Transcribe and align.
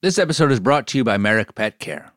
This 0.00 0.16
episode 0.16 0.52
is 0.52 0.60
brought 0.60 0.86
to 0.88 0.98
you 0.98 1.02
by 1.02 1.16
Merrick 1.16 1.56
Pet 1.56 1.80
Care. 1.80 2.12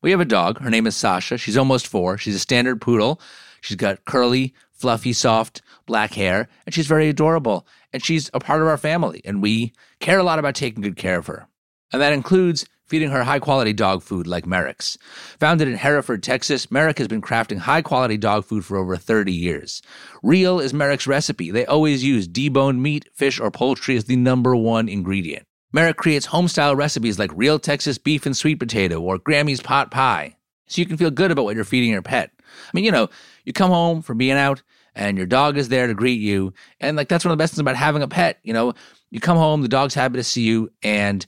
We 0.00 0.10
have 0.10 0.20
a 0.20 0.24
dog. 0.24 0.58
Her 0.60 0.70
name 0.70 0.86
is 0.86 0.96
Sasha. 0.96 1.36
She's 1.36 1.58
almost 1.58 1.86
four. 1.86 2.16
She's 2.16 2.34
a 2.34 2.38
standard 2.38 2.80
poodle. 2.80 3.20
She's 3.60 3.76
got 3.76 4.06
curly, 4.06 4.54
fluffy, 4.72 5.12
soft 5.12 5.60
black 5.84 6.14
hair, 6.14 6.48
and 6.64 6.74
she's 6.74 6.86
very 6.86 7.10
adorable. 7.10 7.66
And 7.92 8.02
she's 8.02 8.30
a 8.32 8.40
part 8.40 8.62
of 8.62 8.68
our 8.68 8.78
family, 8.78 9.20
and 9.22 9.42
we 9.42 9.74
care 10.00 10.18
a 10.18 10.22
lot 10.22 10.38
about 10.38 10.54
taking 10.54 10.82
good 10.82 10.96
care 10.96 11.18
of 11.18 11.26
her. 11.26 11.46
And 11.92 12.00
that 12.00 12.14
includes 12.14 12.64
feeding 12.86 13.10
her 13.10 13.24
high 13.24 13.40
quality 13.40 13.74
dog 13.74 14.02
food 14.02 14.26
like 14.26 14.46
Merrick's. 14.46 14.96
Founded 15.38 15.68
in 15.68 15.76
Hereford, 15.76 16.22
Texas, 16.22 16.70
Merrick 16.70 16.96
has 16.96 17.08
been 17.08 17.20
crafting 17.20 17.58
high 17.58 17.82
quality 17.82 18.16
dog 18.16 18.46
food 18.46 18.64
for 18.64 18.78
over 18.78 18.96
30 18.96 19.30
years. 19.30 19.82
Real 20.22 20.58
is 20.58 20.72
Merrick's 20.72 21.06
recipe. 21.06 21.50
They 21.50 21.66
always 21.66 22.02
use 22.02 22.28
deboned 22.28 22.78
meat, 22.78 23.10
fish, 23.12 23.38
or 23.38 23.50
poultry 23.50 23.94
as 23.94 24.04
the 24.04 24.16
number 24.16 24.56
one 24.56 24.88
ingredient. 24.88 25.46
Merrick 25.76 25.98
creates 25.98 26.26
homestyle 26.26 26.74
recipes 26.74 27.18
like 27.18 27.30
real 27.34 27.58
Texas 27.58 27.98
beef 27.98 28.24
and 28.24 28.34
sweet 28.34 28.54
potato 28.54 28.98
or 28.98 29.18
Grammy's 29.18 29.60
pot 29.60 29.90
pie, 29.90 30.34
so 30.66 30.80
you 30.80 30.86
can 30.86 30.96
feel 30.96 31.10
good 31.10 31.30
about 31.30 31.44
what 31.44 31.54
you're 31.54 31.64
feeding 31.64 31.90
your 31.90 32.00
pet. 32.00 32.30
I 32.40 32.70
mean, 32.72 32.86
you 32.86 32.90
know, 32.90 33.10
you 33.44 33.52
come 33.52 33.70
home 33.70 34.00
from 34.00 34.16
being 34.16 34.38
out 34.38 34.62
and 34.94 35.18
your 35.18 35.26
dog 35.26 35.58
is 35.58 35.68
there 35.68 35.86
to 35.86 35.92
greet 35.92 36.18
you, 36.18 36.54
and 36.80 36.96
like 36.96 37.08
that's 37.08 37.26
one 37.26 37.32
of 37.32 37.36
the 37.36 37.42
best 37.42 37.52
things 37.52 37.60
about 37.60 37.76
having 37.76 38.00
a 38.00 38.08
pet. 38.08 38.38
You 38.42 38.54
know, 38.54 38.72
you 39.10 39.20
come 39.20 39.36
home, 39.36 39.60
the 39.60 39.68
dog's 39.68 39.92
happy 39.92 40.16
to 40.16 40.24
see 40.24 40.44
you, 40.44 40.72
and 40.82 41.26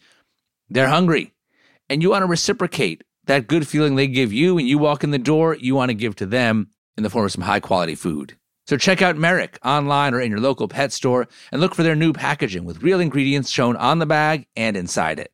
they're 0.71 0.89
hungry, 0.89 1.35
and 1.91 2.03
you 2.03 2.09
want 2.09 2.23
to 2.23 2.27
reciprocate 2.27 3.05
that 3.27 3.49
good 3.49 3.69
feeling 3.69 3.97
they 3.97 4.07
give 4.07 4.33
you, 4.33 4.57
and 4.57 4.67
you 4.67 4.79
walk 4.79 5.05
in 5.05 5.11
the 5.11 5.19
door, 5.19 5.57
you 5.57 5.75
want 5.75 5.91
to 5.91 5.95
give 5.95 6.17
to 6.17 6.25
them 6.27 6.71
in 6.97 7.03
the 7.03 7.11
form 7.11 7.27
of 7.27 7.33
some 7.33 7.45
high 7.45 7.61
quality 7.61 7.95
food. 7.95 8.39
So 8.69 8.77
check 8.77 9.01
out 9.01 9.17
Merrick 9.17 9.59
online 9.65 10.13
or 10.13 10.21
in 10.21 10.31
your 10.31 10.41
local 10.41 10.69
pet 10.69 10.93
store 10.93 11.27
and 11.51 11.59
look 11.59 11.75
for 11.75 11.83
their 11.83 11.97
new 11.97 12.13
packaging 12.13 12.67
with 12.67 12.83
real 12.83 13.01
ingredients 13.01 13.49
shown 13.49 13.77
on 13.77 13.99
the 13.99 14.05
bag 14.05 14.47
and 14.57 14.77
inside 14.77 15.19
it. 15.19 15.33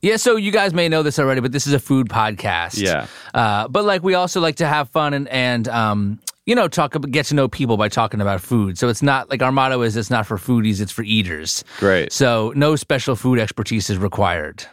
Yeah, 0.00 0.14
so 0.16 0.36
you 0.36 0.52
guys 0.52 0.72
may 0.72 0.88
know 0.88 1.02
this 1.02 1.18
already, 1.18 1.40
but 1.40 1.50
this 1.50 1.66
is 1.66 1.72
a 1.72 1.80
food 1.80 2.08
podcast. 2.08 2.80
Yeah. 2.80 3.08
Uh, 3.34 3.66
but 3.66 3.84
like 3.84 4.04
we 4.04 4.14
also 4.14 4.40
like 4.40 4.54
to 4.56 4.66
have 4.68 4.88
fun 4.90 5.12
and 5.12 5.26
and 5.26 5.66
um, 5.66 6.20
you 6.46 6.54
know 6.54 6.68
talk 6.68 6.94
about 6.94 7.10
get 7.10 7.26
to 7.26 7.34
know 7.34 7.48
people 7.48 7.76
by 7.76 7.88
talking 7.88 8.20
about 8.20 8.40
food. 8.40 8.78
So 8.78 8.88
it's 8.88 9.02
not 9.02 9.28
like 9.28 9.42
our 9.42 9.50
motto 9.50 9.82
is 9.82 9.96
it's 9.96 10.08
not 10.08 10.24
for 10.24 10.36
foodies, 10.36 10.80
it's 10.80 10.92
for 10.92 11.02
eaters. 11.02 11.64
Great. 11.78 12.12
So 12.12 12.52
no 12.54 12.76
special 12.76 13.16
food 13.16 13.40
expertise 13.40 13.90
is 13.90 13.98
required. 13.98 14.64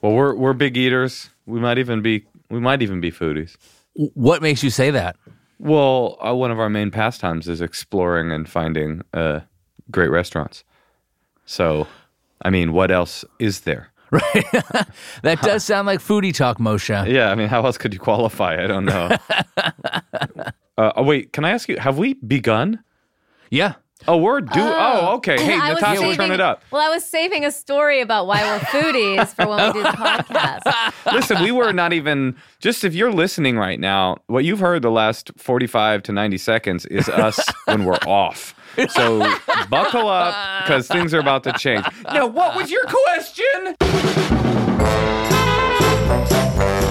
Well, 0.00 0.12
we're 0.12 0.34
we're 0.36 0.52
big 0.52 0.76
eaters. 0.76 1.28
We 1.44 1.58
might 1.58 1.78
even 1.78 2.00
be 2.00 2.24
we 2.50 2.60
might 2.60 2.82
even 2.82 3.00
be 3.00 3.10
foodies. 3.10 3.56
What 3.94 4.42
makes 4.42 4.62
you 4.62 4.70
say 4.70 4.90
that? 4.90 5.16
Well, 5.58 6.16
uh, 6.26 6.34
one 6.34 6.50
of 6.50 6.58
our 6.58 6.70
main 6.70 6.90
pastimes 6.90 7.48
is 7.48 7.60
exploring 7.60 8.32
and 8.32 8.48
finding 8.48 9.02
uh, 9.12 9.40
great 9.90 10.10
restaurants. 10.10 10.64
So, 11.44 11.86
I 12.42 12.50
mean, 12.50 12.72
what 12.72 12.90
else 12.90 13.24
is 13.38 13.60
there? 13.60 13.88
Right. 14.12 14.44
that 15.22 15.40
does 15.40 15.62
sound 15.62 15.86
like 15.86 16.00
foodie 16.00 16.34
talk, 16.34 16.58
Moshe. 16.58 17.06
Yeah, 17.08 17.30
I 17.30 17.36
mean, 17.36 17.46
how 17.46 17.64
else 17.64 17.78
could 17.78 17.94
you 17.94 18.00
qualify? 18.00 18.60
I 18.60 18.66
don't 18.66 18.84
know. 18.84 19.16
uh, 19.56 20.92
oh, 20.96 21.04
wait, 21.04 21.32
can 21.32 21.44
I 21.44 21.50
ask 21.50 21.68
you? 21.68 21.76
Have 21.76 21.96
we 21.96 22.14
begun? 22.14 22.82
Yeah. 23.50 23.74
Oh, 24.08 24.16
we're 24.16 24.40
do. 24.40 24.48
Oh, 24.60 25.00
oh 25.02 25.16
okay. 25.16 25.36
Hey, 25.50 25.58
I 25.58 25.72
was 25.72 25.80
Natasha, 25.80 26.00
saving- 26.00 26.16
turn 26.16 26.30
it 26.32 26.40
up. 26.40 26.62
Well, 26.70 26.80
I 26.80 26.88
was 26.88 27.04
saving 27.04 27.44
a 27.44 27.50
story 27.50 28.00
about 28.00 28.26
why 28.26 28.42
we're 28.42 28.58
foodies 28.60 29.28
for 29.34 29.46
when 29.46 29.66
we 29.66 29.72
do 29.72 29.82
the 29.82 29.88
podcast. 29.88 30.94
Listen, 31.12 31.42
we 31.42 31.50
were 31.52 31.72
not 31.72 31.92
even 31.92 32.36
just 32.60 32.84
if 32.84 32.94
you're 32.94 33.12
listening 33.12 33.56
right 33.58 33.78
now, 33.80 34.18
what 34.26 34.44
you've 34.44 34.60
heard 34.60 34.82
the 34.82 34.90
last 34.90 35.30
45 35.36 36.02
to 36.04 36.12
90 36.12 36.38
seconds 36.38 36.86
is 36.86 37.08
us 37.08 37.38
when 37.64 37.84
we're 37.84 37.98
off. 38.06 38.54
So 38.90 39.18
buckle 39.68 40.08
up 40.08 40.62
because 40.64 40.86
things 40.86 41.12
are 41.12 41.20
about 41.20 41.42
to 41.44 41.52
change. 41.54 41.84
Now, 42.04 42.26
what 42.26 42.56
was 42.56 42.70
your 42.70 42.84
question? 42.84 44.59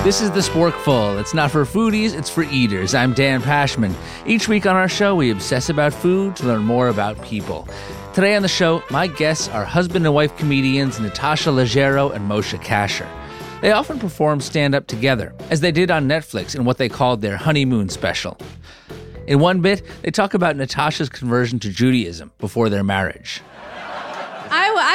This 0.04 0.22
is 0.22 0.32
the 0.32 0.40
Sporkful. 0.40 1.20
It's 1.20 1.34
not 1.34 1.52
for 1.52 1.66
foodies, 1.66 2.18
it's 2.18 2.30
for 2.30 2.44
eaters. 2.44 2.96
I'm 2.96 3.14
Dan 3.14 3.42
Pashman. 3.42 3.94
Each 4.26 4.48
week 4.48 4.66
on 4.66 4.78
our 4.78 4.88
show, 4.88 5.14
we 5.14 5.30
obsess 5.30 5.68
about 5.68 5.94
food 5.94 6.38
to 6.38 6.48
learn 6.48 6.64
more 6.64 6.88
about 6.88 7.22
people. 7.22 7.68
Today 8.14 8.38
on 8.38 8.42
the 8.42 8.48
show, 8.48 8.82
my 8.90 9.08
guests 9.08 9.50
are 9.50 9.66
husband 9.66 10.06
and 10.06 10.16
wife 10.16 10.36
comedians 10.38 11.02
Natasha 11.02 11.50
Leggero 11.50 12.16
and 12.16 12.32
Moshe 12.32 12.58
Kasher. 12.64 13.08
They 13.62 13.72
often 13.72 14.00
perform 14.00 14.40
stand 14.40 14.74
up 14.74 14.88
together, 14.88 15.34
as 15.50 15.60
they 15.60 15.72
did 15.72 15.92
on 15.92 16.08
Netflix 16.08 16.56
in 16.56 16.64
what 16.64 16.78
they 16.78 16.88
called 16.88 17.20
their 17.20 17.36
honeymoon 17.36 17.90
special. 17.90 18.38
In 19.28 19.40
one 19.40 19.60
bit, 19.60 19.84
they 20.02 20.12
talk 20.12 20.34
about 20.34 20.56
Natasha's 20.56 21.10
conversion 21.10 21.60
to 21.60 21.70
Judaism 21.70 22.32
before 22.40 22.70
their 22.70 22.86
marriage. 22.86 23.42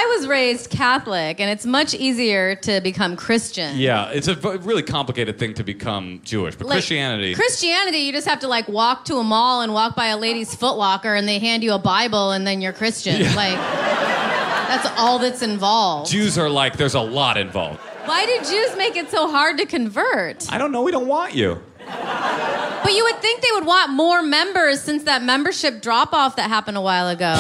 I, 0.05 0.17
was 0.19 0.27
raised 0.29 0.71
Catholic, 0.71 1.41
and 1.41 1.51
it's 1.51 1.67
much 1.67 1.95
easier 1.95 2.55
to 2.57 2.81
become 2.81 3.17
Christian. 3.17 3.77
Yeah, 3.79 4.11
it's 4.11 4.29
a 4.29 4.35
v- 4.35 4.59
really 4.59 4.83
complicated 4.83 5.39
thing 5.39 5.55
to 5.55 5.65
become 5.65 6.21
Jewish, 6.25 6.55
but 6.57 6.67
Like, 6.67 6.77
Christianity. 6.77 7.35
Christianity, 7.35 7.99
you 7.99 8.13
just 8.13 8.27
have 8.29 8.41
to 8.41 8.49
like 8.49 8.69
walk 8.69 9.05
to 9.07 9.17
a 9.17 9.25
mall 9.25 9.63
and 9.63 9.73
walk 9.73 9.97
by 9.97 10.07
a 10.07 10.17
lady's 10.17 10.55
footlocker, 10.55 11.19
and 11.19 11.27
they 11.27 11.39
hand 11.39 11.63
you 11.65 11.73
a 11.73 11.79
Bible, 11.79 12.33
and 12.33 12.47
then 12.47 12.61
you're 12.61 12.73
Christian. 12.73 13.23
Like, 13.35 13.57
that's 13.57 14.87
all 14.99 15.19
that's 15.19 15.43
involved. 15.43 16.11
Jews 16.11 16.39
are 16.39 16.51
like, 16.51 16.77
there's 16.77 16.95
a 16.95 17.01
lot 17.01 17.37
involved. 17.37 17.81
Why 18.05 18.27
do 18.27 18.51
Jews 18.51 18.77
make 18.77 18.97
it 18.97 19.11
so 19.11 19.31
hard 19.31 19.59
to 19.59 19.67
convert? 19.67 20.53
I 20.53 20.59
don't 20.59 20.73
know. 20.73 20.83
We 20.83 20.93
don't 20.93 21.07
want 21.07 21.35
you. 21.35 21.61
But 21.87 22.93
you 22.93 23.03
would 23.05 23.17
think 23.23 23.41
they 23.41 23.49
would 23.53 23.65
want 23.67 23.91
more 23.93 24.23
members 24.23 24.81
since 24.83 25.05
that 25.05 25.23
membership 25.23 25.81
drop 25.81 26.13
off 26.13 26.37
that 26.37 26.49
happened 26.51 26.77
a 26.77 26.83
while 26.83 27.09
ago. 27.09 27.33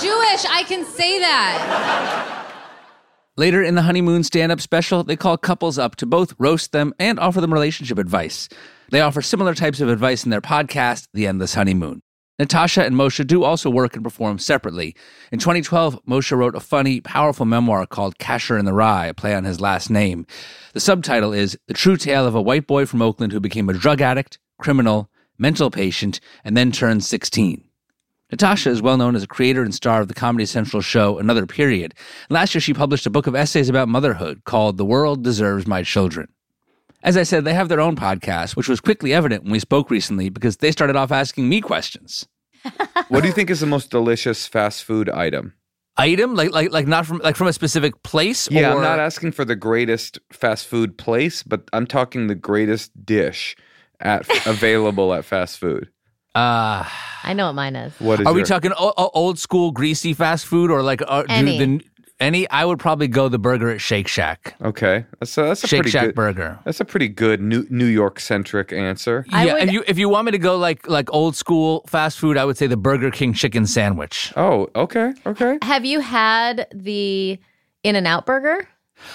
Jewish. 0.00 0.44
I 0.46 0.64
can 0.66 0.84
say 0.84 1.18
that. 1.18 2.44
Later 3.36 3.62
in 3.62 3.76
the 3.76 3.82
honeymoon 3.82 4.24
stand 4.24 4.50
up 4.50 4.60
special, 4.60 5.04
they 5.04 5.14
call 5.16 5.38
couples 5.38 5.78
up 5.78 5.94
to 5.96 6.06
both 6.06 6.34
roast 6.38 6.72
them 6.72 6.92
and 6.98 7.20
offer 7.20 7.40
them 7.40 7.52
relationship 7.52 7.96
advice. 7.96 8.48
They 8.90 9.00
offer 9.00 9.22
similar 9.22 9.54
types 9.54 9.80
of 9.80 9.88
advice 9.88 10.24
in 10.24 10.30
their 10.30 10.40
podcast, 10.40 11.06
The 11.14 11.26
Endless 11.26 11.54
Honeymoon. 11.54 12.02
Natasha 12.38 12.84
and 12.84 12.94
Moshe 12.94 13.26
do 13.26 13.42
also 13.42 13.68
work 13.68 13.94
and 13.94 14.04
perform 14.04 14.38
separately. 14.38 14.94
In 15.32 15.38
2012, 15.38 16.04
Moshe 16.04 16.36
wrote 16.36 16.54
a 16.54 16.60
funny, 16.60 17.00
powerful 17.00 17.46
memoir 17.46 17.84
called 17.86 18.18
Kasher 18.18 18.58
in 18.58 18.64
the 18.64 18.72
Rye, 18.72 19.06
a 19.06 19.14
play 19.14 19.34
on 19.34 19.44
his 19.44 19.60
last 19.60 19.90
name. 19.90 20.26
The 20.72 20.80
subtitle 20.80 21.32
is 21.32 21.58
The 21.66 21.74
True 21.74 21.96
Tale 21.96 22.26
of 22.26 22.36
a 22.36 22.42
White 22.42 22.66
Boy 22.66 22.86
from 22.86 23.02
Oakland 23.02 23.32
Who 23.32 23.40
Became 23.40 23.68
a 23.68 23.72
Drug 23.72 24.00
Addict, 24.00 24.38
Criminal, 24.60 25.10
Mental 25.36 25.70
Patient, 25.70 26.20
and 26.44 26.56
then 26.56 26.70
turned 26.70 27.04
16. 27.04 27.67
Natasha 28.30 28.68
is 28.68 28.82
well 28.82 28.98
known 28.98 29.16
as 29.16 29.22
a 29.22 29.26
creator 29.26 29.62
and 29.62 29.74
star 29.74 30.02
of 30.02 30.08
the 30.08 30.14
Comedy 30.14 30.44
Central 30.44 30.82
show 30.82 31.18
Another 31.18 31.46
Period. 31.46 31.94
Last 32.28 32.54
year, 32.54 32.60
she 32.60 32.74
published 32.74 33.06
a 33.06 33.10
book 33.10 33.26
of 33.26 33.34
essays 33.34 33.70
about 33.70 33.88
motherhood 33.88 34.44
called 34.44 34.76
The 34.76 34.84
World 34.84 35.24
Deserves 35.24 35.66
My 35.66 35.82
Children. 35.82 36.28
As 37.02 37.16
I 37.16 37.22
said, 37.22 37.44
they 37.44 37.54
have 37.54 37.70
their 37.70 37.80
own 37.80 37.96
podcast, 37.96 38.54
which 38.54 38.68
was 38.68 38.80
quickly 38.80 39.14
evident 39.14 39.44
when 39.44 39.52
we 39.52 39.60
spoke 39.60 39.90
recently 39.90 40.28
because 40.28 40.58
they 40.58 40.72
started 40.72 40.94
off 40.94 41.10
asking 41.10 41.48
me 41.48 41.60
questions. 41.60 42.26
What 43.08 43.22
do 43.22 43.28
you 43.28 43.32
think 43.32 43.48
is 43.48 43.60
the 43.60 43.66
most 43.66 43.90
delicious 43.90 44.46
fast 44.46 44.84
food 44.84 45.08
item? 45.08 45.54
Item, 45.96 46.34
like 46.34 46.52
like 46.52 46.70
like 46.70 46.86
not 46.86 47.06
from 47.06 47.18
like 47.18 47.36
from 47.36 47.46
a 47.46 47.52
specific 47.54 48.02
place. 48.02 48.50
Yeah, 48.50 48.72
or, 48.72 48.76
I'm 48.76 48.82
not 48.82 48.98
asking 48.98 49.32
for 49.32 49.46
the 49.46 49.56
greatest 49.56 50.18
fast 50.30 50.66
food 50.66 50.98
place, 50.98 51.42
but 51.42 51.62
I'm 51.72 51.86
talking 51.86 52.26
the 52.26 52.34
greatest 52.34 53.06
dish 53.06 53.56
at 53.98 54.28
available 54.46 55.14
at 55.14 55.24
fast 55.24 55.58
food. 55.58 55.88
Uh, 56.38 56.84
I 57.24 57.32
know 57.34 57.46
what 57.46 57.54
mine 57.54 57.76
is. 57.76 57.92
What 57.98 58.20
is 58.20 58.26
are 58.26 58.32
we 58.32 58.40
your- 58.40 58.46
talking 58.46 58.72
o- 58.78 58.94
o- 58.96 59.10
old 59.14 59.38
school 59.38 59.70
greasy 59.72 60.14
fast 60.14 60.46
food 60.46 60.70
or 60.70 60.82
like 60.82 61.02
uh, 61.06 61.22
do 61.22 61.26
Any. 61.32 61.58
the 61.58 61.80
any? 62.20 62.48
I 62.50 62.64
would 62.64 62.78
probably 62.78 63.08
go 63.08 63.28
the 63.28 63.38
burger 63.38 63.70
at 63.70 63.80
Shake 63.80 64.08
Shack. 64.08 64.54
Okay, 64.62 65.04
that's 65.20 65.36
a, 65.38 65.42
that's 65.42 65.64
a 65.64 65.66
Shake 65.68 65.78
pretty 65.80 65.90
Shack 65.90 66.06
good 66.06 66.14
burger. 66.14 66.58
That's 66.64 66.80
a 66.80 66.84
pretty 66.84 67.08
good 67.08 67.40
New 67.40 67.66
New 67.70 67.86
York 67.86 68.20
centric 68.20 68.72
answer. 68.72 69.24
I 69.30 69.46
yeah, 69.46 69.54
would- 69.54 69.62
if 69.64 69.72
you 69.72 69.84
if 69.88 69.98
you 69.98 70.08
want 70.08 70.26
me 70.26 70.32
to 70.32 70.38
go 70.38 70.56
like 70.56 70.88
like 70.88 71.12
old 71.12 71.34
school 71.36 71.84
fast 71.88 72.18
food, 72.18 72.36
I 72.36 72.44
would 72.44 72.56
say 72.56 72.66
the 72.66 72.76
Burger 72.76 73.10
King 73.10 73.32
chicken 73.34 73.66
sandwich. 73.66 74.32
Oh, 74.36 74.68
okay, 74.76 75.12
okay. 75.26 75.58
Have 75.62 75.84
you 75.84 76.00
had 76.00 76.66
the 76.74 77.38
In 77.82 77.96
and 77.96 78.06
Out 78.06 78.26
burger? 78.26 78.66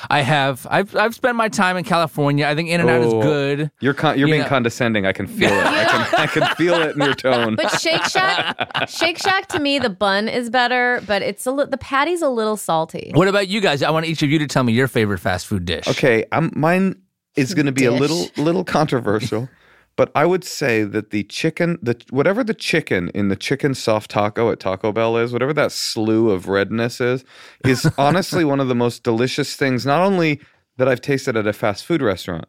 I 0.10 0.22
have 0.22 0.66
I've 0.70 0.96
I've 0.96 1.14
spent 1.16 1.36
my 1.36 1.50
time 1.50 1.78
in 1.78 1.84
California. 1.84 2.46
I 2.48 2.56
think 2.56 2.70
In 2.70 2.82
and 2.82 2.90
Out 2.90 3.02
is 3.02 3.14
Oh. 3.14 3.22
good. 3.22 3.72
You're 3.80 3.94
con- 3.94 4.18
you're 4.18 4.28
You 4.28 4.34
being 4.34 4.44
know- 4.44 4.50
condescending. 4.50 5.06
I 5.06 5.12
can 5.14 5.28
feel 5.28 5.52
it. 5.52 5.66
I 5.66 5.86
can 5.86 6.20
I 6.22 6.28
can 6.28 6.56
feel 6.56 6.76
it 6.76 6.96
in 6.96 7.02
your 7.02 7.14
tone. 7.16 7.56
But 7.56 7.80
Shake 7.80 8.04
Shack, 8.06 8.56
Shake 8.90 9.18
Shack 9.18 9.48
to 9.50 9.60
me, 9.60 9.80
the 9.80 9.90
bun 9.90 10.28
is 10.28 10.50
better, 10.50 11.02
but 11.08 11.22
it's 11.22 11.46
a 11.46 11.52
li- 11.52 11.66
the 11.70 11.78
patty's 11.78 12.22
a 12.22 12.30
little 12.30 12.58
salty. 12.58 13.12
What 13.14 13.28
about 13.28 13.48
you 13.48 13.62
guys? 13.62 13.82
I 13.84 13.90
want 13.92 14.06
each 14.06 14.24
of 14.24 14.30
you 14.30 14.40
to 14.40 14.48
tell 14.48 14.64
me 14.64 14.74
your 14.74 14.88
favorite 14.88 15.20
fast 15.20 15.48
food 15.48 15.66
dish. 15.66 15.88
Okay, 15.88 16.26
I'm, 16.32 16.52
mine 16.56 16.96
is 17.36 17.54
going 17.54 17.66
to 17.66 17.72
be 17.72 17.86
a 17.86 17.92
Dish. 17.92 18.00
little 18.00 18.28
little 18.38 18.64
controversial, 18.64 19.50
but 19.96 20.12
I 20.16 20.26
would 20.26 20.44
say 20.44 20.84
that 20.84 21.12
the 21.12 21.24
chicken, 21.24 21.78
the 21.82 22.02
whatever 22.10 22.44
the 22.44 22.54
chicken 22.54 23.10
in 23.10 23.28
the 23.28 23.36
chicken 23.36 23.76
soft 23.76 24.12
taco 24.12 24.52
at 24.52 24.60
Taco 24.60 24.92
Bell 24.92 25.18
is, 25.18 25.32
whatever 25.32 25.54
that 25.54 25.72
slew 25.72 26.32
of 26.32 26.48
redness 26.48 27.00
is, 27.00 27.24
is 27.66 27.90
honestly 27.98 28.44
one 28.44 28.60
of 28.60 28.68
the 28.68 28.76
most 28.76 29.04
delicious 29.04 29.56
things. 29.56 29.86
Not 29.86 30.02
only 30.02 30.42
that 30.78 30.88
I've 30.88 31.02
tasted 31.02 31.38
at 31.38 31.46
a 31.46 31.54
fast 31.54 31.86
food 31.86 32.02
restaurant, 32.02 32.46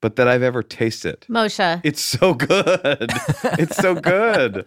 but 0.00 0.16
that 0.16 0.28
I've 0.28 0.42
ever 0.42 0.62
tasted. 0.62 1.26
Moshe, 1.28 1.80
It's 1.84 2.00
so 2.00 2.34
good. 2.34 3.10
it's 3.58 3.76
so 3.76 3.94
good. 3.94 4.66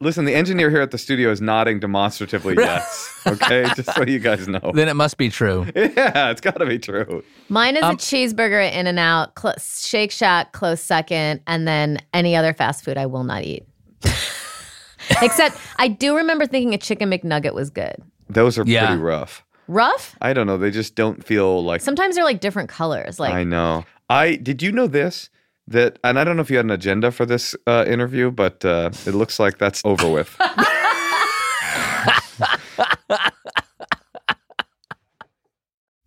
Listen, 0.00 0.24
the 0.24 0.34
engineer 0.34 0.70
here 0.70 0.80
at 0.80 0.90
the 0.90 0.98
studio 0.98 1.30
is 1.30 1.40
nodding 1.40 1.80
demonstratively 1.80 2.54
yes. 2.56 3.20
Okay, 3.26 3.64
just 3.76 3.94
so 3.94 4.04
you 4.04 4.18
guys 4.18 4.46
know. 4.48 4.72
Then 4.74 4.88
it 4.88 4.94
must 4.94 5.16
be 5.16 5.28
true. 5.30 5.66
Yeah, 5.74 6.30
it's 6.30 6.40
got 6.40 6.58
to 6.58 6.66
be 6.66 6.78
true. 6.78 7.22
Mine 7.48 7.76
is 7.76 7.82
Um, 7.82 7.94
a 7.94 7.98
cheeseburger 7.98 8.66
at 8.66 8.74
In 8.74 8.86
and 8.86 8.98
Out, 8.98 9.38
cl- 9.38 9.54
Shake 9.58 10.10
Shack, 10.10 10.52
close 10.52 10.80
second, 10.82 11.40
and 11.46 11.66
then 11.66 11.98
any 12.12 12.36
other 12.36 12.52
fast 12.54 12.84
food 12.84 12.96
I 12.98 13.06
will 13.06 13.24
not 13.24 13.44
eat. 13.44 13.64
Except 15.22 15.56
I 15.76 15.88
do 15.88 16.16
remember 16.16 16.46
thinking 16.46 16.74
a 16.74 16.78
chicken 16.78 17.10
McNugget 17.10 17.54
was 17.54 17.70
good. 17.70 17.96
Those 18.28 18.58
are 18.58 18.64
Yeah. 18.66 18.86
pretty 18.86 19.00
rough. 19.02 19.44
Rough? 19.66 20.16
I 20.20 20.32
don't 20.32 20.46
know. 20.46 20.58
They 20.58 20.70
just 20.70 20.94
don't 20.94 21.24
feel 21.24 21.62
like 21.64 21.80
Sometimes 21.80 22.14
they're 22.14 22.24
like 22.24 22.40
different 22.40 22.68
colors. 22.68 23.18
Like 23.20 23.34
I 23.34 23.44
know. 23.44 23.84
I 24.10 24.36
did 24.36 24.62
you 24.62 24.72
know 24.72 24.86
this 24.86 25.28
that 25.68 25.98
and 26.02 26.18
I 26.18 26.24
don't 26.24 26.36
know 26.36 26.42
if 26.42 26.50
you 26.50 26.56
had 26.56 26.66
an 26.66 26.70
agenda 26.70 27.10
for 27.10 27.24
this 27.26 27.54
uh, 27.66 27.84
interview, 27.86 28.30
but 28.30 28.64
uh, 28.64 28.90
it 29.06 29.14
looks 29.14 29.38
like 29.38 29.58
that's 29.58 29.82
over 29.84 30.10
with. 30.10 30.34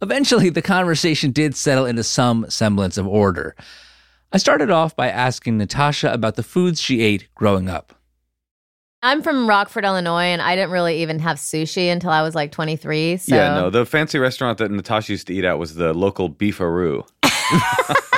Eventually, 0.01 0.49
the 0.49 0.63
conversation 0.63 1.31
did 1.31 1.55
settle 1.55 1.85
into 1.85 2.03
some 2.03 2.49
semblance 2.49 2.97
of 2.97 3.07
order. 3.07 3.55
I 4.33 4.37
started 4.37 4.71
off 4.71 4.95
by 4.95 5.09
asking 5.09 5.57
Natasha 5.57 6.11
about 6.11 6.35
the 6.35 6.43
foods 6.43 6.81
she 6.81 7.01
ate 7.01 7.27
growing 7.35 7.69
up. 7.69 7.93
I'm 9.03 9.21
from 9.21 9.47
Rockford, 9.47 9.83
Illinois, 9.83 10.25
and 10.25 10.41
I 10.41 10.55
didn't 10.55 10.71
really 10.71 11.01
even 11.01 11.19
have 11.19 11.37
sushi 11.37 11.91
until 11.91 12.11
I 12.11 12.21
was 12.21 12.33
like 12.35 12.51
23. 12.51 13.17
So 13.17 13.35
Yeah, 13.35 13.55
no. 13.55 13.69
The 13.69 13.85
fancy 13.85 14.19
restaurant 14.19 14.57
that 14.59 14.71
Natasha 14.71 15.13
used 15.13 15.27
to 15.27 15.33
eat 15.33 15.43
at 15.43 15.59
was 15.59 15.75
the 15.75 15.93
local 15.93 16.29
Beefaroo. 16.29 17.07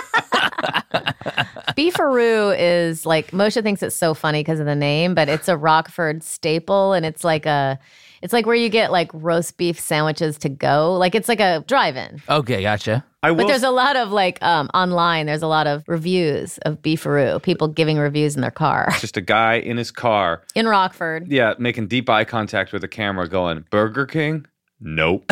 beefaroo 1.75 2.55
is 2.57 3.05
like 3.05 3.31
Moshe 3.31 3.61
thinks 3.63 3.81
it's 3.83 3.95
so 3.95 4.13
funny 4.13 4.41
because 4.41 4.59
of 4.59 4.65
the 4.65 4.75
name, 4.75 5.15
but 5.15 5.29
it's 5.29 5.47
a 5.47 5.57
Rockford 5.57 6.23
staple, 6.23 6.93
and 6.93 7.05
it's 7.05 7.23
like 7.23 7.45
a, 7.45 7.79
it's 8.21 8.33
like 8.33 8.45
where 8.45 8.55
you 8.55 8.69
get 8.69 8.91
like 8.91 9.09
roast 9.13 9.57
beef 9.57 9.79
sandwiches 9.79 10.37
to 10.39 10.49
go. 10.49 10.95
Like 10.95 11.15
it's 11.15 11.27
like 11.27 11.39
a 11.39 11.63
drive-in. 11.67 12.21
Okay, 12.29 12.61
gotcha. 12.61 13.03
I 13.21 13.31
will 13.31 13.37
But 13.37 13.47
there's 13.47 13.63
a 13.63 13.71
lot 13.71 13.95
of 13.95 14.11
like 14.11 14.41
um, 14.43 14.69
online. 14.73 15.25
There's 15.25 15.41
a 15.41 15.47
lot 15.47 15.65
of 15.65 15.83
reviews 15.87 16.57
of 16.59 16.81
beefaroo. 16.81 17.41
People 17.41 17.69
giving 17.69 17.97
reviews 17.97 18.35
in 18.35 18.41
their 18.41 18.51
car 18.51 18.89
just 18.99 19.15
a 19.17 19.21
guy 19.21 19.55
in 19.55 19.77
his 19.77 19.91
car, 19.91 20.43
in 20.55 20.67
Rockford. 20.67 21.27
yeah, 21.31 21.53
making 21.57 21.87
deep 21.87 22.09
eye 22.09 22.25
contact 22.25 22.73
with 22.73 22.81
the 22.81 22.87
camera, 22.87 23.27
going 23.27 23.65
Burger 23.69 24.05
King, 24.05 24.45
nope, 24.79 25.25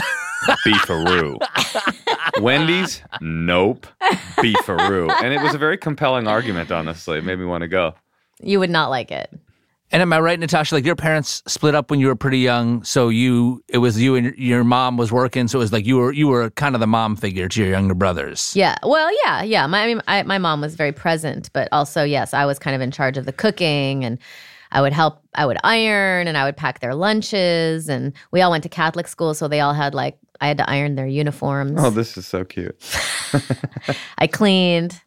Beefaroo. 0.66 1.38
Wendy's, 2.40 3.02
nope, 3.20 3.88
Beefaroo. 4.38 5.14
And 5.24 5.34
it 5.34 5.42
was 5.42 5.54
a 5.54 5.58
very 5.58 5.78
compelling 5.78 6.28
argument. 6.28 6.72
Honestly, 6.72 7.18
it 7.18 7.24
made 7.24 7.40
me 7.40 7.46
want 7.46 7.62
to 7.62 7.68
go. 7.68 7.94
You 8.42 8.60
would 8.60 8.70
not 8.70 8.90
like 8.90 9.12
it. 9.12 9.30
And 9.94 10.02
am 10.02 10.14
I 10.14 10.22
right, 10.22 10.40
Natasha? 10.40 10.74
Like 10.76 10.86
your 10.86 10.96
parents 10.96 11.44
split 11.48 11.76
up 11.76 11.92
when 11.92 12.00
you 12.00 12.08
were 12.08 12.16
pretty 12.16 12.40
young, 12.40 12.82
so 12.84 13.10
you 13.10 13.62
it 13.68 13.80
was 13.80 14.02
you 14.02 14.16
and 14.16 14.28
your- 14.28 14.36
your 14.36 14.64
mom 14.64 14.96
was 14.96 15.12
working, 15.12 15.50
so 15.50 15.60
it 15.60 15.64
was 15.64 15.74
like 15.74 15.86
you 15.86 15.98
were 15.98 16.14
you 16.14 16.28
were 16.30 16.50
kind 16.52 16.76
of 16.76 16.80
the 16.80 16.88
mom 16.88 17.18
figure 17.18 17.50
to 17.50 17.62
your 17.62 17.70
younger 17.72 17.94
brothers. 17.94 18.56
Yeah. 18.56 18.78
Well, 18.84 19.12
yeah, 19.26 19.44
yeah. 19.44 19.68
My 19.68 19.84
I 19.84 19.88
mean, 19.88 20.02
I, 20.08 20.24
my 20.24 20.38
mom 20.38 20.62
was 20.62 20.76
very 20.76 20.94
present, 20.94 21.50
but 21.52 21.68
also 21.74 22.04
yes, 22.06 22.34
I 22.34 22.46
was 22.46 22.58
kind 22.58 22.74
of 22.74 22.82
in 22.82 22.92
charge 22.92 23.18
of 23.18 23.26
the 23.26 23.34
cooking 23.34 24.06
and. 24.06 24.18
I 24.74 24.80
would 24.80 24.94
help, 24.94 25.22
I 25.36 25.46
would 25.46 25.58
iron 25.66 26.30
and 26.30 26.38
I 26.38 26.46
would 26.46 26.56
pack 26.56 26.80
their 26.80 26.96
lunches. 26.96 27.90
And 27.90 28.14
we 28.32 28.42
all 28.42 28.52
went 28.52 28.64
to 28.64 28.70
Catholic 28.70 29.10
school. 29.10 29.34
So 29.34 29.50
they 29.50 29.60
all 29.60 29.74
had 29.74 29.94
like, 29.94 30.18
I 30.42 30.48
had 30.48 30.58
to 30.58 30.70
iron 30.70 30.96
their 30.96 31.08
uniforms. 31.08 31.74
Oh, 31.78 31.92
this 31.92 32.18
is 32.18 32.26
so 32.26 32.44
cute. 32.44 32.76
I 34.18 34.26
cleaned. 34.26 35.00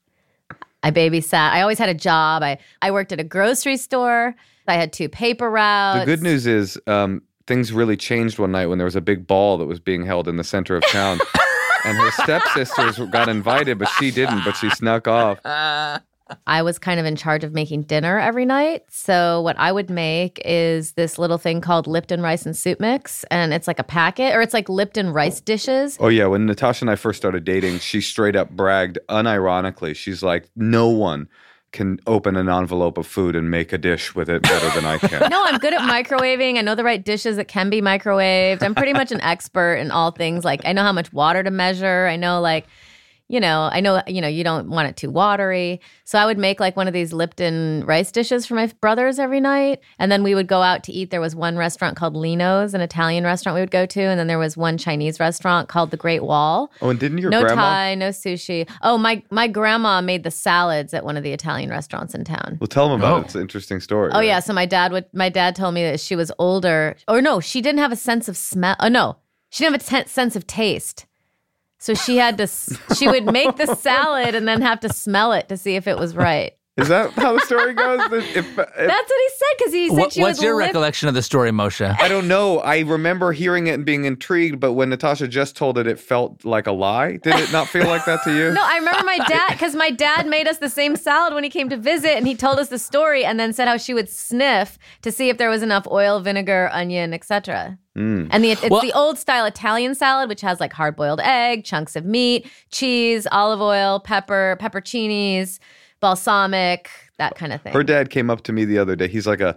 I 0.84 0.92
babysat. 0.92 1.50
I 1.50 1.60
always 1.60 1.78
had 1.78 1.88
a 1.88 1.94
job. 1.94 2.42
I, 2.42 2.58
I 2.80 2.92
worked 2.92 3.10
at 3.10 3.18
a 3.18 3.24
grocery 3.24 3.76
store. 3.76 4.36
I 4.68 4.74
had 4.74 4.92
two 4.92 5.08
paper 5.08 5.50
routes. 5.50 6.00
The 6.00 6.06
good 6.06 6.22
news 6.22 6.46
is 6.46 6.78
um, 6.86 7.22
things 7.48 7.72
really 7.72 7.96
changed 7.96 8.38
one 8.38 8.52
night 8.52 8.66
when 8.66 8.78
there 8.78 8.84
was 8.84 8.96
a 8.96 9.00
big 9.00 9.26
ball 9.26 9.58
that 9.58 9.66
was 9.66 9.80
being 9.80 10.06
held 10.06 10.28
in 10.28 10.36
the 10.36 10.44
center 10.44 10.76
of 10.76 10.86
town. 10.86 11.18
and 11.84 11.98
her 11.98 12.10
stepsisters 12.12 12.98
got 13.10 13.28
invited, 13.28 13.78
but 13.78 13.88
she 13.88 14.10
didn't, 14.10 14.44
but 14.44 14.56
she 14.56 14.70
snuck 14.70 15.08
off. 15.08 15.40
I 16.46 16.62
was 16.62 16.78
kind 16.78 16.98
of 16.98 17.06
in 17.06 17.16
charge 17.16 17.44
of 17.44 17.52
making 17.52 17.82
dinner 17.82 18.18
every 18.18 18.46
night. 18.46 18.84
So 18.88 19.42
what 19.42 19.58
I 19.58 19.72
would 19.72 19.90
make 19.90 20.40
is 20.44 20.92
this 20.92 21.18
little 21.18 21.38
thing 21.38 21.60
called 21.60 21.86
Lipton 21.86 22.22
rice 22.22 22.46
and 22.46 22.56
soup 22.56 22.80
mix, 22.80 23.24
and 23.24 23.52
it's 23.52 23.66
like 23.66 23.78
a 23.78 23.84
packet, 23.84 24.34
or 24.34 24.40
it's 24.40 24.54
like 24.54 24.68
Lipton 24.68 25.10
rice 25.12 25.40
dishes. 25.40 25.98
Oh, 26.00 26.08
yeah. 26.08 26.26
When 26.26 26.46
Natasha 26.46 26.84
and 26.84 26.90
I 26.90 26.96
first 26.96 27.18
started 27.18 27.44
dating, 27.44 27.80
she 27.80 28.00
straight 28.00 28.36
up 28.36 28.50
bragged, 28.50 28.98
unironically. 29.08 29.94
She's 29.94 30.22
like, 30.22 30.48
no 30.56 30.88
one 30.88 31.28
can 31.72 31.98
open 32.06 32.36
an 32.36 32.48
envelope 32.48 32.96
of 32.96 33.06
food 33.06 33.34
and 33.34 33.50
make 33.50 33.72
a 33.72 33.78
dish 33.78 34.14
with 34.14 34.30
it 34.30 34.40
better 34.42 34.70
than 34.80 34.86
I 34.86 34.96
can. 34.96 35.28
No, 35.34 35.44
I'm 35.44 35.58
good 35.58 35.74
at 35.74 35.80
microwaving. 35.80 36.56
I 36.56 36.60
know 36.60 36.76
the 36.76 36.84
right 36.84 37.04
dishes 37.04 37.36
that 37.36 37.48
can 37.48 37.68
be 37.68 37.82
microwaved. 37.82 38.62
I'm 38.62 38.76
pretty 38.76 38.92
much 38.92 39.10
an 39.10 39.20
expert 39.22 39.74
in 39.74 39.90
all 39.90 40.12
things. 40.12 40.44
Like 40.44 40.60
I 40.64 40.72
know 40.72 40.82
how 40.82 40.92
much 40.92 41.12
water 41.12 41.42
to 41.42 41.50
measure. 41.50 42.06
I 42.06 42.14
know 42.14 42.40
like 42.40 42.66
you 43.28 43.40
know, 43.40 43.70
I 43.72 43.80
know, 43.80 44.02
you 44.06 44.20
know, 44.20 44.28
you 44.28 44.44
don't 44.44 44.68
want 44.68 44.88
it 44.88 44.96
too 44.96 45.10
watery. 45.10 45.80
So 46.04 46.18
I 46.18 46.26
would 46.26 46.36
make 46.36 46.60
like 46.60 46.76
one 46.76 46.86
of 46.86 46.92
these 46.92 47.12
Lipton 47.12 47.82
rice 47.86 48.12
dishes 48.12 48.44
for 48.44 48.54
my 48.54 48.66
brothers 48.82 49.18
every 49.18 49.40
night. 49.40 49.80
And 49.98 50.12
then 50.12 50.22
we 50.22 50.34
would 50.34 50.46
go 50.46 50.60
out 50.60 50.84
to 50.84 50.92
eat. 50.92 51.10
There 51.10 51.22
was 51.22 51.34
one 51.34 51.56
restaurant 51.56 51.96
called 51.96 52.14
Lino's, 52.14 52.74
an 52.74 52.82
Italian 52.82 53.24
restaurant 53.24 53.54
we 53.54 53.62
would 53.62 53.70
go 53.70 53.86
to. 53.86 54.00
And 54.02 54.20
then 54.20 54.26
there 54.26 54.38
was 54.38 54.56
one 54.58 54.76
Chinese 54.76 55.18
restaurant 55.18 55.68
called 55.70 55.90
the 55.90 55.96
Great 55.96 56.22
Wall. 56.22 56.70
Oh, 56.82 56.90
and 56.90 57.00
didn't 57.00 57.18
your 57.18 57.30
no 57.30 57.40
grandma? 57.40 57.62
Thai, 57.62 57.94
no 57.94 58.10
sushi. 58.10 58.68
Oh, 58.82 58.98
my 58.98 59.22
my 59.30 59.48
grandma 59.48 60.02
made 60.02 60.22
the 60.22 60.30
salads 60.30 60.92
at 60.92 61.04
one 61.04 61.16
of 61.16 61.22
the 61.22 61.32
Italian 61.32 61.70
restaurants 61.70 62.14
in 62.14 62.24
town. 62.24 62.58
Well, 62.60 62.68
tell 62.68 62.90
them 62.90 63.00
about 63.00 63.12
Oh. 63.14 63.20
it. 63.20 63.24
It's 63.24 63.34
an 63.34 63.40
interesting 63.40 63.80
story. 63.80 64.10
Oh 64.12 64.18
right? 64.18 64.26
yeah, 64.26 64.40
so 64.40 64.52
my 64.52 64.66
dad 64.66 64.92
would. 64.92 65.06
My 65.14 65.30
dad 65.30 65.56
told 65.56 65.72
me 65.74 65.82
that 65.84 65.98
she 65.98 66.14
was 66.14 66.30
older, 66.38 66.94
or 67.08 67.22
no, 67.22 67.40
she 67.40 67.62
didn't 67.62 67.80
have 67.80 67.92
a 67.92 67.96
sense 67.96 68.28
of 68.28 68.36
smell. 68.36 68.76
Oh 68.80 68.88
no, 68.88 69.16
she 69.50 69.64
didn't 69.64 69.80
have 69.82 70.04
a 70.04 70.08
sense 70.08 70.36
of 70.36 70.46
taste. 70.46 71.06
So 71.84 71.92
she 71.92 72.16
had 72.16 72.38
to. 72.38 72.46
She 72.94 73.06
would 73.08 73.26
make 73.26 73.56
the 73.56 73.74
salad 73.74 74.34
and 74.34 74.48
then 74.48 74.62
have 74.62 74.80
to 74.80 74.88
smell 74.88 75.34
it 75.34 75.50
to 75.50 75.58
see 75.58 75.76
if 75.76 75.86
it 75.86 75.98
was 75.98 76.16
right. 76.16 76.54
Is 76.76 76.88
that 76.88 77.12
how 77.12 77.34
the 77.34 77.40
story 77.40 77.72
goes? 77.72 78.00
If, 78.12 78.36
if, 78.36 78.56
That's 78.56 78.68
what 78.68 78.76
he 78.76 79.28
said 79.28 79.46
because 79.58 79.72
he 79.72 79.88
said 79.90 79.96
What, 79.96 80.12
she 80.12 80.20
what's 80.22 80.40
would 80.40 80.44
your 80.44 80.56
live- 80.56 80.66
recollection 80.66 81.08
of 81.08 81.14
the 81.14 81.22
story, 81.22 81.52
Moshe? 81.52 81.96
I 82.00 82.08
don't 82.08 82.26
know. 82.26 82.58
I 82.58 82.80
remember 82.80 83.30
hearing 83.30 83.68
it 83.68 83.74
and 83.74 83.84
being 83.84 84.06
intrigued, 84.06 84.58
but 84.58 84.72
when 84.72 84.88
Natasha 84.90 85.28
just 85.28 85.56
told 85.56 85.78
it, 85.78 85.86
it 85.86 86.00
felt 86.00 86.44
like 86.44 86.66
a 86.66 86.72
lie. 86.72 87.18
Did 87.18 87.36
it 87.36 87.52
not 87.52 87.68
feel 87.68 87.86
like 87.86 88.04
that 88.06 88.24
to 88.24 88.34
you? 88.34 88.50
No, 88.54 88.60
I 88.64 88.78
remember 88.78 89.04
my 89.04 89.18
dad 89.28 89.50
because 89.52 89.76
my 89.76 89.90
dad 89.92 90.26
made 90.26 90.48
us 90.48 90.58
the 90.58 90.68
same 90.68 90.96
salad 90.96 91.32
when 91.32 91.44
he 91.44 91.50
came 91.50 91.68
to 91.68 91.76
visit, 91.76 92.16
and 92.16 92.26
he 92.26 92.34
told 92.34 92.58
us 92.58 92.68
the 92.70 92.78
story, 92.80 93.24
and 93.24 93.38
then 93.38 93.52
said 93.52 93.68
how 93.68 93.76
she 93.76 93.94
would 93.94 94.08
sniff 94.08 94.76
to 95.02 95.12
see 95.12 95.28
if 95.28 95.38
there 95.38 95.50
was 95.50 95.62
enough 95.62 95.86
oil, 95.88 96.18
vinegar, 96.18 96.70
onion, 96.72 97.14
etc. 97.14 97.78
Mm. 97.96 98.28
And 98.32 98.42
the 98.42 98.50
it's 98.50 98.68
Well- 98.68 98.80
the 98.80 98.92
old 98.92 99.16
style 99.18 99.44
Italian 99.44 99.94
salad, 99.94 100.28
which 100.28 100.40
has 100.40 100.58
like 100.58 100.72
hard 100.72 100.96
boiled 100.96 101.20
egg, 101.22 101.62
chunks 101.64 101.94
of 101.94 102.04
meat, 102.04 102.50
cheese, 102.72 103.28
olive 103.30 103.60
oil, 103.60 104.00
pepper, 104.00 104.56
pepperoncinis, 104.60 105.60
balsamic, 106.04 106.90
that 107.16 107.34
kind 107.34 107.50
of 107.50 107.62
thing. 107.62 107.72
Her 107.72 107.82
dad 107.82 108.10
came 108.10 108.28
up 108.28 108.42
to 108.42 108.52
me 108.52 108.66
the 108.66 108.76
other 108.76 108.94
day. 108.94 109.08
He's 109.08 109.26
like 109.26 109.40
a, 109.40 109.56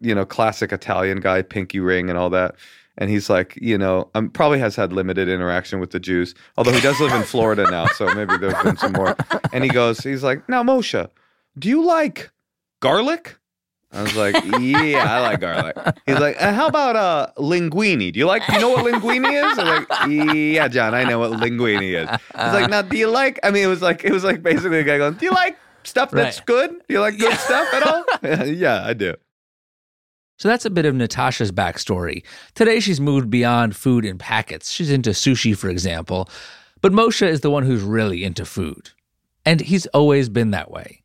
you 0.00 0.14
know, 0.14 0.24
classic 0.24 0.72
Italian 0.72 1.18
guy, 1.18 1.42
pinky 1.42 1.80
ring 1.80 2.08
and 2.08 2.16
all 2.16 2.30
that. 2.30 2.54
And 2.98 3.10
he's 3.10 3.28
like, 3.28 3.58
you 3.60 3.76
know, 3.76 4.08
um, 4.14 4.30
probably 4.30 4.60
has 4.60 4.76
had 4.76 4.92
limited 4.92 5.28
interaction 5.28 5.80
with 5.80 5.90
the 5.90 5.98
Jews, 5.98 6.36
although 6.56 6.70
he 6.70 6.80
does 6.80 7.00
live 7.00 7.12
in 7.12 7.24
Florida 7.24 7.68
now, 7.68 7.86
so 7.86 8.14
maybe 8.14 8.36
there's 8.36 8.62
been 8.62 8.76
some 8.76 8.92
more. 8.92 9.16
And 9.52 9.64
he 9.64 9.70
goes, 9.70 9.98
he's 9.98 10.22
like, 10.22 10.48
now 10.48 10.62
Moshe, 10.62 11.08
do 11.58 11.68
you 11.68 11.84
like 11.84 12.30
garlic? 12.78 13.36
I 13.90 14.02
was 14.02 14.14
like, 14.14 14.34
yeah, 14.60 15.16
I 15.16 15.20
like 15.20 15.40
garlic. 15.40 15.76
He's 16.06 16.20
like, 16.20 16.36
how 16.36 16.68
about 16.68 16.94
uh 16.94 17.28
linguine? 17.38 18.12
Do 18.12 18.18
you 18.18 18.26
like? 18.26 18.46
Do 18.46 18.52
you 18.52 18.60
know 18.60 18.70
what 18.70 18.84
linguine 18.84 19.26
is? 19.26 19.58
I'm 19.58 19.66
like, 19.66 20.54
yeah, 20.54 20.68
John, 20.68 20.94
I 20.94 21.04
know 21.04 21.18
what 21.18 21.32
linguine 21.40 21.82
is. 21.82 22.08
He's 22.08 22.52
like, 22.52 22.70
now, 22.70 22.82
do 22.82 22.96
you 22.96 23.08
like? 23.08 23.40
I 23.42 23.50
mean, 23.50 23.64
it 23.64 23.68
was 23.68 23.80
like, 23.80 24.04
it 24.04 24.12
was 24.12 24.24
like 24.24 24.42
basically 24.42 24.80
a 24.80 24.84
guy 24.84 24.98
going, 24.98 25.14
do 25.14 25.24
you 25.24 25.32
like 25.32 25.56
stuff 25.84 26.10
that's 26.10 26.38
Right. 26.38 26.46
good? 26.46 26.70
Do 26.70 26.94
you 26.94 27.00
like 27.00 27.18
good 27.18 27.36
stuff 27.38 27.72
at 27.74 27.82
all? 27.86 28.04
yeah, 28.46 28.84
I 28.84 28.92
do. 28.94 29.14
So 30.38 30.48
that's 30.48 30.64
a 30.64 30.70
bit 30.70 30.86
of 30.86 30.94
Natasha's 30.94 31.50
backstory. 31.50 32.22
Today, 32.54 32.78
she's 32.78 33.00
moved 33.00 33.28
beyond 33.28 33.74
food 33.74 34.04
in 34.04 34.18
packets. 34.18 34.70
She's 34.70 34.90
into 34.90 35.10
sushi, 35.10 35.56
for 35.56 35.68
example. 35.68 36.28
But 36.80 36.92
Moshe 36.92 37.26
is 37.26 37.40
the 37.40 37.50
one 37.50 37.64
who's 37.64 37.82
really 37.82 38.22
into 38.22 38.44
food. 38.44 38.90
And 39.44 39.60
he's 39.60 39.86
always 39.88 40.28
been 40.28 40.52
that 40.52 40.70
way. 40.70 41.02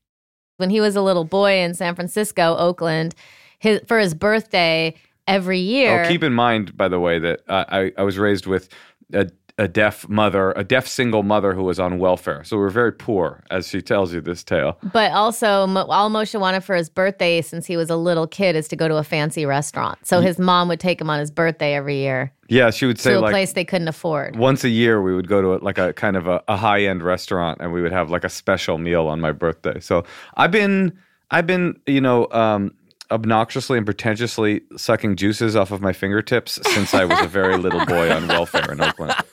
when 0.57 0.69
he 0.69 0.79
was 0.79 0.95
a 0.95 1.01
little 1.01 1.23
boy 1.25 1.53
in 1.61 1.73
San 1.73 1.95
Francisco, 1.95 2.55
Oakland, 2.57 3.15
his 3.57 3.81
for 3.87 3.97
his 3.97 4.13
birthday 4.13 4.93
every 5.27 5.57
year. 5.59 6.03
Oh, 6.03 6.07
keep 6.07 6.21
in 6.23 6.33
mind, 6.33 6.77
by 6.77 6.87
the 6.87 6.99
way, 6.99 7.17
that 7.19 7.39
uh, 7.47 7.65
I 7.69 7.91
I 7.97 8.03
was 8.03 8.19
raised 8.19 8.45
with 8.45 8.69
a, 9.13 9.29
a 9.59 9.67
deaf 9.67 10.09
mother, 10.09 10.51
a 10.55 10.63
deaf 10.63 10.87
single 10.87 11.21
mother 11.21 11.53
who 11.53 11.63
was 11.63 11.79
on 11.79 11.99
welfare. 11.99 12.43
So 12.43 12.57
we're 12.57 12.69
very 12.71 12.91
poor, 12.91 13.43
as 13.51 13.67
she 13.67 13.81
tells 13.81 14.11
you 14.11 14.19
this 14.19 14.43
tale. 14.43 14.79
But 14.91 15.11
also, 15.11 15.67
Mo- 15.67 15.85
all 15.85 16.09
Moshe 16.09 16.39
wanted 16.39 16.63
for 16.63 16.75
his 16.75 16.89
birthday 16.89 17.41
since 17.41 17.67
he 17.67 17.77
was 17.77 17.91
a 17.91 17.95
little 17.95 18.25
kid 18.25 18.55
is 18.55 18.67
to 18.69 18.75
go 18.75 18.87
to 18.87 18.95
a 18.97 19.03
fancy 19.03 19.45
restaurant. 19.45 19.99
So 20.07 20.21
his 20.21 20.39
mom 20.39 20.69
would 20.69 20.79
take 20.79 20.99
him 20.99 21.09
on 21.09 21.19
his 21.19 21.29
birthday 21.29 21.75
every 21.75 21.97
year 21.97 22.33
Yeah, 22.47 22.71
she 22.71 22.87
would 22.87 22.99
say 22.99 23.11
to 23.11 23.19
a 23.19 23.21
like 23.21 23.31
place 23.31 23.53
they 23.53 23.63
couldn't 23.65 23.87
afford. 23.87 24.35
once 24.37 24.63
a 24.63 24.69
year 24.69 25.01
we 25.03 25.13
would 25.15 25.27
go 25.27 25.41
to 25.41 25.53
a, 25.53 25.57
like 25.57 25.77
a 25.77 25.93
kind 25.93 26.17
of 26.17 26.27
a, 26.27 26.41
a 26.47 26.57
high 26.57 26.85
end 26.85 27.03
restaurant 27.03 27.59
and 27.61 27.71
we 27.71 27.81
would 27.83 27.91
have 27.91 28.09
like 28.09 28.23
a 28.23 28.29
special 28.29 28.79
meal 28.79 29.07
on 29.07 29.21
my 29.21 29.31
birthday. 29.31 29.79
So 29.79 30.03
I've 30.35 30.51
been 30.51 30.97
I've 31.29 31.45
been 31.47 31.79
you 31.85 32.01
know 32.01 32.27
um, 32.31 32.73
obnoxiously 33.13 33.77
and 33.77 33.85
pretentiously 33.85 34.61
sucking 34.75 35.15
juices 35.15 35.55
off 35.55 35.71
of 35.71 35.81
my 35.81 35.93
fingertips 35.93 36.59
since 36.73 36.93
I 36.93 37.05
was 37.05 37.19
a 37.21 37.27
very 37.27 37.57
little 37.57 37.85
boy 37.85 38.11
on 38.11 38.27
welfare 38.27 38.71
in 38.71 38.81
Oakland. 38.81 39.13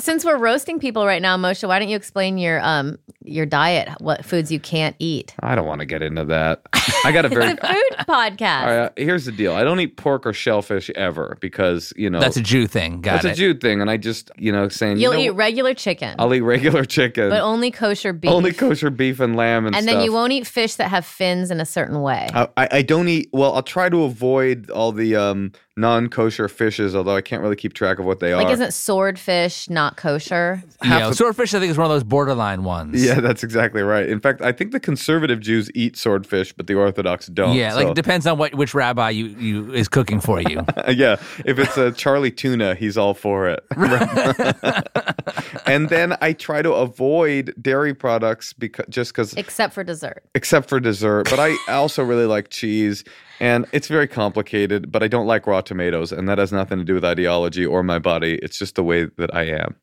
Since 0.00 0.24
we're 0.24 0.38
roasting 0.38 0.80
people 0.80 1.04
right 1.04 1.20
now, 1.20 1.36
Moshe, 1.36 1.66
why 1.68 1.78
don't 1.78 1.90
you 1.90 1.96
explain 1.96 2.38
your 2.38 2.58
um 2.62 2.98
your 3.30 3.46
diet? 3.46 3.88
What 4.00 4.24
foods 4.24 4.50
you 4.50 4.60
can't 4.60 4.96
eat? 4.98 5.34
I 5.40 5.54
don't 5.54 5.66
want 5.66 5.80
to 5.80 5.86
get 5.86 6.02
into 6.02 6.24
that. 6.26 6.62
I 7.04 7.12
got 7.12 7.24
a 7.24 7.28
very. 7.30 7.46
It's 7.46 7.60
a 7.62 7.66
food 7.66 8.06
podcast. 8.06 8.62
All 8.62 8.78
right, 8.78 8.92
here's 8.96 9.24
the 9.24 9.32
deal. 9.32 9.54
I 9.54 9.64
don't 9.64 9.80
eat 9.80 9.96
pork 9.96 10.26
or 10.26 10.32
shellfish 10.32 10.90
ever 10.90 11.36
because 11.40 11.92
you 11.96 12.10
know 12.10 12.20
That's 12.20 12.36
a 12.36 12.42
Jew 12.42 12.66
thing. 12.66 13.00
Got 13.00 13.22
that's 13.22 13.24
it. 13.24 13.30
a 13.32 13.34
Jew 13.34 13.54
thing, 13.54 13.80
and 13.80 13.90
I 13.90 13.96
just 13.96 14.30
you 14.36 14.52
know 14.52 14.68
saying 14.68 14.98
You'll 14.98 15.14
you 15.14 15.26
know, 15.28 15.32
eat 15.32 15.36
regular 15.36 15.74
chicken, 15.74 16.14
I'll 16.18 16.34
eat 16.34 16.40
regular 16.40 16.84
chicken, 16.84 17.30
but 17.30 17.40
only 17.40 17.70
kosher 17.70 18.12
beef. 18.12 18.30
only 18.30 18.52
kosher 18.52 18.90
beef 18.90 19.20
and 19.20 19.36
lamb 19.36 19.66
and, 19.66 19.74
and 19.74 19.84
stuff. 19.84 19.94
then 19.96 20.04
you 20.04 20.12
won't 20.12 20.32
eat 20.32 20.46
fish 20.46 20.74
that 20.76 20.88
have 20.88 21.06
fins 21.06 21.50
in 21.50 21.60
a 21.60 21.66
certain 21.66 22.02
way. 22.02 22.28
I, 22.34 22.48
I 22.56 22.68
I 22.72 22.82
don't 22.82 23.08
eat. 23.08 23.30
Well, 23.32 23.54
I'll 23.54 23.62
try 23.62 23.88
to 23.88 24.04
avoid 24.04 24.70
all 24.70 24.92
the 24.92 25.16
um, 25.16 25.52
non-kosher 25.80 26.48
fishes, 26.48 26.94
although 26.94 27.16
I 27.16 27.20
can't 27.20 27.42
really 27.42 27.56
keep 27.56 27.72
track 27.72 27.98
of 27.98 28.04
what 28.04 28.20
they 28.20 28.32
are. 28.32 28.42
like, 28.42 28.52
isn't 28.52 28.72
swordfish 28.72 29.68
not 29.70 29.96
kosher? 29.96 30.62
yeah, 30.84 31.08
the- 31.08 31.14
swordfish, 31.14 31.54
I 31.54 31.58
think, 31.60 31.70
is 31.70 31.78
one 31.78 31.86
of 31.86 31.90
those 31.90 32.04
borderline 32.04 32.62
ones. 32.64 33.02
yeah, 33.04 33.20
that's 33.20 33.42
exactly 33.42 33.82
right. 33.82 34.08
In 34.08 34.20
fact, 34.20 34.42
I 34.42 34.52
think 34.52 34.72
the 34.72 34.80
conservative 34.80 35.40
Jews 35.40 35.70
eat 35.74 35.96
swordfish, 35.96 36.52
but 36.52 36.66
the 36.66 36.74
Orthodox 36.74 37.26
don't. 37.26 37.56
Yeah, 37.56 37.74
like 37.74 37.88
it 37.88 37.94
depends 37.94 38.26
on 38.26 38.38
what 38.38 38.54
which 38.54 38.74
rabbi 38.74 39.10
you, 39.10 39.26
you 39.26 39.72
is 39.72 39.88
cooking 39.88 40.20
for 40.20 40.40
you. 40.40 40.64
yeah, 40.88 41.16
if 41.44 41.58
it's 41.58 41.76
a 41.76 41.92
Charlie 41.92 42.30
tuna, 42.30 42.74
he's 42.74 42.96
all 42.96 43.14
for 43.14 43.48
it. 43.48 43.64
and 45.66 45.88
then 45.88 46.16
I 46.20 46.32
try 46.32 46.62
to 46.62 46.72
avoid 46.72 47.54
dairy 47.60 47.94
products 47.94 48.52
because 48.52 48.86
just 48.88 49.12
because, 49.12 49.34
Except 49.34 49.72
for 49.74 49.84
dessert. 49.84 50.22
except 50.34 50.68
for 50.68 50.80
dessert. 50.80 51.28
But 51.30 51.38
I 51.38 51.56
also 51.68 52.02
really 52.02 52.26
like 52.26 52.50
cheese, 52.50 53.04
and 53.40 53.66
it's 53.72 53.88
very 53.88 54.06
complicated. 54.06 54.92
But 54.92 55.02
I 55.02 55.08
don't 55.08 55.26
like 55.26 55.46
raw 55.46 55.60
tomatoes, 55.60 56.12
and 56.12 56.28
that 56.28 56.38
has 56.38 56.52
nothing 56.52 56.78
to 56.78 56.84
do 56.84 56.94
with 56.94 57.04
ideology 57.04 57.66
or 57.66 57.82
my 57.82 57.98
body. 57.98 58.38
It's 58.42 58.58
just 58.58 58.76
the 58.76 58.84
way 58.84 59.06
that 59.16 59.34
I 59.34 59.44
am. 59.44 59.76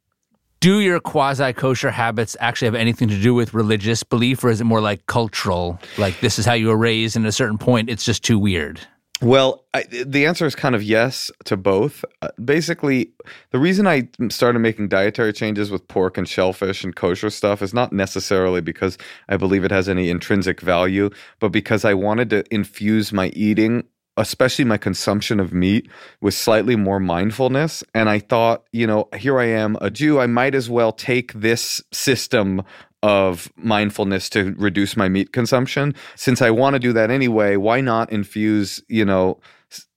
Do 0.60 0.80
your 0.80 1.00
quasi 1.00 1.54
kosher 1.54 1.92
habits 1.92 2.36
actually 2.40 2.68
have 2.68 2.76
anything 2.76 3.08
to 3.10 3.22
do 3.22 3.34
with 3.36 3.54
religious 3.54 4.04
belief, 4.04 4.44
or 4.44 4.50
is 4.50 4.62
it 4.62 4.64
more 4.64 4.82
like 4.82 5.06
cultural? 5.06 5.80
Like 5.98 6.20
this 6.20 6.40
is 6.40 6.46
how 6.46 6.54
you 6.54 6.68
were 6.68 6.78
raised, 6.78 7.16
and 7.16 7.26
at 7.26 7.30
a 7.30 7.34
certain 7.34 7.58
point, 7.58 7.90
it's 7.90 8.04
just 8.04 8.24
too 8.24 8.40
weird. 8.40 8.80
Well, 9.22 9.66
I, 9.74 9.84
the 9.84 10.28
answer 10.28 10.46
is 10.46 10.54
kind 10.54 10.76
of 10.76 10.84
yes 10.84 11.32
to 11.46 11.58
both. 11.58 12.06
Uh, 12.22 12.30
basically, 12.44 13.14
the 13.50 13.58
reason 13.58 13.88
I 13.88 14.10
started 14.30 14.60
making 14.60 14.90
dietary 14.90 15.34
changes 15.34 15.72
with 15.72 15.88
pork 15.88 16.20
and 16.20 16.30
shellfish 16.30 16.84
and 16.84 16.96
kosher 16.96 17.32
stuff 17.32 17.64
is 17.64 17.74
not 17.74 17.92
necessarily 17.92 18.62
because 18.62 18.96
I 19.28 19.38
believe 19.38 19.64
it 19.64 19.72
has 19.72 19.90
any 19.90 20.12
intrinsic 20.12 20.62
value, 20.62 21.10
but 21.40 21.50
because 21.50 21.84
I 21.84 21.96
wanted 21.96 22.30
to 22.30 22.44
infuse 22.54 23.12
my 23.12 23.30
eating, 23.30 23.86
especially 24.18 24.66
my 24.66 24.78
consumption 24.78 25.40
of 25.40 25.54
meat, 25.54 25.90
with 26.22 26.34
slightly 26.34 26.76
more 26.76 27.00
mindfulness. 27.00 27.84
And 27.94 28.10
I 28.10 28.20
thought, 28.20 28.64
you 28.72 28.88
know, 28.88 29.08
here 29.16 29.40
I 29.40 29.46
am, 29.46 29.78
a 29.80 29.90
Jew, 29.90 30.20
I 30.20 30.28
might 30.28 30.56
as 30.56 30.70
well 30.70 30.92
take 30.92 31.34
this 31.34 31.82
system 31.94 32.64
of 33.04 33.52
mindfulness 33.56 34.30
to 34.30 34.54
reduce 34.58 34.98
my 34.98 35.08
meat 35.08 35.32
consumption. 35.32 35.94
Since 36.16 36.42
I 36.42 36.50
want 36.50 36.74
to 36.74 36.80
do 36.80 36.94
that 36.94 37.12
anyway, 37.12 37.56
why 37.56 37.80
not 37.80 38.12
infuse, 38.12 38.82
you 38.88 39.06
know, 39.06 39.40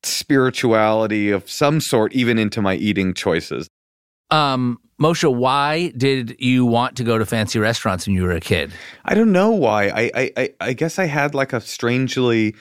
spirituality 0.02 1.30
of 1.30 1.50
some 1.50 1.80
sort 1.80 2.12
even 2.12 2.38
into 2.38 2.60
my 2.60 2.74
eating 2.74 3.14
choices? 3.14 3.68
Um, 4.30 4.78
Moshe, 5.00 5.34
why 5.34 5.92
did 5.96 6.36
you 6.38 6.66
want 6.66 6.96
to 6.98 7.04
go 7.04 7.18
to 7.18 7.24
fancy 7.24 7.58
restaurants 7.58 8.06
when 8.06 8.14
you 8.14 8.22
were 8.22 8.32
a 8.32 8.40
kid? 8.40 8.70
I 9.04 9.14
don't 9.14 9.32
know 9.32 9.50
why. 9.50 9.88
I 9.88 10.10
I 10.14 10.32
I, 10.36 10.54
I 10.60 10.72
guess 10.74 10.98
I 10.98 11.06
had 11.06 11.34
like 11.34 11.52
a 11.52 11.60
strangely 11.60 12.54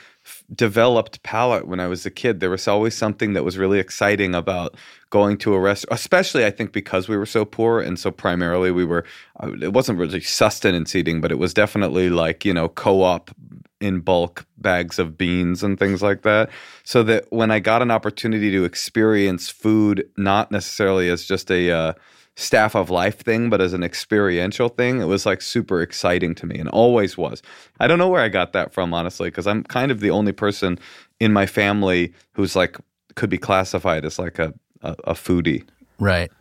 developed 0.55 1.21
palate 1.23 1.67
when 1.67 1.79
I 1.79 1.87
was 1.87 2.05
a 2.05 2.11
kid. 2.11 2.39
There 2.39 2.49
was 2.49 2.67
always 2.67 2.95
something 2.95 3.33
that 3.33 3.43
was 3.43 3.57
really 3.57 3.79
exciting 3.79 4.33
about 4.35 4.75
going 5.09 5.37
to 5.39 5.53
a 5.53 5.59
restaurant, 5.59 5.99
especially 5.99 6.45
I 6.45 6.51
think 6.51 6.71
because 6.71 7.07
we 7.07 7.17
were 7.17 7.25
so 7.25 7.45
poor 7.45 7.79
and 7.79 7.99
so 7.99 8.11
primarily 8.11 8.71
we 8.71 8.85
were. 8.85 9.05
uh, 9.41 9.51
It 9.61 9.73
wasn't 9.73 9.99
really 9.99 10.21
sustenance 10.21 10.95
eating, 10.95 11.21
but 11.21 11.31
it 11.31 11.39
was 11.39 11.53
definitely 11.53 12.09
like 12.09 12.45
you 12.45 12.53
know 12.53 12.69
co-op 12.69 13.31
in 13.79 14.01
bulk 14.01 14.45
bags 14.57 14.99
of 14.99 15.17
beans 15.17 15.63
and 15.63 15.79
things 15.79 16.01
like 16.01 16.23
that. 16.23 16.49
So 16.83 17.03
that 17.03 17.25
when 17.29 17.51
I 17.51 17.59
got 17.59 17.81
an 17.81 17.91
opportunity 17.91 18.51
to 18.51 18.65
experience 18.65 19.49
food, 19.49 20.07
not 20.17 20.51
necessarily 20.51 21.09
as 21.09 21.25
just 21.25 21.49
a 21.51 21.71
uh, 21.71 21.93
staff 22.39 22.73
of 22.73 22.89
life 22.89 23.19
thing, 23.19 23.49
but 23.49 23.59
as 23.59 23.73
an 23.73 23.83
experiential 23.83 24.69
thing, 24.69 25.01
it 25.01 25.05
was 25.05 25.25
like 25.25 25.41
super 25.41 25.81
exciting 25.81 26.33
to 26.35 26.45
me 26.45 26.57
and 26.57 26.69
always 26.69 27.17
was. 27.17 27.41
I 27.79 27.87
don't 27.87 27.99
know 27.99 28.07
where 28.07 28.21
I 28.21 28.29
got 28.29 28.53
that 28.53 28.71
from, 28.73 28.93
honestly, 28.93 29.29
because 29.29 29.45
I'm 29.45 29.63
kind 29.63 29.91
of 29.91 29.99
the 29.99 30.09
only 30.09 30.31
person 30.31 30.79
in 31.19 31.33
my 31.33 31.45
family 31.45 32.13
who's 32.33 32.55
like 32.55 32.77
could 33.15 33.29
be 33.29 33.37
classified 33.37 34.05
as 34.05 34.17
like 34.17 34.39
a, 34.39 34.53
a, 34.81 34.95
a 35.03 35.13
foodie. 35.13 35.67
Right. 35.99 36.31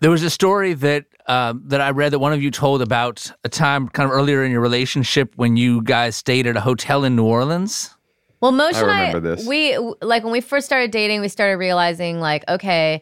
There 0.00 0.10
was 0.10 0.22
a 0.22 0.30
story 0.30 0.72
that 0.72 1.04
um, 1.26 1.62
that 1.66 1.80
I 1.80 1.90
read 1.90 2.12
that 2.12 2.18
one 2.18 2.32
of 2.32 2.42
you 2.42 2.50
told 2.50 2.80
about 2.80 3.30
a 3.44 3.48
time 3.48 3.88
kind 3.88 4.06
of 4.08 4.14
earlier 4.14 4.42
in 4.42 4.50
your 4.50 4.60
relationship 4.60 5.32
when 5.36 5.56
you 5.56 5.82
guys 5.82 6.16
stayed 6.16 6.46
at 6.46 6.56
a 6.56 6.60
hotel 6.60 7.04
in 7.04 7.14
New 7.14 7.24
Orleans. 7.24 7.94
Well, 8.40 8.52
Moshe 8.52 8.74
I 8.74 8.80
and 8.80 9.14
remember 9.14 9.36
this. 9.36 9.46
we 9.46 9.78
like 10.02 10.22
when 10.22 10.32
we 10.32 10.40
first 10.40 10.66
started 10.66 10.90
dating, 10.90 11.20
we 11.20 11.28
started 11.28 11.56
realizing 11.56 12.20
like, 12.20 12.44
okay, 12.48 13.00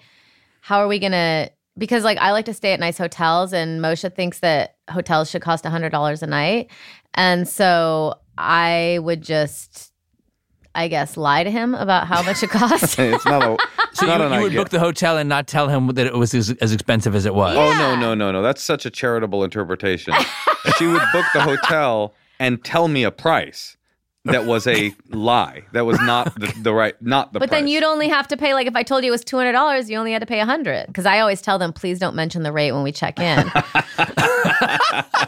how 0.64 0.78
are 0.78 0.88
we 0.88 0.98
gonna? 0.98 1.50
Because 1.76 2.04
like 2.04 2.18
I 2.18 2.30
like 2.32 2.44
to 2.46 2.54
stay 2.54 2.72
at 2.72 2.80
nice 2.80 2.96
hotels, 2.98 3.52
and 3.52 3.80
Moshe 3.80 4.10
thinks 4.14 4.38
that 4.40 4.76
hotels 4.90 5.28
should 5.30 5.42
cost 5.42 5.64
hundred 5.66 5.90
dollars 5.90 6.22
a 6.22 6.26
night, 6.26 6.70
and 7.14 7.46
so 7.48 8.14
I 8.38 8.98
would 9.02 9.22
just, 9.22 9.92
I 10.74 10.86
guess, 10.88 11.16
lie 11.16 11.44
to 11.44 11.50
him 11.50 11.74
about 11.74 12.06
how 12.06 12.22
much 12.22 12.42
it 12.42 12.50
costs. 12.60 12.98
it's 12.98 13.24
not 13.26 13.42
a. 13.42 13.56
It's 13.90 13.98
So 14.00 14.06
not 14.06 14.20
you, 14.20 14.26
an 14.26 14.32
you 14.34 14.40
would 14.40 14.46
idea. 14.52 14.60
book 14.60 14.68
the 14.70 14.78
hotel 14.80 15.18
and 15.18 15.28
not 15.28 15.46
tell 15.46 15.68
him 15.68 15.88
that 15.88 16.06
it 16.06 16.14
was 16.14 16.32
as, 16.34 16.50
as 16.62 16.72
expensive 16.72 17.14
as 17.14 17.26
it 17.26 17.34
was. 17.34 17.56
Oh 17.56 17.72
no 17.74 17.94
no 17.96 18.14
no 18.14 18.30
no! 18.32 18.40
That's 18.42 18.62
such 18.62 18.86
a 18.86 18.90
charitable 18.90 19.44
interpretation. 19.44 20.14
she 20.78 20.86
would 20.86 21.02
book 21.12 21.26
the 21.34 21.40
hotel 21.42 22.14
and 22.38 22.62
tell 22.64 22.86
me 22.88 23.02
a 23.04 23.10
price 23.10 23.76
that 24.24 24.46
was 24.46 24.66
a 24.66 24.94
lie. 25.10 25.64
That 25.72 25.84
was 25.84 26.00
not 26.00 26.38
the, 26.38 26.52
the 26.62 26.72
right, 26.72 26.94
not 27.02 27.32
the. 27.32 27.40
But 27.40 27.50
then 27.50 27.66
you'd 27.66 27.82
only 27.82 28.08
have 28.08 28.28
to 28.28 28.36
pay 28.36 28.54
like 28.54 28.66
if 28.66 28.76
I 28.76 28.82
told 28.82 29.02
you 29.04 29.08
it 29.08 29.10
was 29.10 29.24
two 29.24 29.36
hundred 29.36 29.52
dollars, 29.52 29.90
you 29.90 29.96
only 29.96 30.12
had 30.12 30.20
to 30.20 30.26
pay 30.26 30.40
a 30.40 30.46
hundred. 30.46 30.86
Because 30.86 31.06
I 31.06 31.18
always 31.20 31.42
tell 31.42 31.58
them, 31.58 31.72
please 31.72 31.98
don't 31.98 32.14
mention 32.14 32.42
the 32.42 32.52
rate 32.52 32.72
when 32.72 32.82
we 32.82 32.92
check 32.92 33.18
in. 33.18 33.38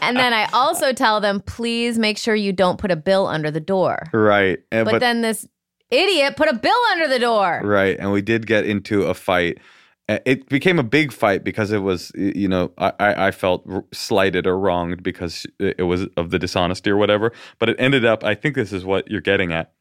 and 0.01 0.17
then 0.17 0.33
I 0.33 0.47
also 0.53 0.93
tell 0.93 1.19
them, 1.19 1.41
please 1.41 1.97
make 1.97 2.17
sure 2.17 2.35
you 2.35 2.53
don't 2.53 2.79
put 2.79 2.91
a 2.91 2.95
bill 2.95 3.27
under 3.27 3.51
the 3.51 3.59
door. 3.59 4.07
right, 4.13 4.59
and, 4.71 4.85
But, 4.85 4.93
but 4.93 4.99
then 4.99 5.21
this 5.21 5.45
idiot 5.91 6.35
put 6.37 6.47
a 6.49 6.53
bill 6.55 6.71
under 6.91 7.07
the 7.07 7.19
door. 7.19 7.61
Right, 7.63 7.97
and 7.99 8.11
we 8.11 8.21
did 8.21 8.47
get 8.47 8.65
into 8.65 9.03
a 9.03 9.13
fight. 9.13 9.59
Uh, 10.07 10.19
It 10.25 10.49
became 10.49 10.79
a 10.79 10.83
big 10.83 11.11
fight 11.11 11.43
because 11.43 11.71
it 11.71 11.79
was, 11.79 12.11
you 12.15 12.47
know, 12.47 12.71
I, 12.77 13.27
I 13.27 13.31
felt 13.31 13.67
slighted 13.93 14.45
or 14.45 14.57
wronged 14.57 15.03
because 15.03 15.45
it 15.59 15.83
was 15.83 16.07
of 16.17 16.29
the 16.29 16.39
dishonesty 16.39 16.89
or 16.89 16.97
whatever. 16.97 17.31
But 17.59 17.69
it 17.69 17.75
ended 17.79 18.05
up, 18.05 18.23
I 18.23 18.35
think 18.35 18.55
this 18.55 18.71
is 18.71 18.85
what 18.85 19.09
you're 19.09 19.21
getting 19.21 19.51
at. 19.51 19.71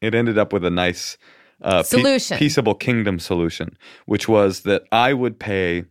It 0.00 0.14
ended 0.14 0.38
up 0.38 0.52
with 0.52 0.64
a 0.64 0.70
nice 0.70 1.16
uh, 1.62 1.82
pe- 1.82 1.88
Solution. 1.88 2.36
peaceable 2.36 2.74
kingdom 2.74 3.18
solution, 3.18 3.78
which 4.06 4.28
was 4.28 4.60
that 4.62 4.82
I 4.92 5.12
would 5.12 5.38
pay, 5.38 5.84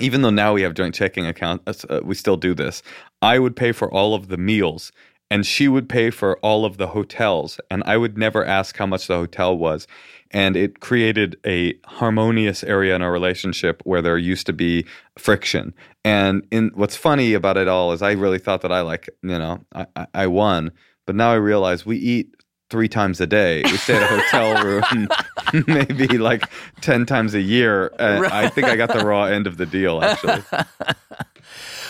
even 0.00 0.22
though 0.22 0.30
now 0.30 0.52
we 0.52 0.62
have 0.62 0.74
joint 0.74 0.94
checking 0.94 1.24
accounts, 1.24 1.84
uh, 1.84 2.00
we 2.04 2.14
still 2.14 2.36
do 2.36 2.52
this. 2.54 2.82
I 3.22 3.38
would 3.38 3.56
pay 3.56 3.72
for 3.72 3.90
all 3.92 4.14
of 4.14 4.28
the 4.28 4.36
meals 4.36 4.92
and 5.30 5.46
she 5.46 5.66
would 5.68 5.88
pay 5.88 6.10
for 6.10 6.38
all 6.38 6.64
of 6.64 6.76
the 6.76 6.88
hotels 6.88 7.60
and 7.70 7.82
I 7.84 7.96
would 7.96 8.18
never 8.18 8.44
ask 8.44 8.76
how 8.76 8.86
much 8.86 9.06
the 9.06 9.14
hotel 9.14 9.56
was. 9.56 9.86
And 10.30 10.56
it 10.56 10.80
created 10.80 11.36
a 11.46 11.78
harmonious 11.86 12.64
area 12.64 12.94
in 12.94 13.02
our 13.02 13.12
relationship 13.12 13.80
where 13.84 14.02
there 14.02 14.18
used 14.18 14.46
to 14.46 14.52
be 14.52 14.86
friction. 15.18 15.74
And 16.04 16.46
in 16.50 16.70
what's 16.74 16.96
funny 16.96 17.34
about 17.34 17.56
it 17.56 17.68
all 17.68 17.92
is 17.92 18.02
I 18.02 18.12
really 18.12 18.38
thought 18.38 18.62
that 18.62 18.72
I 18.72 18.80
like, 18.80 19.08
you 19.22 19.38
know, 19.38 19.64
I, 19.74 20.06
I, 20.12 20.26
won, 20.26 20.72
but 21.06 21.14
now 21.14 21.30
I 21.30 21.36
realize 21.36 21.86
we 21.86 21.96
eat 21.96 22.34
three 22.70 22.88
times 22.88 23.20
a 23.20 23.26
day. 23.26 23.62
We 23.64 23.76
stay 23.76 23.96
at 23.96 24.02
a 24.02 24.06
hotel 24.06 24.64
room 24.92 25.08
maybe 25.66 26.18
like 26.18 26.50
10 26.80 27.06
times 27.06 27.34
a 27.34 27.40
year. 27.40 27.92
And 27.98 28.26
I 28.26 28.48
think 28.48 28.66
I 28.66 28.76
got 28.76 28.92
the 28.92 29.04
raw 29.04 29.24
end 29.24 29.46
of 29.46 29.56
the 29.56 29.66
deal, 29.66 30.02
actually. 30.02 30.42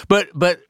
But 0.09 0.29
but 0.35 0.61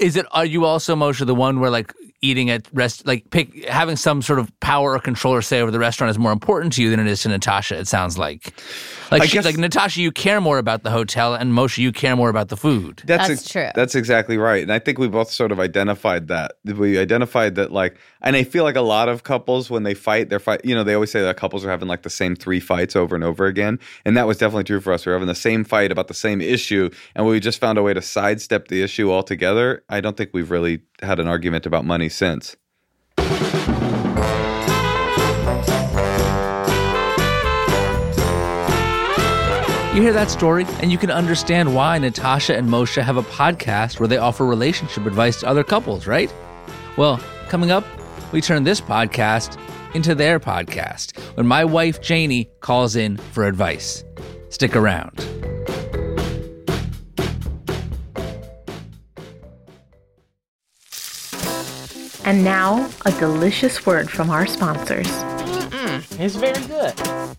is 0.00 0.16
it 0.16 0.26
are 0.32 0.44
you 0.44 0.64
also 0.64 0.96
Moshe 0.96 1.24
the 1.24 1.34
one 1.34 1.60
where 1.60 1.70
like 1.70 1.94
eating 2.26 2.50
at 2.50 2.66
rest 2.72 3.06
like 3.06 3.30
pick 3.30 3.64
having 3.68 3.96
some 3.96 4.22
sort 4.22 4.38
of 4.38 4.50
power 4.60 4.92
or 4.92 4.98
control 4.98 5.34
or 5.34 5.42
say 5.42 5.60
over 5.60 5.70
the 5.70 5.78
restaurant 5.78 6.10
is 6.10 6.18
more 6.18 6.32
important 6.32 6.72
to 6.74 6.82
you 6.82 6.90
than 6.90 7.00
it 7.00 7.06
is 7.06 7.22
to 7.22 7.28
Natasha? 7.28 7.78
It 7.78 7.86
sounds 7.86 8.18
like 8.18 8.52
like 9.10 9.22
I 9.22 9.26
she, 9.26 9.34
guess- 9.34 9.44
like 9.44 9.56
Natasha, 9.56 10.00
you 10.00 10.12
care 10.12 10.40
more 10.40 10.58
about 10.58 10.82
the 10.82 10.90
hotel, 10.90 11.34
and 11.34 11.52
Moshe, 11.52 11.78
you 11.78 11.92
care 11.92 12.16
more 12.16 12.28
about 12.28 12.48
the 12.48 12.56
food. 12.56 13.02
That's 13.04 13.30
ex- 13.30 13.48
true. 13.48 13.68
That's 13.74 13.94
exactly 13.94 14.38
right. 14.38 14.62
And 14.62 14.72
I 14.72 14.78
think 14.78 14.98
we 14.98 15.08
both 15.08 15.30
sort 15.30 15.52
of 15.52 15.60
identified 15.60 16.28
that. 16.28 16.52
We 16.64 16.98
identified 16.98 17.54
that, 17.56 17.72
like, 17.72 17.96
and 18.22 18.36
I 18.36 18.44
feel 18.44 18.64
like 18.64 18.76
a 18.76 18.80
lot 18.80 19.08
of 19.08 19.22
couples, 19.22 19.70
when 19.70 19.82
they 19.82 19.94
fight, 19.94 20.28
they're 20.28 20.40
fight, 20.40 20.64
you 20.64 20.74
know, 20.74 20.84
they 20.84 20.94
always 20.94 21.10
say 21.10 21.22
that 21.22 21.36
couples 21.36 21.64
are 21.64 21.70
having 21.70 21.88
like 21.88 22.02
the 22.02 22.10
same 22.10 22.34
three 22.34 22.60
fights 22.60 22.96
over 22.96 23.14
and 23.14 23.22
over 23.24 23.46
again. 23.46 23.78
And 24.04 24.16
that 24.16 24.26
was 24.26 24.38
definitely 24.38 24.64
true 24.64 24.80
for 24.80 24.92
us. 24.92 25.06
We 25.06 25.10
were 25.10 25.16
having 25.16 25.28
the 25.28 25.34
same 25.34 25.64
fight 25.64 25.92
about 25.92 26.08
the 26.08 26.14
same 26.14 26.40
issue. 26.40 26.90
And 27.14 27.26
we 27.26 27.38
just 27.40 27.60
found 27.60 27.78
a 27.78 27.82
way 27.82 27.94
to 27.94 28.02
sidestep 28.02 28.68
the 28.68 28.82
issue 28.82 29.12
altogether. 29.12 29.84
I 29.88 30.00
don't 30.00 30.16
think 30.16 30.30
we've 30.32 30.50
really 30.50 30.80
had 31.02 31.20
an 31.20 31.28
argument 31.28 31.66
about 31.66 31.84
money 31.84 32.08
since. 32.08 32.56
You 39.96 40.02
hear 40.02 40.12
that 40.12 40.30
story, 40.30 40.66
and 40.82 40.92
you 40.92 40.98
can 40.98 41.10
understand 41.10 41.74
why 41.74 41.96
Natasha 41.96 42.54
and 42.54 42.68
Moshe 42.68 43.00
have 43.00 43.16
a 43.16 43.22
podcast 43.22 43.98
where 43.98 44.06
they 44.06 44.18
offer 44.18 44.44
relationship 44.44 45.06
advice 45.06 45.40
to 45.40 45.46
other 45.46 45.64
couples, 45.64 46.06
right? 46.06 46.30
Well, 46.98 47.18
coming 47.48 47.70
up, 47.70 47.82
we 48.30 48.42
turn 48.42 48.64
this 48.64 48.78
podcast 48.78 49.58
into 49.94 50.14
their 50.14 50.38
podcast 50.38 51.18
when 51.38 51.46
my 51.46 51.64
wife 51.64 52.02
Janie 52.02 52.50
calls 52.60 52.94
in 52.94 53.16
for 53.16 53.46
advice. 53.46 54.04
Stick 54.50 54.76
around. 54.76 55.18
And 62.26 62.44
now, 62.44 62.90
a 63.06 63.12
delicious 63.12 63.86
word 63.86 64.10
from 64.10 64.28
our 64.28 64.44
sponsors. 64.46 65.08
It's 66.20 66.36
very 66.36 66.66
good. 66.66 67.36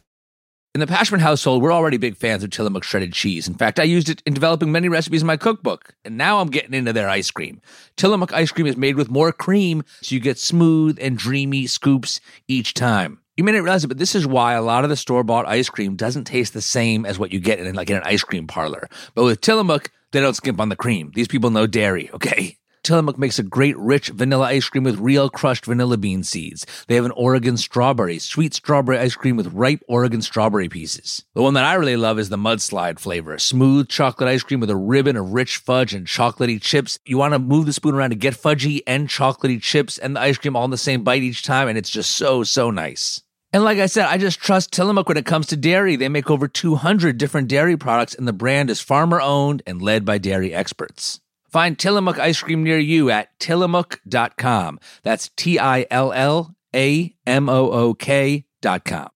In 0.75 0.79
the 0.79 0.86
Pashman 0.86 1.19
household, 1.19 1.63
we're 1.63 1.74
already 1.74 1.97
big 1.97 2.15
fans 2.15 2.43
of 2.43 2.51
Tillamook 2.51 2.83
shredded 2.83 3.12
cheese. 3.12 3.47
In 3.47 3.55
fact, 3.55 3.79
I 3.79 3.83
used 3.83 4.09
it 4.09 4.21
in 4.27 4.36
developing 4.36 4.71
many 4.71 4.89
recipes 4.89 5.21
in 5.21 5.27
my 5.27 5.36
cookbook, 5.36 5.95
and 6.05 6.19
now 6.19 6.39
I'm 6.39 6.51
getting 6.51 6.75
into 6.75 6.93
their 6.93 7.09
ice 7.09 7.31
cream. 7.31 7.62
Tillamook 7.95 8.31
ice 8.31 8.51
cream 8.51 8.67
is 8.67 8.77
made 8.77 8.95
with 8.95 9.09
more 9.09 9.31
cream, 9.31 9.83
so 10.03 10.13
you 10.13 10.21
get 10.21 10.38
smooth 10.38 11.00
and 11.01 11.17
dreamy 11.17 11.65
scoops 11.65 12.21
each 12.47 12.75
time. 12.75 13.19
You 13.38 13.43
may 13.43 13.53
not 13.53 13.63
realize 13.63 13.83
it, 13.83 13.88
but 13.88 13.97
this 13.97 14.13
is 14.13 14.27
why 14.27 14.53
a 14.53 14.62
lot 14.62 14.83
of 14.83 14.91
the 14.91 14.95
store 14.95 15.24
bought 15.24 15.47
ice 15.47 15.67
cream 15.67 15.95
doesn't 15.95 16.25
taste 16.25 16.53
the 16.53 16.62
same 16.62 17.07
as 17.07 17.17
what 17.17 17.31
you 17.31 17.39
get 17.39 17.59
in 17.59 17.74
like 17.74 17.89
in 17.89 17.97
an 17.97 18.03
ice 18.05 18.24
cream 18.24 18.45
parlor. 18.45 18.88
But 19.15 19.24
with 19.24 19.41
Tillamook, 19.41 19.89
they 20.12 20.21
don't 20.21 20.36
skimp 20.36 20.59
on 20.59 20.69
the 20.69 20.75
cream. 20.75 21.12
These 21.15 21.27
people 21.27 21.50
know 21.50 21.65
dairy, 21.65 22.12
okay? 22.13 22.57
Tillamook 22.88 23.17
makes 23.17 23.38
a 23.38 23.44
great 23.44 23.77
rich 23.77 24.08
vanilla 24.08 24.46
ice 24.46 24.70
cream 24.70 24.86
with 24.86 24.98
real 24.98 25.29
crushed 25.29 25.65
vanilla 25.65 25.98
bean 25.98 26.24
seeds. 26.24 26.65
They 26.88 26.96
have 26.96 27.03
an 27.03 27.12
Oregon 27.17 27.58
strawberry, 27.58 28.17
sweet 28.17 28.53
strawberry 28.53 28.98
ice 28.98 29.13
cream 29.13 29.36
with 29.36 29.51
ripe 29.51 29.84
Oregon 29.89 30.22
strawberry 30.22 30.70
pieces. 30.70 31.25
The 31.36 31.41
one 31.41 31.53
that 31.56 31.65
I 31.65 31.74
really 31.74 31.98
love 31.98 32.17
is 32.17 32.29
the 32.29 32.38
mudslide 32.38 32.98
flavor. 32.98 33.38
Smooth 33.39 33.89
chocolate 33.89 34.29
ice 34.29 34.41
cream 34.41 34.62
with 34.62 34.70
a 34.70 34.77
ribbon 34.77 35.17
of 35.17 35.34
rich 35.34 35.58
fudge 35.58 35.94
and 35.94 36.08
chocolatey 36.08 36.62
chips. 36.62 36.98
You 37.06 37.17
want 37.17 37.34
to 37.34 37.39
move 37.39 37.65
the 37.65 37.74
spoon 37.74 37.94
around 37.94 38.12
to 38.12 38.15
get 38.15 38.36
fudgy 38.36 38.84
and 38.88 39.10
chocolatey 39.10 39.62
chips 39.62 39.98
and 39.98 40.15
the 40.15 40.22
ice 40.22 40.38
cream 40.38 40.56
all 40.56 40.63
in 40.63 40.72
the 40.72 40.77
same 40.77 41.03
bite 41.03 41.24
each 41.24 41.44
time, 41.44 41.67
and 41.67 41.77
it's 41.77 41.89
just 41.89 42.12
so, 42.12 42.44
so 42.44 42.72
nice. 42.72 43.22
And 43.51 43.65
like 43.65 43.79
I 43.79 43.88
said, 43.88 44.06
I 44.06 44.17
just 44.17 44.39
trust 44.39 44.72
Tillamook 44.72 45.10
when 45.10 45.17
it 45.17 45.25
comes 45.25 45.48
to 45.48 45.58
dairy. 45.58 45.98
They 45.98 46.08
make 46.08 46.32
over 46.32 46.48
200 46.48 47.17
different 47.17 47.50
dairy 47.50 47.75
products, 47.75 48.15
and 48.15 48.25
the 48.25 48.32
brand 48.32 48.70
is 48.70 48.79
farmer 48.79 49.20
owned 49.20 49.62
and 49.67 49.82
led 49.82 50.06
by 50.06 50.20
dairy 50.20 50.53
experts. 50.53 51.20
Find 51.50 51.77
Tillamook 51.77 52.20
ice 52.20 52.42
cream 52.42 52.63
near 52.63 52.80
you 52.80 53.10
at 53.10 53.38
tillamook.com. 53.39 54.80
That's 55.04 55.30
T 55.36 55.60
I 55.60 55.86
L 55.89 56.12
L 56.13 56.56
A 56.75 57.16
M 57.25 57.50
O 57.50 57.72
O 57.72 57.94
K.com. 57.94 59.10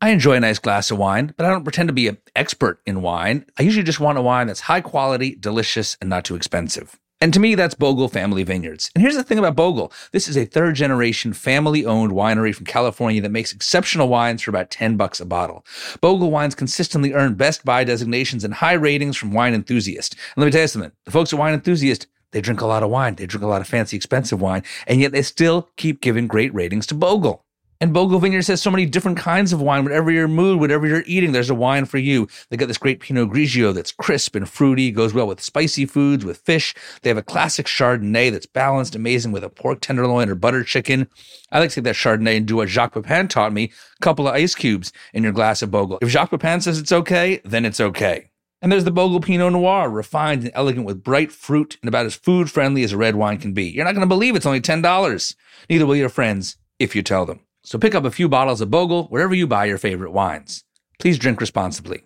I 0.00 0.10
enjoy 0.10 0.34
a 0.34 0.40
nice 0.40 0.58
glass 0.58 0.90
of 0.90 0.98
wine, 0.98 1.32
but 1.36 1.46
I 1.46 1.50
don't 1.50 1.64
pretend 1.64 1.88
to 1.88 1.94
be 1.94 2.08
an 2.08 2.18
expert 2.36 2.80
in 2.84 3.00
wine. 3.00 3.46
I 3.58 3.62
usually 3.62 3.84
just 3.84 4.00
want 4.00 4.18
a 4.18 4.22
wine 4.22 4.48
that's 4.48 4.60
high 4.60 4.82
quality, 4.82 5.34
delicious, 5.34 5.96
and 6.00 6.10
not 6.10 6.24
too 6.24 6.36
expensive. 6.36 7.00
And 7.24 7.32
to 7.32 7.40
me, 7.40 7.54
that's 7.54 7.72
Bogle 7.72 8.10
Family 8.10 8.42
Vineyards. 8.42 8.90
And 8.94 9.00
here's 9.00 9.16
the 9.16 9.24
thing 9.24 9.38
about 9.38 9.56
Bogle 9.56 9.90
this 10.12 10.28
is 10.28 10.36
a 10.36 10.44
third 10.44 10.74
generation 10.74 11.32
family 11.32 11.86
owned 11.86 12.12
winery 12.12 12.54
from 12.54 12.66
California 12.66 13.22
that 13.22 13.30
makes 13.30 13.50
exceptional 13.50 14.10
wines 14.10 14.42
for 14.42 14.50
about 14.50 14.70
10 14.70 14.98
bucks 14.98 15.20
a 15.20 15.24
bottle. 15.24 15.64
Bogle 16.02 16.30
wines 16.30 16.54
consistently 16.54 17.14
earn 17.14 17.32
Best 17.32 17.64
Buy 17.64 17.82
designations 17.82 18.44
and 18.44 18.52
high 18.52 18.74
ratings 18.74 19.16
from 19.16 19.32
Wine 19.32 19.54
Enthusiast. 19.54 20.12
And 20.12 20.42
let 20.42 20.44
me 20.44 20.52
tell 20.52 20.60
you 20.60 20.68
something 20.68 20.92
the 21.06 21.10
folks 21.10 21.32
at 21.32 21.38
Wine 21.38 21.54
Enthusiast, 21.54 22.08
they 22.32 22.42
drink 22.42 22.60
a 22.60 22.66
lot 22.66 22.82
of 22.82 22.90
wine, 22.90 23.14
they 23.14 23.24
drink 23.24 23.42
a 23.42 23.48
lot 23.48 23.62
of 23.62 23.68
fancy, 23.68 23.96
expensive 23.96 24.42
wine, 24.42 24.62
and 24.86 25.00
yet 25.00 25.12
they 25.12 25.22
still 25.22 25.70
keep 25.76 26.02
giving 26.02 26.26
great 26.26 26.52
ratings 26.52 26.86
to 26.88 26.94
Bogle. 26.94 27.46
And 27.80 27.92
Bogle 27.92 28.18
Vineyards 28.18 28.46
has 28.46 28.62
so 28.62 28.70
many 28.70 28.86
different 28.86 29.18
kinds 29.18 29.52
of 29.52 29.60
wine. 29.60 29.82
Whatever 29.82 30.10
your 30.10 30.28
mood, 30.28 30.60
whatever 30.60 30.86
you're 30.86 31.02
eating, 31.06 31.32
there's 31.32 31.50
a 31.50 31.54
wine 31.54 31.84
for 31.84 31.98
you. 31.98 32.28
They 32.48 32.56
got 32.56 32.68
this 32.68 32.78
great 32.78 33.00
Pinot 33.00 33.30
Grigio 33.30 33.74
that's 33.74 33.92
crisp 33.92 34.36
and 34.36 34.48
fruity, 34.48 34.90
goes 34.90 35.12
well 35.12 35.26
with 35.26 35.42
spicy 35.42 35.84
foods, 35.84 36.24
with 36.24 36.38
fish. 36.38 36.74
They 37.02 37.10
have 37.10 37.18
a 37.18 37.22
classic 37.22 37.66
Chardonnay 37.66 38.30
that's 38.32 38.46
balanced, 38.46 38.94
amazing 38.94 39.32
with 39.32 39.44
a 39.44 39.50
pork 39.50 39.80
tenderloin 39.80 40.28
or 40.30 40.34
butter 40.34 40.62
chicken. 40.62 41.08
I 41.50 41.58
like 41.58 41.70
to 41.70 41.74
take 41.76 41.84
that 41.84 41.96
Chardonnay 41.96 42.36
and 42.36 42.46
do 42.46 42.56
what 42.56 42.68
Jacques 42.68 42.94
Pepin 42.94 43.28
taught 43.28 43.52
me: 43.52 43.72
a 44.00 44.02
couple 44.02 44.28
of 44.28 44.34
ice 44.34 44.54
cubes 44.54 44.92
in 45.12 45.22
your 45.22 45.32
glass 45.32 45.60
of 45.60 45.70
Bogle. 45.70 45.98
If 46.00 46.08
Jacques 46.10 46.30
Pepin 46.30 46.60
says 46.60 46.78
it's 46.78 46.92
okay, 46.92 47.40
then 47.44 47.64
it's 47.64 47.80
okay. 47.80 48.30
And 48.62 48.72
there's 48.72 48.84
the 48.84 48.90
Bogle 48.90 49.20
Pinot 49.20 49.52
Noir, 49.52 49.90
refined 49.90 50.44
and 50.44 50.52
elegant 50.54 50.86
with 50.86 51.04
bright 51.04 51.30
fruit 51.30 51.76
and 51.82 51.88
about 51.88 52.06
as 52.06 52.14
food 52.14 52.50
friendly 52.50 52.82
as 52.82 52.92
a 52.92 52.96
red 52.96 53.14
wine 53.14 53.36
can 53.36 53.52
be. 53.52 53.64
You're 53.64 53.84
not 53.84 53.94
going 53.94 54.00
to 54.00 54.14
believe 54.14 54.36
it's 54.36 54.46
only 54.46 54.62
$10. 54.62 55.34
Neither 55.68 55.84
will 55.84 55.96
your 55.96 56.08
friends 56.08 56.56
if 56.78 56.96
you 56.96 57.02
tell 57.02 57.26
them. 57.26 57.40
So 57.64 57.78
pick 57.78 57.94
up 57.94 58.04
a 58.04 58.10
few 58.10 58.28
bottles 58.28 58.60
of 58.60 58.70
Bogle 58.70 59.04
wherever 59.04 59.34
you 59.34 59.46
buy 59.46 59.64
your 59.64 59.78
favorite 59.78 60.12
wines. 60.12 60.64
Please 60.98 61.18
drink 61.18 61.40
responsibly. 61.40 62.04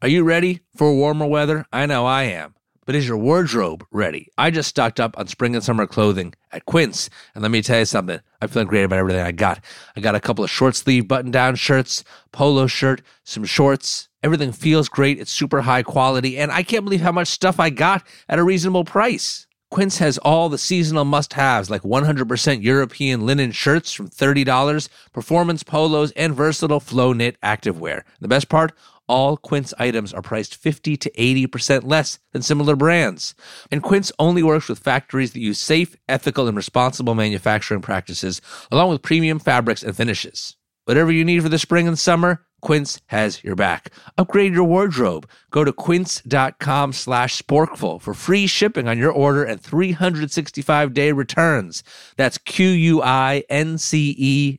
Are 0.00 0.08
you 0.08 0.22
ready 0.22 0.60
for 0.76 0.94
warmer 0.94 1.26
weather? 1.26 1.66
I 1.72 1.86
know 1.86 2.06
I 2.06 2.24
am. 2.24 2.54
But 2.86 2.94
is 2.94 3.06
your 3.06 3.16
wardrobe 3.16 3.84
ready? 3.90 4.28
I 4.38 4.50
just 4.50 4.68
stocked 4.68 5.00
up 5.00 5.18
on 5.18 5.26
spring 5.26 5.56
and 5.56 5.64
summer 5.64 5.86
clothing 5.86 6.34
at 6.52 6.64
Quince. 6.64 7.10
And 7.34 7.42
let 7.42 7.50
me 7.50 7.60
tell 7.60 7.80
you 7.80 7.84
something. 7.84 8.20
I'm 8.40 8.48
feeling 8.48 8.68
great 8.68 8.84
about 8.84 9.00
everything 9.00 9.20
I 9.20 9.32
got. 9.32 9.64
I 9.96 10.00
got 10.00 10.14
a 10.14 10.20
couple 10.20 10.44
of 10.44 10.50
short 10.50 10.76
sleeve 10.76 11.08
button 11.08 11.32
down 11.32 11.56
shirts, 11.56 12.04
polo 12.30 12.68
shirt, 12.68 13.02
some 13.24 13.44
shorts. 13.44 14.08
Everything 14.22 14.52
feels 14.52 14.88
great. 14.88 15.18
It's 15.18 15.32
super 15.32 15.62
high 15.62 15.82
quality. 15.82 16.38
And 16.38 16.52
I 16.52 16.62
can't 16.62 16.84
believe 16.84 17.00
how 17.00 17.12
much 17.12 17.28
stuff 17.28 17.58
I 17.58 17.70
got 17.70 18.06
at 18.28 18.38
a 18.38 18.44
reasonable 18.44 18.84
price. 18.84 19.46
Quince 19.72 19.96
has 19.96 20.18
all 20.18 20.50
the 20.50 20.58
seasonal 20.58 21.06
must 21.06 21.32
haves 21.32 21.70
like 21.70 21.80
100% 21.80 22.62
European 22.62 23.24
linen 23.24 23.52
shirts 23.52 23.90
from 23.90 24.06
$30, 24.06 24.90
performance 25.14 25.62
polos, 25.62 26.12
and 26.12 26.34
versatile 26.34 26.78
flow 26.78 27.14
knit 27.14 27.40
activewear. 27.42 28.02
The 28.20 28.28
best 28.28 28.50
part? 28.50 28.72
All 29.08 29.38
Quince 29.38 29.72
items 29.78 30.12
are 30.12 30.20
priced 30.20 30.56
50 30.56 30.98
to 30.98 31.10
80% 31.12 31.84
less 31.84 32.18
than 32.32 32.42
similar 32.42 32.76
brands. 32.76 33.34
And 33.70 33.82
Quince 33.82 34.12
only 34.18 34.42
works 34.42 34.68
with 34.68 34.78
factories 34.78 35.32
that 35.32 35.40
use 35.40 35.58
safe, 35.58 35.96
ethical, 36.06 36.48
and 36.48 36.56
responsible 36.56 37.14
manufacturing 37.14 37.80
practices, 37.80 38.42
along 38.70 38.90
with 38.90 39.00
premium 39.00 39.38
fabrics 39.38 39.82
and 39.82 39.96
finishes. 39.96 40.54
Whatever 40.84 41.12
you 41.12 41.24
need 41.24 41.42
for 41.42 41.48
the 41.48 41.58
spring 41.58 41.86
and 41.88 41.98
summer, 41.98 42.44
Quince 42.60 43.00
has 43.06 43.44
your 43.44 43.54
back. 43.56 43.92
Upgrade 44.16 44.54
your 44.54 44.64
wardrobe. 44.64 45.28
Go 45.50 45.64
to 45.64 45.72
quince.com 45.72 46.92
slash 46.92 47.40
sporkful 47.40 48.00
for 48.00 48.14
free 48.14 48.46
shipping 48.46 48.88
on 48.88 48.98
your 48.98 49.12
order 49.12 49.44
and 49.44 49.62
365-day 49.62 51.12
returns. 51.12 51.82
That's 52.16 52.38
Q-U-I-N-C-E 52.38 53.48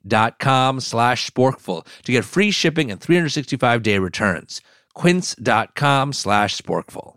dot 0.05 0.39
com 0.39 0.79
slash 0.79 1.29
sporkful 1.29 1.87
to 2.03 2.11
get 2.11 2.25
free 2.25 2.51
shipping 2.51 2.91
and 2.91 2.99
365-day 2.99 3.99
returns. 3.99 4.61
quince.com 4.93 6.13
slash 6.13 6.57
sporkful. 6.57 7.15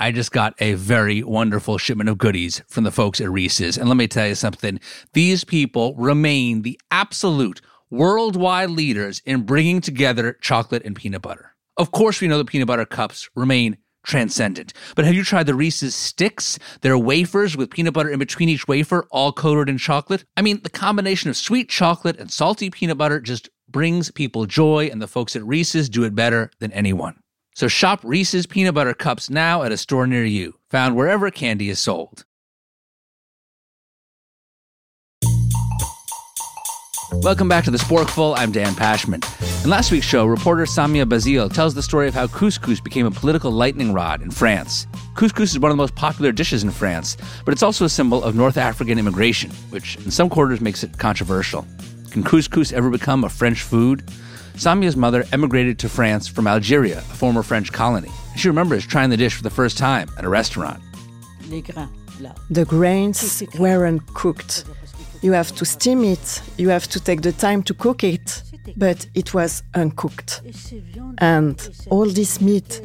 I 0.00 0.12
just 0.12 0.32
got 0.32 0.54
a 0.60 0.72
very 0.74 1.22
wonderful 1.22 1.76
shipment 1.76 2.08
of 2.08 2.16
goodies 2.16 2.62
from 2.68 2.84
the 2.84 2.90
folks 2.90 3.20
at 3.20 3.30
Reese's. 3.30 3.76
And 3.76 3.86
let 3.86 3.98
me 3.98 4.08
tell 4.08 4.26
you 4.26 4.34
something. 4.34 4.80
These 5.12 5.44
people 5.44 5.94
remain 5.94 6.62
the 6.62 6.80
absolute 6.90 7.60
worldwide 7.90 8.70
leaders 8.70 9.20
in 9.26 9.42
bringing 9.42 9.82
together 9.82 10.38
chocolate 10.40 10.86
and 10.86 10.96
peanut 10.96 11.20
butter. 11.20 11.54
Of 11.76 11.90
course, 11.90 12.18
we 12.18 12.28
know 12.28 12.38
that 12.38 12.46
peanut 12.46 12.66
butter 12.66 12.86
cups 12.86 13.28
remain 13.36 13.76
transcendent. 14.02 14.72
But 14.96 15.04
have 15.04 15.12
you 15.12 15.22
tried 15.22 15.44
the 15.44 15.54
Reese's 15.54 15.94
sticks? 15.94 16.58
They're 16.80 16.96
wafers 16.96 17.54
with 17.54 17.70
peanut 17.70 17.92
butter 17.92 18.08
in 18.08 18.18
between 18.18 18.48
each 18.48 18.66
wafer, 18.66 19.06
all 19.10 19.34
coated 19.34 19.68
in 19.68 19.76
chocolate. 19.76 20.24
I 20.34 20.40
mean, 20.40 20.62
the 20.62 20.70
combination 20.70 21.28
of 21.28 21.36
sweet 21.36 21.68
chocolate 21.68 22.18
and 22.18 22.32
salty 22.32 22.70
peanut 22.70 22.96
butter 22.96 23.20
just 23.20 23.50
brings 23.68 24.10
people 24.10 24.46
joy, 24.46 24.88
and 24.90 25.02
the 25.02 25.06
folks 25.06 25.36
at 25.36 25.44
Reese's 25.44 25.90
do 25.90 26.04
it 26.04 26.14
better 26.14 26.50
than 26.58 26.72
anyone. 26.72 27.19
So 27.60 27.68
shop 27.68 28.00
Reese's 28.02 28.46
peanut 28.46 28.74
butter 28.74 28.94
cups 28.94 29.28
now 29.28 29.64
at 29.64 29.70
a 29.70 29.76
store 29.76 30.06
near 30.06 30.24
you, 30.24 30.54
found 30.70 30.96
wherever 30.96 31.30
candy 31.30 31.68
is 31.68 31.78
sold. 31.78 32.24
Welcome 37.12 37.50
back 37.50 37.64
to 37.64 37.70
the 37.70 37.76
Sporkful. 37.76 38.34
I'm 38.38 38.50
Dan 38.50 38.72
Pashman. 38.72 39.22
In 39.62 39.68
last 39.68 39.92
week's 39.92 40.06
show, 40.06 40.24
reporter 40.24 40.64
Samia 40.64 41.04
Bouzid 41.04 41.52
tells 41.52 41.74
the 41.74 41.82
story 41.82 42.08
of 42.08 42.14
how 42.14 42.28
couscous 42.28 42.80
became 42.80 43.04
a 43.04 43.10
political 43.10 43.50
lightning 43.50 43.92
rod 43.92 44.22
in 44.22 44.30
France. 44.30 44.86
Couscous 45.14 45.50
is 45.50 45.58
one 45.58 45.70
of 45.70 45.76
the 45.76 45.82
most 45.82 45.94
popular 45.96 46.32
dishes 46.32 46.64
in 46.64 46.70
France, 46.70 47.18
but 47.44 47.52
it's 47.52 47.62
also 47.62 47.84
a 47.84 47.90
symbol 47.90 48.24
of 48.24 48.34
North 48.34 48.56
African 48.56 48.98
immigration, 48.98 49.50
which 49.68 49.96
in 49.96 50.10
some 50.10 50.30
quarters 50.30 50.62
makes 50.62 50.82
it 50.82 50.96
controversial. 50.96 51.66
Can 52.10 52.22
couscous 52.22 52.72
ever 52.72 52.88
become 52.88 53.22
a 53.22 53.28
French 53.28 53.60
food? 53.60 54.02
Samia's 54.56 54.96
mother 54.96 55.24
emigrated 55.32 55.78
to 55.78 55.88
France 55.88 56.28
from 56.28 56.46
Algeria, 56.46 56.98
a 56.98 57.02
former 57.02 57.42
French 57.42 57.72
colony. 57.72 58.10
She 58.36 58.48
remembers 58.48 58.86
trying 58.86 59.10
the 59.10 59.16
dish 59.16 59.34
for 59.34 59.42
the 59.42 59.50
first 59.50 59.78
time 59.78 60.08
at 60.18 60.24
a 60.24 60.28
restaurant. 60.28 60.82
The 62.50 62.64
grains 62.64 63.42
weren't 63.58 64.06
cooked. 64.14 64.64
You 65.22 65.32
have 65.32 65.54
to 65.56 65.64
steam 65.64 66.04
it, 66.04 66.42
you 66.56 66.68
have 66.70 66.88
to 66.88 67.00
take 67.00 67.22
the 67.22 67.32
time 67.32 67.62
to 67.64 67.74
cook 67.74 68.04
it, 68.04 68.42
but 68.76 69.06
it 69.14 69.34
was 69.34 69.62
uncooked. 69.74 70.42
And 71.18 71.56
all 71.90 72.06
this 72.06 72.40
meat, 72.40 72.80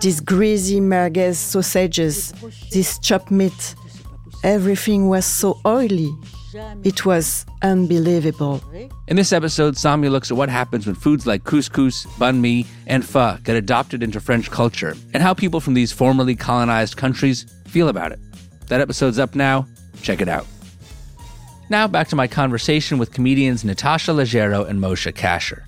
these 0.00 0.20
greasy 0.20 0.80
merguez 0.80 1.36
sausages, 1.36 2.32
this 2.70 2.98
chopped 2.98 3.30
meat, 3.30 3.74
everything 4.42 5.08
was 5.08 5.24
so 5.24 5.60
oily. 5.66 6.12
It 6.84 7.04
was 7.04 7.44
unbelievable. 7.62 8.62
In 9.08 9.16
this 9.16 9.32
episode, 9.32 9.74
Samia 9.74 10.10
looks 10.10 10.30
at 10.30 10.36
what 10.36 10.48
happens 10.48 10.86
when 10.86 10.94
foods 10.94 11.26
like 11.26 11.44
couscous, 11.44 12.06
banh 12.18 12.40
mi, 12.40 12.66
and 12.86 13.04
pho 13.04 13.38
get 13.42 13.56
adopted 13.56 14.02
into 14.02 14.20
French 14.20 14.50
culture, 14.50 14.94
and 15.12 15.22
how 15.22 15.34
people 15.34 15.60
from 15.60 15.74
these 15.74 15.92
formerly 15.92 16.36
colonized 16.36 16.96
countries 16.96 17.46
feel 17.66 17.88
about 17.88 18.12
it. 18.12 18.20
That 18.68 18.80
episode's 18.80 19.18
up 19.18 19.34
now. 19.34 19.66
Check 20.02 20.20
it 20.20 20.28
out. 20.28 20.46
Now 21.70 21.88
back 21.88 22.08
to 22.08 22.16
my 22.16 22.28
conversation 22.28 22.98
with 22.98 23.12
comedians 23.12 23.64
Natasha 23.64 24.12
Leggero 24.12 24.68
and 24.68 24.80
Moshe 24.80 25.12
Kasher. 25.12 25.62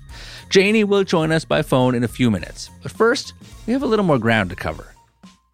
Janie 0.49 0.83
will 0.83 1.03
join 1.03 1.31
us 1.31 1.43
by 1.43 1.61
phone 1.61 1.95
in 1.95 2.03
a 2.03 2.07
few 2.07 2.31
minutes, 2.31 2.69
but 2.81 2.91
first, 2.91 3.33
we 3.65 3.73
have 3.73 3.83
a 3.83 3.87
little 3.87 4.05
more 4.05 4.19
ground 4.19 4.49
to 4.51 4.55
cover. 4.55 4.93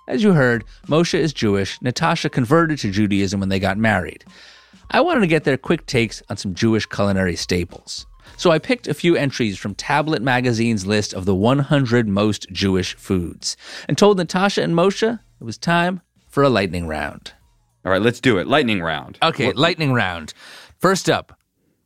As 0.07 0.21
you 0.21 0.33
heard, 0.33 0.65
Moshe 0.87 1.17
is 1.17 1.33
Jewish, 1.33 1.81
Natasha 1.81 2.29
converted 2.29 2.77
to 2.79 2.91
Judaism 2.91 3.39
when 3.39 3.49
they 3.49 3.59
got 3.59 3.77
married. 3.77 4.25
I 4.91 5.01
wanted 5.01 5.21
to 5.21 5.27
get 5.27 5.43
their 5.43 5.57
quick 5.57 5.85
takes 5.85 6.21
on 6.29 6.37
some 6.37 6.53
Jewish 6.53 6.85
culinary 6.85 7.35
staples. 7.35 8.05
So 8.37 8.51
I 8.51 8.59
picked 8.59 8.87
a 8.87 8.93
few 8.93 9.15
entries 9.15 9.57
from 9.57 9.75
Tablet 9.75 10.21
Magazine's 10.21 10.85
list 10.85 11.13
of 11.13 11.25
the 11.25 11.35
100 11.35 12.07
most 12.07 12.47
Jewish 12.51 12.95
foods 12.95 13.55
and 13.87 13.97
told 13.97 14.17
Natasha 14.17 14.63
and 14.63 14.73
Moshe 14.75 15.03
it 15.39 15.43
was 15.43 15.57
time 15.57 16.01
for 16.29 16.41
a 16.43 16.49
lightning 16.49 16.87
round. 16.87 17.33
All 17.85 17.91
right, 17.91 18.01
let's 18.01 18.19
do 18.21 18.37
it. 18.37 18.47
Lightning 18.47 18.81
round. 18.81 19.17
Okay, 19.21 19.47
What- 19.47 19.57
lightning 19.57 19.93
round. 19.93 20.33
First 20.79 21.09
up, 21.09 21.37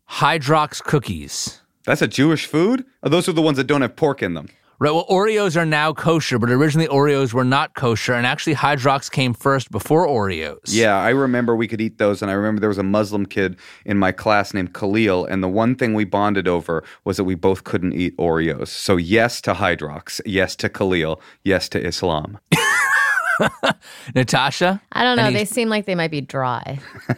Hydrox 0.10 0.82
cookies. 0.84 1.62
That's 1.86 2.02
a 2.02 2.08
Jewish 2.08 2.46
food? 2.46 2.86
Oh, 3.04 3.10
those 3.10 3.28
are 3.30 3.34
the 3.34 3.42
ones 3.42 3.58
that 3.58 3.68
don't 3.68 3.82
have 3.82 3.96
pork 3.96 4.22
in 4.22 4.34
them. 4.34 4.50
Right, 4.80 4.92
well, 4.92 5.08
Oreos 5.08 5.56
are 5.60 5.66
now 5.66 5.92
kosher, 5.92 6.38
but 6.38 6.52
originally 6.52 6.88
Oreos 6.88 7.34
were 7.34 7.44
not 7.44 7.74
kosher, 7.74 8.14
and 8.14 8.28
actually 8.28 8.54
Hydrox 8.54 9.10
came 9.10 9.34
first 9.34 9.72
before 9.72 10.06
Oreos. 10.08 10.60
Yeah, 10.68 10.96
I 10.98 11.10
remember 11.10 11.56
we 11.56 11.68
could 11.68 11.82
eat 11.82 11.98
those, 11.98 12.22
and 12.22 12.30
I 12.30 12.36
remember 12.36 12.60
there 12.60 12.70
was 12.70 12.78
a 12.78 12.84
Muslim 12.84 13.26
kid 13.26 13.58
in 13.86 13.98
my 13.98 14.12
class 14.12 14.54
named 14.54 14.76
Khalil, 14.76 15.26
and 15.26 15.42
the 15.44 15.48
one 15.48 15.74
thing 15.74 15.96
we 15.96 16.06
bonded 16.06 16.48
over 16.48 16.84
was 17.06 17.18
that 17.18 17.24
we 17.24 17.34
both 17.34 17.64
couldn't 17.64 17.94
eat 17.94 18.16
Oreos. 18.18 18.68
So 18.68 18.98
yes 18.98 19.42
to 19.42 19.56
Hydrox, 19.56 20.22
yes 20.28 20.56
to 20.58 20.70
Khalil, 20.70 21.20
yes 21.44 21.68
to 21.70 21.84
Islam. 21.84 22.38
Natasha, 24.14 24.80
I 24.92 25.04
don't 25.04 25.18
know. 25.18 25.24
Any- 25.26 25.38
They 25.38 25.46
seem 25.46 25.70
like 25.70 25.88
they 25.88 25.96
might 25.96 26.12
be 26.12 26.22
dry. 26.22 26.78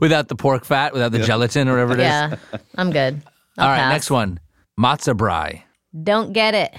without 0.00 0.26
the 0.26 0.34
pork 0.34 0.64
fat, 0.64 0.92
without 0.92 1.12
the 1.12 1.20
gelatin 1.20 1.68
or 1.68 1.72
whatever 1.74 1.92
it 1.94 2.00
is. 2.00 2.04
Yeah, 2.06 2.36
I'm 2.76 2.90
good. 2.90 3.22
I'll 3.56 3.66
All 3.66 3.70
right, 3.70 3.78
pass. 3.78 3.92
next 3.92 4.10
one. 4.10 4.40
Matzo 4.78 5.14
brei. 5.16 5.62
Don't 6.02 6.32
get 6.32 6.54
it. 6.54 6.74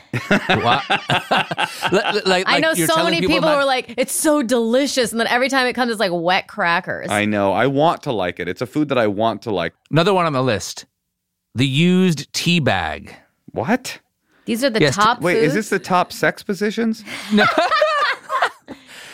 What? 0.63 0.83
like, 1.91 2.25
like, 2.25 2.43
I 2.47 2.57
know 2.59 2.71
you're 2.71 2.87
so 2.87 3.03
many 3.03 3.21
people, 3.21 3.41
not- 3.41 3.53
who 3.53 3.59
are 3.59 3.65
like, 3.65 3.93
it's 3.95 4.11
so 4.13 4.41
delicious, 4.41 5.11
and 5.11 5.19
then 5.19 5.27
every 5.27 5.49
time 5.49 5.67
it 5.67 5.73
comes, 5.73 5.91
it's 5.91 5.99
like 5.99 6.11
wet 6.11 6.47
crackers. 6.47 7.11
I 7.11 7.25
know. 7.25 7.53
I 7.53 7.67
want 7.67 8.01
to 8.03 8.11
like 8.11 8.39
it. 8.39 8.47
It's 8.47 8.61
a 8.61 8.65
food 8.65 8.89
that 8.89 8.97
I 8.97 9.05
want 9.05 9.43
to 9.43 9.51
like. 9.51 9.73
Another 9.91 10.15
one 10.15 10.25
on 10.25 10.33
the 10.33 10.41
list. 10.41 10.85
The 11.53 11.67
used 11.67 12.33
tea 12.33 12.59
bag. 12.59 13.15
What? 13.51 13.99
These 14.45 14.63
are 14.63 14.71
the 14.71 14.81
Yes, 14.81 14.95
top. 14.95 15.21
Wait, 15.21 15.35
foods. 15.35 15.47
is 15.49 15.53
this 15.53 15.69
the 15.69 15.77
top 15.79 16.11
sex 16.11 16.41
positions? 16.41 17.03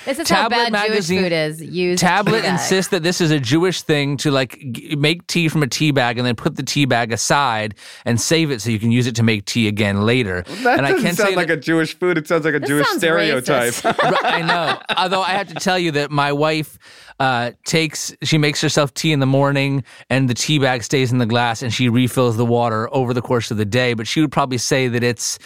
This 0.10 0.20
is 0.20 0.28
Tablet 0.28 0.56
how 0.56 0.64
bad 0.64 0.72
magazine- 0.72 1.20
Jewish 1.20 1.26
food 1.30 1.36
is. 1.36 1.62
Used 1.62 2.02
Tablet 2.02 2.44
insists 2.46 2.90
that 2.92 3.04
this 3.04 3.22
is 3.22 3.30
a 3.32 3.40
Jewish 3.40 3.82
thing 3.84 4.18
to 4.18 4.32
like 4.32 4.58
g- 4.72 4.96
make 4.96 5.26
tea 5.28 5.48
from 5.50 5.62
a 5.64 5.68
tea 5.68 5.92
bag 5.92 6.18
and 6.18 6.26
then 6.26 6.36
put 6.36 6.56
the 6.56 6.64
tea 6.64 6.86
bag 6.86 7.12
aside 7.14 7.76
and 8.06 8.20
save 8.20 8.50
it 8.52 8.62
so 8.62 8.70
you 8.72 8.80
can 8.80 8.92
use 8.92 9.06
it 9.08 9.16
to 9.16 9.24
make 9.24 9.46
tea 9.46 9.68
again 9.68 10.02
later. 10.06 10.44
That 10.64 10.78
and 10.80 10.86
I 10.88 10.92
doesn't 10.92 11.06
can 11.06 11.16
sound 11.16 11.30
say 11.30 11.36
like 11.36 11.48
that- 11.50 11.60
a 11.60 11.62
Jewish 11.62 11.94
food. 11.98 12.18
It 12.18 12.28
sounds 12.28 12.44
like 12.44 12.56
a 12.56 12.60
Jewish 12.60 12.88
stereotype. 12.88 13.74
I 13.86 14.42
know. 14.42 14.82
Although 14.98 15.22
I 15.22 15.30
have 15.32 15.48
to 15.50 15.56
tell 15.56 15.78
you 15.78 15.92
that 15.92 16.10
my 16.12 16.32
wife 16.34 16.78
uh, 17.20 17.52
takes, 17.66 18.14
she 18.24 18.38
makes 18.38 18.62
herself 18.62 18.94
tea 18.94 19.12
in 19.12 19.20
the 19.20 19.26
morning, 19.26 19.84
and 20.10 20.30
the 20.30 20.34
tea 20.34 20.58
bag 20.58 20.84
stays 20.84 21.12
in 21.12 21.18
the 21.20 21.26
glass, 21.26 21.62
and 21.62 21.72
she 21.74 21.88
refills 21.90 22.36
the 22.38 22.46
water 22.46 22.88
over 22.96 23.14
the 23.14 23.22
course 23.22 23.52
of 23.52 23.58
the 23.58 23.66
day. 23.66 23.94
But 23.94 24.08
she 24.08 24.22
would 24.22 24.32
probably 24.32 24.58
say 24.58 24.88
that 24.88 25.04
it's. 25.04 25.38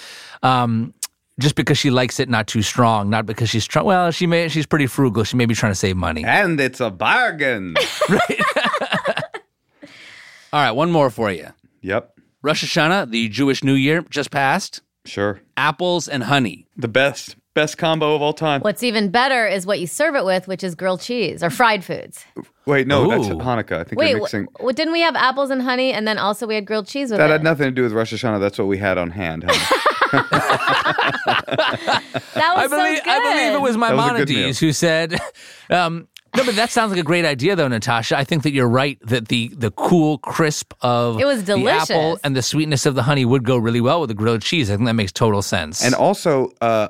Um, 0.41 0.93
just 1.39 1.55
because 1.55 1.77
she 1.77 1.89
likes 1.89 2.19
it 2.19 2.29
not 2.29 2.47
too 2.47 2.61
strong, 2.61 3.09
not 3.09 3.25
because 3.25 3.49
she's 3.49 3.65
trying. 3.65 3.85
Well, 3.85 4.11
she 4.11 4.27
may 4.27 4.47
she's 4.49 4.65
pretty 4.65 4.87
frugal. 4.87 5.23
She 5.23 5.35
may 5.37 5.45
be 5.45 5.55
trying 5.55 5.71
to 5.71 5.75
save 5.75 5.95
money. 5.97 6.23
and 6.23 6.59
it's 6.59 6.79
a 6.79 6.89
bargain. 6.91 7.75
All 10.53 10.61
right, 10.61 10.71
one 10.71 10.91
more 10.91 11.09
for 11.09 11.31
you. 11.31 11.47
yep, 11.81 12.15
Rosh 12.43 12.63
Hashanah, 12.63 13.09
the 13.09 13.27
Jewish 13.29 13.63
New 13.63 13.73
Year, 13.73 14.03
just 14.09 14.29
passed. 14.29 14.81
sure. 15.05 15.41
Apples 15.57 16.07
and 16.07 16.23
honey. 16.23 16.67
The 16.77 16.87
best, 16.87 17.35
best 17.55 17.77
combo 17.79 18.13
of 18.15 18.21
all 18.21 18.33
time. 18.33 18.61
What's 18.61 18.83
even 18.83 19.09
better 19.09 19.47
is 19.47 19.65
what 19.65 19.79
you 19.79 19.87
serve 19.87 20.15
it 20.15 20.25
with, 20.25 20.47
which 20.47 20.63
is 20.63 20.75
grilled 20.75 21.01
cheese 21.01 21.41
or 21.43 21.49
fried 21.49 21.83
foods. 21.83 22.23
Wait, 22.67 22.85
no, 22.87 23.07
that's 23.09 23.27
Ooh. 23.27 23.37
Hanukkah. 23.37 23.79
I 23.79 23.83
think 23.83 23.99
Wait, 23.99 24.11
you're 24.11 24.19
wh- 24.19 24.21
mixing. 24.23 24.47
what 24.59 24.75
didn't 24.75 24.93
we 24.93 25.01
have 25.01 25.15
apples 25.15 25.49
and 25.49 25.61
honey, 25.63 25.91
and 25.91 26.07
then 26.07 26.17
also 26.19 26.45
we 26.45 26.53
had 26.55 26.65
grilled 26.65 26.87
cheese 26.87 27.09
with 27.09 27.17
that 27.17 27.29
it? 27.29 27.33
had 27.33 27.43
nothing 27.43 27.65
to 27.65 27.71
do 27.71 27.81
with 27.81 27.91
Rosh 27.93 28.13
Hashanah. 28.13 28.39
That's 28.39 28.59
what 28.59 28.67
we 28.67 28.77
had 28.77 28.97
on 28.99 29.09
hand. 29.09 29.43
honey. 30.13 31.43
that 32.35 32.51
was 32.55 32.65
I 32.65 32.67
believe 32.67 32.97
so 32.97 33.03
good. 33.03 33.09
I 33.13 33.19
believe 33.19 33.53
it 33.53 33.61
was 33.61 33.75
That 33.75 33.95
was 33.95 34.11
a 34.11 34.25
good 34.25 34.29
Maimonides 34.29 34.59
who 34.59 34.71
said. 34.73 35.19
Um, 35.69 36.07
no, 36.35 36.43
but 36.43 36.55
that 36.55 36.71
sounds 36.71 36.91
like 36.91 36.99
a 36.99 37.03
great 37.03 37.25
idea, 37.25 37.55
though, 37.55 37.67
Natasha. 37.67 38.17
I 38.17 38.23
think 38.23 38.41
that 38.43 38.51
you're 38.53 38.67
right 38.67 38.97
that 39.05 39.27
the 39.27 39.49
the 39.55 39.71
cool 39.71 40.17
crisp 40.17 40.73
of 40.81 41.19
It 41.19 41.25
was 41.25 41.43
the 41.43 41.53
apple 41.53 41.95
delicious. 41.95 42.19
and 42.23 42.35
the 42.35 42.41
sweetness 42.41 42.85
of 42.85 42.95
the 42.95 43.03
honey 43.03 43.23
would 43.23 43.43
go 43.43 43.57
really 43.57 43.81
well 43.81 43.99
with 44.01 44.07
the 44.09 44.13
grilled 44.15 44.41
cheese. 44.41 44.69
I 44.71 44.75
think 44.75 44.87
that 44.87 44.93
makes 44.93 45.11
total 45.11 45.41
sense. 45.41 45.83
and 45.83 45.93
also, 45.93 46.51
uh, 46.61 46.87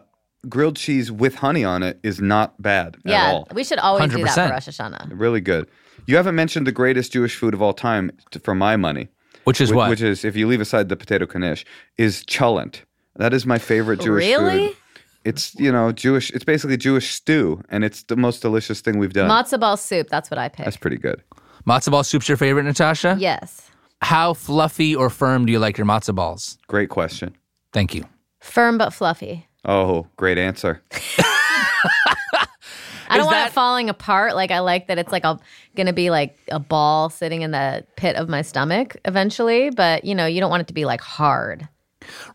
grilled 0.49 0.75
cheese 0.77 1.11
with 1.11 1.35
honey 1.35 1.63
on 1.63 1.83
it 1.83 1.99
is 2.03 2.19
not 2.21 2.61
bad 2.61 2.95
at 3.05 3.11
Yeah, 3.11 3.31
all. 3.31 3.47
we 3.53 3.63
should 3.63 3.79
always 3.79 4.11
do 4.13 4.23
that 4.23 4.33
for 4.33 4.41
Rosh 4.53 4.67
Hashanah. 4.67 5.09
Really 5.11 5.41
good. 5.41 5.67
You 6.07 6.15
haven't 6.17 6.35
mentioned 6.35 6.65
the 6.67 6.71
greatest 6.73 7.13
Jewish 7.13 7.35
food 7.35 7.53
of 7.53 7.61
all 7.61 7.73
time, 7.73 8.11
t- 8.31 8.39
for 8.39 8.53
my 8.55 8.75
money. 8.75 9.07
which 9.45 9.59
is 9.61 9.69
Wh- 9.71 9.75
what? 9.75 9.89
Which 9.89 10.01
is, 10.01 10.23
if 10.25 10.35
you 10.37 10.47
leave 10.47 10.61
aside 10.61 10.87
the 10.89 10.95
potato 10.97 11.25
knish, 11.37 11.65
is 11.97 12.23
cholent. 12.25 12.81
That 13.15 13.33
is 13.33 13.45
my 13.45 13.59
favorite 13.59 13.99
oh, 14.01 14.05
Jewish 14.05 14.25
Really? 14.25 14.67
food. 14.69 14.77
It's 15.25 15.55
you 15.55 15.71
know 15.71 15.91
Jewish. 15.91 16.31
It's 16.31 16.43
basically 16.43 16.75
Jewish 16.77 17.13
stew, 17.13 17.61
and 17.69 17.83
it's 17.85 18.03
the 18.03 18.15
most 18.17 18.41
delicious 18.41 18.81
thing 18.81 18.97
we've 18.99 19.13
done. 19.13 19.29
Matzo 19.29 19.57
ball 19.59 19.77
soup. 19.77 20.09
That's 20.09 20.29
what 20.29 20.37
I 20.37 20.49
pick. 20.49 20.65
That's 20.65 20.75
pretty 20.77 20.97
good. 20.97 21.23
matzo 21.65 21.91
ball 21.91 22.03
soup's 22.03 22.27
your 22.27 22.37
favorite, 22.37 22.63
Natasha? 22.63 23.15
yes, 23.19 23.69
How 24.01 24.33
fluffy 24.33 24.93
or 24.95 25.09
firm 25.09 25.45
do 25.45 25.51
you 25.53 25.59
like 25.59 25.77
your 25.77 25.87
matzo 25.87 26.13
balls? 26.13 26.57
Great 26.67 26.89
question. 26.89 27.35
Thank 27.71 27.95
you. 27.95 28.03
firm 28.41 28.77
but 28.77 28.89
fluffy. 28.93 29.47
Oh, 29.63 30.07
great 30.17 30.37
answer. 30.37 30.81
I 33.09 33.17
don't 33.17 33.25
want 33.25 33.35
that- 33.35 33.47
it 33.49 33.53
falling 33.53 33.89
apart. 33.89 34.35
Like 34.35 34.51
I 34.51 34.59
like 34.59 34.87
that 34.87 34.97
it's 34.97 35.11
like 35.11 35.23
a 35.23 35.39
gonna 35.75 35.93
be 35.93 36.09
like 36.09 36.37
a 36.51 36.59
ball 36.59 37.09
sitting 37.09 37.43
in 37.43 37.51
the 37.51 37.85
pit 37.95 38.15
of 38.15 38.27
my 38.27 38.41
stomach 38.41 38.97
eventually. 39.05 39.69
But 39.69 40.03
you 40.03 40.15
know, 40.15 40.25
you 40.25 40.39
don't 40.41 40.49
want 40.49 40.61
it 40.61 40.67
to 40.67 40.73
be 40.73 40.85
like 40.85 41.01
hard. 41.01 41.67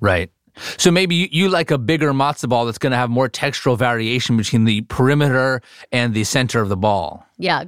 Right. 0.00 0.30
So 0.76 0.90
maybe 0.90 1.14
you, 1.14 1.28
you 1.30 1.48
like 1.48 1.70
a 1.70 1.78
bigger 1.78 2.12
matzo 2.12 2.48
ball 2.48 2.66
that's 2.66 2.78
going 2.78 2.92
to 2.92 2.96
have 2.96 3.10
more 3.10 3.28
textural 3.28 3.76
variation 3.78 4.36
between 4.36 4.64
the 4.64 4.82
perimeter 4.82 5.62
and 5.92 6.14
the 6.14 6.24
center 6.24 6.60
of 6.60 6.68
the 6.68 6.76
ball. 6.76 7.24
Yeah. 7.38 7.64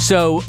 So, 0.00 0.42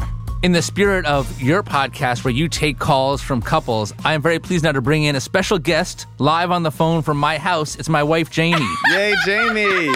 in 0.44 0.54
the 0.54 0.62
spirit 0.62 1.06
of 1.06 1.40
your 1.40 1.62
podcast 1.62 2.24
where 2.24 2.34
you 2.34 2.48
take 2.48 2.80
calls 2.80 3.22
from 3.22 3.42
couples, 3.42 3.94
I 4.04 4.14
am 4.14 4.22
very 4.22 4.40
pleased 4.40 4.64
now 4.64 4.72
to 4.72 4.82
bring 4.82 5.04
in 5.04 5.16
a 5.16 5.22
special 5.22 5.60
guest 5.60 6.08
live 6.18 6.50
on 6.50 6.64
the 6.64 6.72
phone 6.72 7.04
from 7.04 7.18
my 7.18 7.38
house. 7.38 7.76
It's 7.76 7.90
my 7.90 8.02
wife, 8.02 8.32
Janie. 8.32 8.66
Yay, 8.92 9.14
Janie! 9.26 9.94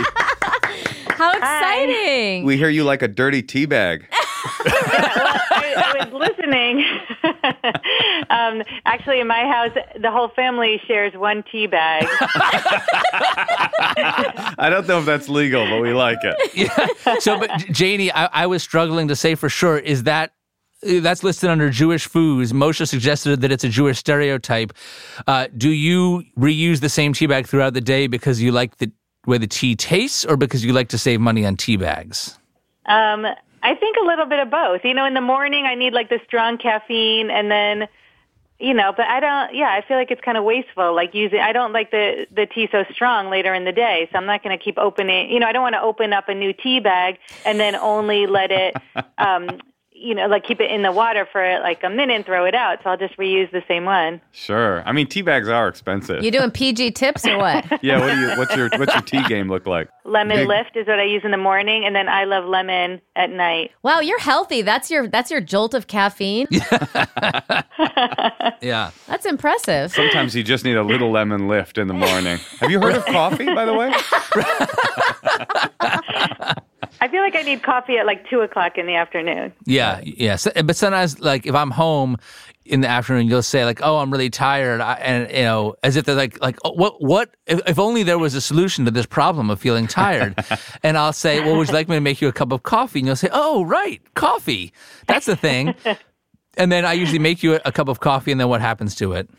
How 1.08 1.32
exciting! 1.32 2.43
we 2.45 2.58
hear 2.58 2.69
you 2.69 2.84
like 2.84 3.01
a 3.01 3.08
dirty 3.08 3.41
tea 3.41 3.65
bag. 3.65 4.06
I, 4.45 5.73
I 5.77 6.05
was 6.05 6.13
listening. 6.13 6.86
um, 8.29 8.63
actually, 8.86 9.19
in 9.19 9.27
my 9.27 9.45
house, 9.45 9.71
the 9.99 10.12
whole 10.12 10.29
family 10.29 10.81
shares 10.88 11.13
one 11.15 11.43
tea 11.51 11.67
bag. 11.67 12.05
I 14.58 14.67
don't 14.69 14.88
know 14.88 14.99
if 14.99 15.05
that's 15.05 15.29
legal, 15.29 15.65
but 15.69 15.81
we 15.81 15.93
like 15.93 16.19
it. 16.23 16.36
yeah. 16.55 17.17
So, 17.19 17.39
but 17.39 17.49
Janie, 17.71 18.12
I, 18.12 18.25
I 18.43 18.47
was 18.47 18.63
struggling 18.63 19.08
to 19.10 19.15
say 19.15 19.36
for 19.36 19.49
sure, 19.49 19.77
is 19.77 20.03
that. 20.03 20.34
uh, 20.88 20.99
That's 21.01 21.23
listed 21.23 21.49
under 21.49 21.69
Jewish 21.69 22.05
foods. 22.05 22.53
Moshe 22.53 22.88
suggested 22.88 23.41
that 23.41 23.51
it's 23.51 23.63
a 23.63 23.69
Jewish 23.69 23.97
stereotype. 23.99 24.73
Uh, 25.27 25.47
do 25.58 25.69
you 25.69 26.23
reuse 26.38 26.79
the 26.81 26.89
same 26.89 27.13
tea 27.13 27.27
bag 27.27 27.47
throughout 27.47 27.73
the 27.73 27.81
day 27.81 28.08
because 28.08 28.41
you 28.41 28.51
like 28.51 28.77
the 28.77 28.91
way 29.25 29.38
the 29.39 29.47
tea 29.47 29.75
tastes, 29.75 30.23
or 30.25 30.38
because 30.38 30.63
you 30.63 30.71
like 30.73 30.89
to 30.89 30.97
save 30.97 31.19
money 31.19 31.45
on 31.45 31.58
tea 31.58 31.77
bags? 31.77 32.38
Um, 32.88 33.25
I 33.65 33.73
think 33.73 33.97
a 33.97 34.06
little 34.06 34.28
bit 34.28 34.39
of 34.39 34.51
both. 34.51 34.86
You 34.86 34.93
know, 34.93 35.06
in 35.06 35.15
the 35.15 35.21
morning, 35.21 35.65
I 35.65 35.73
need 35.73 35.93
like 35.93 36.10
the 36.10 36.19
strong 36.25 36.60
caffeine, 36.60 37.32
and 37.32 37.49
then, 37.49 37.88
you 38.60 38.75
know, 38.75 38.93
but 38.95 39.08
I 39.08 39.19
don't. 39.19 39.56
Yeah, 39.56 39.69
I 39.69 39.82
feel 39.88 39.97
like 39.97 40.12
it's 40.12 40.21
kind 40.21 40.38
of 40.38 40.43
wasteful. 40.43 40.93
Like 40.93 41.15
using, 41.15 41.39
I 41.39 41.51
don't 41.51 41.73
like 41.73 41.89
the 41.89 42.28
the 42.30 42.45
tea 42.45 42.69
so 42.71 42.86
strong 42.91 43.32
later 43.32 43.56
in 43.56 43.65
the 43.65 43.71
day, 43.71 44.08
so 44.12 44.19
I'm 44.19 44.28
not 44.28 44.43
going 44.43 44.56
to 44.56 44.63
keep 44.63 44.78
opening. 44.78 45.32
You 45.32 45.39
know, 45.39 45.47
I 45.47 45.51
don't 45.51 45.63
want 45.63 45.73
to 45.73 45.82
open 45.82 46.13
up 46.13 46.30
a 46.30 46.36
new 46.36 46.54
tea 46.54 46.80
bag 46.80 47.17
and 47.43 47.60
then 47.60 47.75
only 47.75 48.28
let 48.28 48.51
it. 48.51 48.75
Um, 49.17 49.62
you 49.97 50.13
know, 50.13 50.27
like 50.27 50.43
keep 50.43 50.60
it 50.60 50.69
in 50.69 50.81
the 50.81 50.91
water 50.91 51.27
for 51.31 51.60
like 51.62 51.84
a 51.84 51.89
minute 51.89 52.13
and 52.15 52.25
throw 52.25 52.45
it 52.45 52.53
out. 52.53 52.79
So 52.84 52.89
I'll 52.89 52.97
just 52.97 53.17
reuse 53.17 53.49
the 53.51 53.63
same 53.67 53.86
one. 53.86 54.21
Sure. 54.31 54.84
I 54.86 54.91
mean, 54.91 55.08
tea 55.08 55.21
bags 55.21 55.47
are 55.47 55.67
expensive. 55.67 56.23
You 56.23 56.31
doing 56.31 56.51
PG 56.51 56.91
tips 56.91 57.25
or 57.25 57.38
what? 57.38 57.65
yeah. 57.84 57.99
What 57.99 58.13
do 58.13 58.19
you? 58.19 58.38
What's 58.38 58.55
your 58.55 58.69
What's 58.77 58.93
your 58.93 59.03
tea 59.03 59.23
game 59.27 59.49
look 59.49 59.65
like? 59.65 59.89
Lemon 60.03 60.38
Big- 60.38 60.47
lift 60.47 60.75
is 60.75 60.86
what 60.86 60.99
I 60.99 61.03
use 61.05 61.23
in 61.23 61.31
the 61.31 61.38
morning, 61.38 61.84
and 61.86 61.95
then 61.95 62.08
I 62.08 62.25
love 62.25 62.45
lemon 62.45 63.01
at 63.15 63.31
night. 63.31 63.71
Wow, 63.81 64.01
you're 64.01 64.19
healthy. 64.19 64.62
That's 64.62 64.91
your 64.91 65.08
that's 65.08 65.31
your 65.31 65.41
jolt 65.41 65.73
of 65.73 65.88
caffeine. 65.88 66.47
Yeah. 68.62 68.91
That's 69.08 69.25
impressive. 69.25 69.91
Sometimes 69.91 70.36
you 70.36 70.43
just 70.43 70.65
need 70.65 70.75
a 70.75 70.81
little 70.84 71.12
lemon 71.12 71.47
lift 71.47 71.77
in 71.77 71.88
the 71.88 71.93
morning. 71.93 72.39
Have 72.60 72.71
you 72.71 72.79
heard 72.81 72.95
of 72.95 73.05
coffee, 73.05 73.45
by 73.45 73.65
the 73.65 73.73
way? 73.73 73.93
I 77.01 77.08
feel 77.08 77.21
like 77.21 77.36
I 77.36 77.41
need 77.41 77.63
coffee 77.63 77.97
at 77.97 78.05
like 78.05 78.29
two 78.29 78.41
o'clock 78.41 78.77
in 78.77 78.86
the 78.86 78.95
afternoon. 78.95 79.53
Yeah, 79.65 80.01
yeah. 80.03 80.36
So, 80.36 80.51
but 80.63 80.75
sometimes, 80.75 81.19
like, 81.19 81.45
if 81.45 81.55
I'm 81.55 81.71
home 81.71 82.17
in 82.65 82.81
the 82.81 82.88
afternoon, 82.88 83.27
you'll 83.27 83.43
say, 83.43 83.65
like, 83.65 83.81
"Oh, 83.84 83.97
I'm 83.97 84.12
really 84.12 84.29
tired," 84.29 84.81
I, 84.81 84.93
and 84.95 85.29
you 85.29 85.43
know, 85.43 85.75
as 85.84 85.95
if 85.95 86.05
they're 86.05 86.15
like, 86.15 86.41
like, 86.41 86.58
oh, 86.63 86.71
what, 86.71 87.01
what? 87.01 87.36
If, 87.47 87.62
if 87.67 87.79
only 87.79 88.03
there 88.03 88.17
was 88.17 88.34
a 88.34 88.41
solution 88.41 88.86
to 88.86 88.91
this 88.91 89.05
problem 89.05 89.49
of 89.49 89.60
feeling 89.60 89.88
tired. 89.88 90.36
and 90.84 90.97
I'll 90.97 91.13
say, 91.13 91.39
"Well, 91.39 91.58
would 91.58 91.67
you 91.67 91.73
like 91.73 91.88
me 91.89 91.95
to 91.95 92.01
make 92.01 92.21
you 92.21 92.27
a 92.27 92.34
cup 92.34 92.51
of 92.51 92.63
coffee?" 92.63 92.99
And 92.99 93.08
you'll 93.08 93.15
say, 93.15 93.29
"Oh, 93.31 93.65
right, 93.65 94.01
coffee. 94.15 94.73
That's 95.08 95.25
the 95.25 95.36
thing." 95.36 95.75
and 96.58 96.71
then 96.71 96.86
I 96.86 96.93
usually 96.93 97.19
make 97.19 97.43
you 97.43 97.55
a, 97.55 97.62
a 97.65 97.71
cup 97.71 97.88
of 97.88 97.99
coffee, 97.99 98.31
and 98.31 98.39
then 98.39 98.49
what 98.49 98.62
happens 98.62 98.95
to 98.95 99.13
it? 99.13 99.29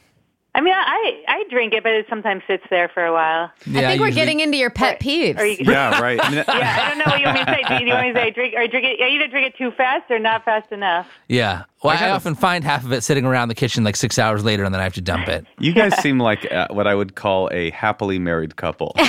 I 0.57 0.62
mean, 0.62 0.73
I 0.75 1.23
I 1.29 1.45
drink 1.51 1.75
it, 1.75 1.83
but 1.83 1.92
it 1.92 2.07
sometimes 2.09 2.42
sits 2.47 2.64
there 2.71 2.88
for 2.88 3.05
a 3.05 3.12
while. 3.12 3.53
Yeah, 3.66 3.81
I 3.81 3.87
think 3.88 4.01
we're 4.01 4.07
usually- 4.07 4.12
getting 4.23 4.40
into 4.40 4.57
your 4.57 4.71
pet 4.71 5.01
peeves. 5.01 5.38
Or 5.38 5.45
you, 5.47 5.59
Yeah. 5.61 6.01
Right. 6.01 6.19
I 6.23 6.31
mean, 6.31 6.45
yeah, 6.49 6.79
I 6.83 6.88
don't 6.88 6.99
know 6.99 7.05
what 7.07 7.21
you 7.21 7.27
want 7.27 7.38
me 7.40 7.45
to 7.45 7.53
say. 7.69 7.79
Do 7.79 7.85
you 7.85 7.92
want 7.92 8.07
me 8.09 8.12
to 8.14 8.19
say 8.19 8.31
drink 8.31 8.55
or 8.55 8.66
drink 8.66 8.87
it? 8.87 9.01
Either 9.01 9.29
drink 9.29 9.47
it 9.49 9.59
too 9.59 9.71
fast 9.73 10.11
or 10.11 10.19
not 10.19 10.47
fast 10.47 10.73
enough. 10.73 11.07
Yeah. 11.29 11.64
Well, 11.83 11.95
I, 11.95 11.99
gotta- 12.01 12.12
often 12.12 12.35
find 12.35 12.65
half 12.65 12.85
of 12.85 12.93
it 12.93 13.03
sitting 13.03 13.25
around 13.27 13.49
the 13.49 13.55
kitchen 13.55 13.85
like 13.85 13.97
six 13.97 14.19
hours 14.19 14.45
later, 14.45 14.65
and 14.65 14.75
then 14.75 14.81
I 14.81 14.85
have 14.85 14.95
to 14.95 15.01
dump 15.03 15.29
it. 15.29 15.47
You 15.59 15.73
guys 15.73 15.95
seem 16.01 16.19
like 16.19 16.51
uh, 16.51 16.69
what 16.71 16.87
I 16.87 16.95
would 16.95 17.15
call 17.15 17.49
a 17.53 17.71
happily 17.71 18.19
married 18.19 18.57
couple. 18.57 18.95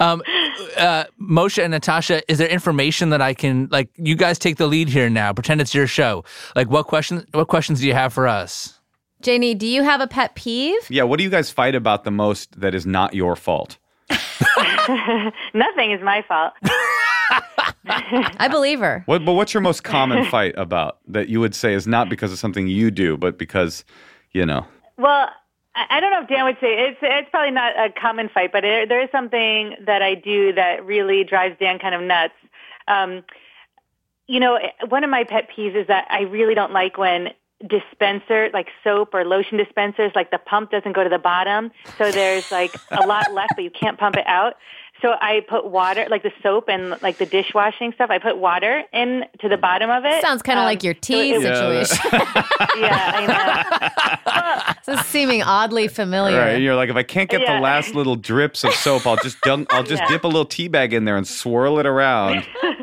Um, 0.00 0.22
uh, 0.76 1.04
Moshe 1.20 1.62
and 1.62 1.70
Natasha, 1.70 2.20
is 2.30 2.38
there 2.38 2.48
information 2.48 3.10
that 3.10 3.22
I 3.22 3.32
can 3.34 3.68
like? 3.70 3.88
You 3.96 4.14
guys 4.16 4.38
take 4.38 4.56
the 4.56 4.66
lead 4.66 4.88
here 4.88 5.08
now. 5.08 5.32
Pretend 5.32 5.60
it's 5.60 5.74
your 5.74 5.86
show. 5.86 6.24
Like, 6.54 6.68
what 6.68 6.86
questions? 6.86 7.24
What 7.32 7.48
questions 7.48 7.80
do 7.80 7.86
you 7.86 7.94
have 7.94 8.12
for 8.12 8.26
us? 8.28 8.78
Janie, 9.22 9.54
do 9.54 9.66
you 9.66 9.82
have 9.82 10.00
a 10.00 10.06
pet 10.06 10.34
peeve? 10.34 10.78
yeah. 10.90 11.02
What 11.04 11.18
do 11.18 11.24
you 11.24 11.30
guys 11.30 11.50
fight 11.50 11.74
about 11.74 12.04
the 12.04 12.10
most 12.10 12.60
that 12.60 12.74
is 12.74 12.86
not 12.86 13.14
your 13.14 13.34
fault? 13.34 13.78
Nothing 14.10 15.92
is 15.92 16.00
my 16.02 16.22
fault. 16.28 16.52
I 17.88 18.48
believe 18.48 18.80
her. 18.80 19.02
What? 19.06 19.24
But 19.24 19.32
what's 19.32 19.54
your 19.54 19.60
most 19.60 19.84
common 19.84 20.24
fight 20.26 20.54
about 20.56 20.98
that 21.08 21.28
you 21.28 21.40
would 21.40 21.54
say 21.54 21.74
is 21.74 21.86
not 21.86 22.08
because 22.08 22.32
of 22.32 22.38
something 22.38 22.68
you 22.68 22.90
do, 22.90 23.16
but 23.16 23.38
because 23.38 23.84
you 24.32 24.44
know? 24.44 24.66
Well, 24.96 25.28
I 25.74 25.86
I 25.90 26.00
don't 26.00 26.10
know 26.10 26.22
if 26.22 26.28
Dan 26.28 26.44
would 26.44 26.58
say 26.60 26.88
it's 26.88 26.98
it's 27.02 27.30
probably 27.30 27.52
not 27.52 27.72
a 27.78 27.90
common 27.90 28.28
fight, 28.28 28.52
but 28.52 28.64
it, 28.64 28.88
there 28.88 29.02
is 29.02 29.10
something 29.10 29.76
that 29.86 30.02
I 30.02 30.14
do 30.14 30.52
that 30.54 30.84
really 30.84 31.24
drives 31.24 31.56
Dan 31.58 31.78
kind 31.78 31.94
of 31.94 32.02
nuts. 32.02 32.34
Um, 32.86 33.24
you 34.26 34.40
know, 34.40 34.58
one 34.88 35.04
of 35.04 35.10
my 35.10 35.24
pet 35.24 35.48
peeves 35.56 35.74
is 35.74 35.86
that 35.86 36.06
I 36.10 36.22
really 36.22 36.54
don't 36.54 36.72
like 36.72 36.98
when 36.98 37.30
dispenser 37.66 38.50
like 38.52 38.68
soap 38.84 39.12
or 39.12 39.24
lotion 39.24 39.58
dispensers 39.58 40.12
like 40.14 40.30
the 40.30 40.38
pump 40.38 40.70
doesn't 40.70 40.92
go 40.92 41.02
to 41.02 41.10
the 41.10 41.18
bottom 41.18 41.72
so 41.96 42.12
there's 42.12 42.52
like 42.52 42.72
a 42.92 43.04
lot 43.04 43.32
left 43.34 43.52
but 43.56 43.64
you 43.64 43.70
can't 43.70 43.98
pump 43.98 44.14
it 44.14 44.26
out 44.28 44.54
so 45.00 45.14
i 45.20 45.40
put 45.48 45.66
water 45.66 46.06
like 46.10 46.22
the 46.22 46.32
soap 46.42 46.68
and 46.68 47.00
like 47.02 47.18
the 47.18 47.26
dishwashing 47.26 47.92
stuff 47.92 48.10
i 48.10 48.18
put 48.18 48.38
water 48.38 48.82
in 48.92 49.24
to 49.40 49.48
the 49.48 49.56
bottom 49.56 49.90
of 49.90 50.04
it 50.04 50.20
Sounds 50.22 50.42
kind 50.42 50.58
of 50.58 50.62
Um, 50.62 50.66
like 50.66 50.82
your 50.82 50.94
tea 50.94 51.32
it- 51.32 51.42
Yeah, 51.42 51.84
situation. 51.84 52.10
yeah 52.78 53.12
i 53.14 53.26
know 53.26 54.74
this 54.86 55.00
is 55.00 55.06
seeming 55.06 55.42
oddly 55.42 55.88
familiar. 55.88 56.38
Right? 56.38 56.60
You're 56.62 56.76
like, 56.76 56.88
if 56.88 56.96
I 56.96 57.02
can't 57.02 57.28
get 57.28 57.42
Yeah. 57.42 57.56
the 57.56 57.60
last 57.60 57.94
little 57.94 58.16
drips 58.16 58.64
of 58.64 58.72
soap, 58.72 59.06
I'll 59.06 59.16
just 59.16 59.38
dun- 59.42 59.66
I'll 59.70 59.82
just 59.82 60.02
Yeah. 60.02 60.08
dip 60.08 60.24
a 60.24 60.26
little 60.26 60.44
tea 60.46 60.68
bag 60.68 60.94
in 60.94 61.04
there 61.04 61.16
and 61.16 61.26
swirl 61.26 61.78
it 61.78 61.84
around. 61.86 62.46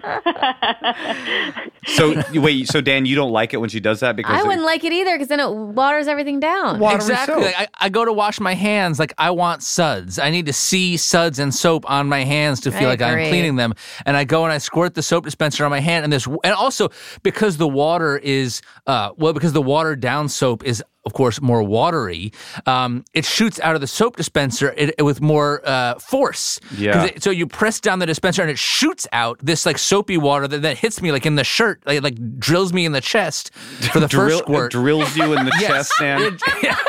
so 1.88 2.22
wait, 2.34 2.68
so 2.68 2.82
Dan, 2.82 3.06
you 3.06 3.16
don't 3.16 3.32
like 3.32 3.54
it 3.54 3.58
when 3.58 3.70
she 3.70 3.80
does 3.80 4.00
that 4.02 4.16
because 4.16 4.36
I 4.36 4.42
it- 4.42 4.46
wouldn't 4.48 4.66
like 4.66 4.84
it 4.84 4.92
either 4.94 5.16
because 5.16 5.28
then 5.30 5.40
it 5.40 5.50
waters 5.52 6.08
everything 6.08 6.40
down. 6.40 6.80
Watery 6.80 6.96
exactly. 6.98 7.36
soap. 7.36 7.44
Like, 7.44 7.56
I, 7.58 7.68
I 7.86 7.90
go 7.90 8.06
to 8.06 8.14
wash 8.14 8.40
my 8.40 8.54
hands. 8.54 9.00
Like 9.00 9.14
I 9.18 9.32
want 9.32 9.64
suds. 9.64 10.20
I 10.20 10.30
need 10.30 10.46
to 10.48 10.54
see 10.54 10.98
suds 10.98 11.40
and 11.40 11.54
soap 11.54 11.90
on 11.90 12.05
my 12.10 12.24
hands 12.24 12.62
to 12.62 12.72
feel 12.72 12.88
I 12.88 12.92
like 12.92 13.02
I'm 13.02 13.28
cleaning 13.30 13.56
them. 13.56 13.74
And 14.06 14.16
I 14.18 14.24
go 14.24 14.44
and 14.44 14.54
I 14.54 14.58
squirt 14.60 14.94
the 14.94 15.04
soap 15.04 15.26
dispenser 15.26 15.66
on 15.66 15.72
my 15.72 15.80
hand. 15.80 16.04
And 16.04 16.12
this, 16.14 16.28
and 16.28 16.54
also 16.54 16.90
because 17.24 17.58
the 17.58 17.68
water 17.68 18.18
is, 18.18 18.62
uh, 18.88 19.12
well, 19.18 19.34
because 19.34 19.54
the 19.54 19.62
watered 19.62 20.00
down 20.00 20.30
soap 20.30 20.64
is. 20.64 20.84
Of 21.08 21.14
course, 21.14 21.40
more 21.40 21.62
watery. 21.62 22.34
Um, 22.66 23.06
it 23.14 23.26
shoots 23.26 23.60
out 23.60 23.76
of 23.76 23.82
the 23.82 23.86
soap 23.86 24.16
dispenser 24.16 24.74
it, 24.76 24.96
with 25.06 25.22
more 25.22 25.62
uh, 25.64 26.00
force. 26.00 26.60
'Cause 26.68 26.80
Yeah. 26.80 27.04
it- 27.04 27.22
so 27.22 27.30
you 27.30 27.46
press 27.46 27.80
down 27.80 28.00
the 28.00 28.08
dispenser 28.08 28.42
and 28.42 28.50
it 28.50 28.58
shoots 28.58 29.06
out 29.14 29.38
this 29.44 29.68
like 29.68 29.78
soapy 29.78 30.18
water 30.18 30.48
that, 30.48 30.64
that 30.64 30.80
hits 30.80 31.04
me 31.04 31.12
like 31.12 31.28
in 31.28 31.36
the 31.36 31.44
shirt, 31.44 31.84
like, 31.86 32.02
like 32.02 32.40
drills 32.40 32.74
me 32.74 32.86
in 32.88 32.92
the 32.92 33.02
chest 33.02 33.52
for 33.94 34.00
the 34.00 34.08
drill, 34.08 34.30
first 34.40 34.40
squirt. 34.46 34.72
drills 34.72 35.16
you 35.16 35.34
in 35.34 35.46
the 35.46 35.52
Yes. 35.62 35.68
chest, 35.90 35.94
Dan? 36.00 36.40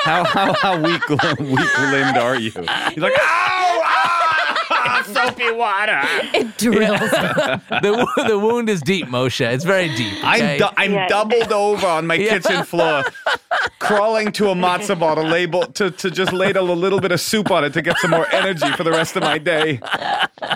How 0.05 0.25
how 0.25 0.55
how 0.63 0.81
weak 0.81 1.07
weak 1.11 1.79
limbed 1.79 2.17
are 2.17 2.37
you? 2.37 2.53
You're 2.55 2.65
like, 3.11 3.13
ow, 3.21 3.83
soapy 5.07 5.51
water. 5.51 6.01
It 6.35 6.57
drills. 6.59 6.99
the, 7.81 8.25
the 8.29 8.39
wound 8.39 8.69
is 8.69 8.81
deep, 8.83 9.07
Moshe. 9.07 9.41
It's 9.51 9.65
very 9.65 9.89
deep. 9.97 10.13
I'm 10.23 10.43
okay? 10.43 10.59
du- 10.59 10.71
I'm 10.77 10.93
Yeah. 10.93 11.09
doubled 11.09 11.53
over 11.53 11.87
on 11.87 12.07
my 12.07 12.17
kitchen 12.33 12.65
floor, 12.65 13.05
crawling 13.79 14.33
to 14.33 14.49
a 14.51 14.55
matzo 14.55 14.99
ball 14.99 15.15
to 15.15 15.23
label 15.23 15.63
to, 15.63 15.91
to 15.91 16.11
just 16.11 16.33
ladle 16.33 16.71
a 16.71 16.75
little 16.75 17.01
bit 17.01 17.13
of 17.13 17.21
soup 17.21 17.51
on 17.51 17.65
it 17.65 17.73
to 17.73 17.83
get 17.83 17.99
some 17.99 18.11
more 18.11 18.27
energy 18.33 18.71
for 18.73 18.85
the 18.85 18.91
rest 18.91 19.17
of 19.17 19.23
my 19.23 19.39
day. 19.39 19.81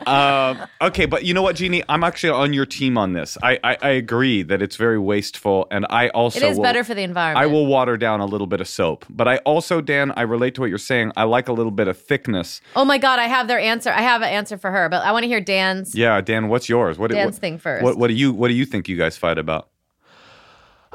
Um, 0.07 0.67
okay, 0.81 1.07
but 1.07 1.25
you 1.25 1.35
know 1.35 1.43
what, 1.43 1.57
Jeannie? 1.57 1.83
I'm 1.89 2.05
actually 2.05 2.31
on 2.31 2.53
your 2.53 2.67
team 2.67 2.99
on 2.99 3.13
this. 3.13 3.37
I, 3.43 3.59
I, 3.63 3.79
I 3.81 3.89
agree 3.91 4.43
that 4.43 4.63
it's 4.63 4.77
very 4.77 4.99
wasteful, 4.99 5.67
and 5.71 5.87
I 5.91 6.09
also 6.09 6.39
it 6.41 6.51
is 6.51 6.57
will- 6.57 6.63
better 6.63 6.85
for 6.85 6.95
the 6.95 7.03
environment. 7.03 7.43
I 7.43 7.47
will 7.47 7.67
water 7.67 7.97
down 7.97 8.21
a 8.21 8.27
little 8.27 8.47
bit 8.47 8.61
of 8.61 8.69
soap, 8.69 9.07
but 9.09 9.29
I 9.29 9.39
also, 9.39 9.81
Dan, 9.81 10.13
I 10.17 10.23
relate 10.23 10.55
to 10.57 10.61
what 10.61 10.69
you're 10.69 10.79
saying. 10.79 11.13
I 11.17 11.25
like 11.25 11.49
a 11.49 11.53
little 11.53 11.73
bit 11.73 11.89
of 11.89 11.99
thickness. 11.99 12.61
Oh 12.77 12.85
my 12.85 12.99
god, 12.99 13.19
I 13.19 13.27
have 13.27 13.49
their 13.49 13.59
answer. 13.59 13.91
I 13.91 14.03
have 14.03 14.23
an 14.23 14.29
answer 14.29 14.59
for 14.59 14.71
her, 14.71 14.89
but 14.89 15.05
I 15.05 15.13
want 15.13 15.25
to 15.25 15.29
hear 15.29 15.41
Dan's. 15.41 15.95
Yeah, 15.95 16.21
Dan, 16.21 16.49
what's 16.49 16.69
yours? 16.69 16.99
What, 16.99 17.11
Dan's 17.11 17.35
what, 17.35 17.41
thing 17.41 17.59
first. 17.59 17.83
What, 17.83 17.97
what 17.97 18.09
do 18.09 18.15
you 18.15 18.33
What 18.33 18.49
do 18.49 18.55
you 18.55 18.65
think 18.67 18.89
you 18.89 18.97
guys 18.97 19.17
fight 19.17 19.39
about? 19.39 19.69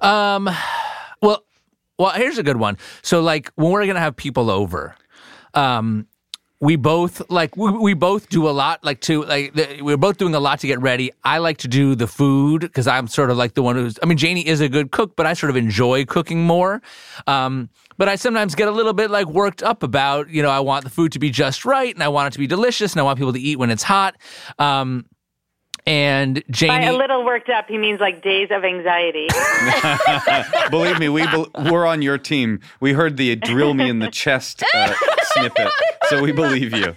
Um, 0.02 0.50
well, 1.22 1.44
well, 1.98 2.12
here's 2.12 2.38
a 2.38 2.44
good 2.44 2.58
one. 2.58 2.78
So, 3.02 3.22
like, 3.22 3.52
when 3.56 3.72
we're 3.72 3.86
gonna 3.86 4.00
have 4.00 4.16
people 4.16 4.50
over, 4.50 4.96
um, 5.54 6.08
we 6.62 6.76
both 6.76 7.22
like 7.30 7.56
we, 7.58 7.72
we 7.72 7.94
both 7.94 8.30
do 8.30 8.48
a 8.48 8.52
lot 8.52 8.84
like 8.84 9.02
to 9.02 9.24
like 9.26 9.54
the, 9.54 9.82
we're 9.82 9.98
both 9.98 10.18
doing 10.18 10.34
a 10.34 10.40
lot 10.40 10.60
to 10.60 10.68
get 10.68 10.80
ready. 10.82 11.12
I 11.24 11.40
like 11.40 11.58
to 11.58 11.68
do 11.68 11.96
the 11.96 12.08
food 12.08 12.62
because 12.62 12.88
i'm 12.88 13.08
sort 13.08 13.30
of 13.30 13.38
like 13.38 13.56
the 13.56 13.62
one 13.62 13.76
who's 13.76 14.00
i 14.02 14.06
mean 14.06 14.18
janie 14.18 14.46
is 14.46 14.62
a 14.62 14.70
good 14.70 14.92
cook 14.92 15.16
but 15.16 15.26
i 15.26 15.34
sort 15.34 15.50
of 15.50 15.58
enjoy 15.58 16.06
cooking 16.06 16.44
more. 16.44 16.82
Um 17.28 17.70
but 17.98 18.08
i 18.08 18.16
sometimes 18.16 18.56
get 18.56 18.68
a 18.68 18.72
little 18.72 18.94
bit 18.94 19.12
like 19.12 19.28
worked 19.28 19.64
up 19.64 19.84
about 19.84 20.30
you 20.30 20.42
know 20.42 20.50
i 20.50 20.60
want 20.60 20.86
the 20.86 20.90
food 20.90 21.12
to 21.12 21.20
be 21.20 21.30
just 21.30 21.66
right 21.66 21.94
and 21.94 22.04
i 22.04 22.08
want 22.08 22.28
it 22.28 22.32
to 22.34 22.40
be 22.40 22.48
delicious 22.48 22.94
and 22.94 23.02
i 23.02 23.04
want 23.04 23.18
people 23.18 23.34
to 23.34 23.40
eat 23.40 23.58
when 23.60 23.70
it's 23.70 23.84
hot. 23.84 24.16
Um 24.58 25.06
and 25.88 26.44
by 26.62 26.82
a 26.82 26.98
little 26.98 27.24
worked 27.24 27.50
up 27.50 27.68
he 27.68 27.78
means 27.78 28.00
like 28.00 28.22
days 28.22 28.50
of 28.52 28.64
anxiety 28.64 29.28
Believe 30.70 31.00
me, 31.00 31.10
we 31.10 31.26
bel 31.26 31.48
we're 31.70 31.86
on 31.86 32.02
your 32.02 32.18
team. 32.18 32.60
We 32.80 32.94
heard 32.94 33.18
the 33.18 33.36
drill 33.36 33.74
me 33.74 33.90
in 33.90 34.00
the 34.00 34.10
chest 34.10 34.64
uh, 34.74 34.94
snippet, 35.34 35.72
so 36.10 36.22
we 36.22 36.32
believe 36.32 36.74
you. 36.74 36.96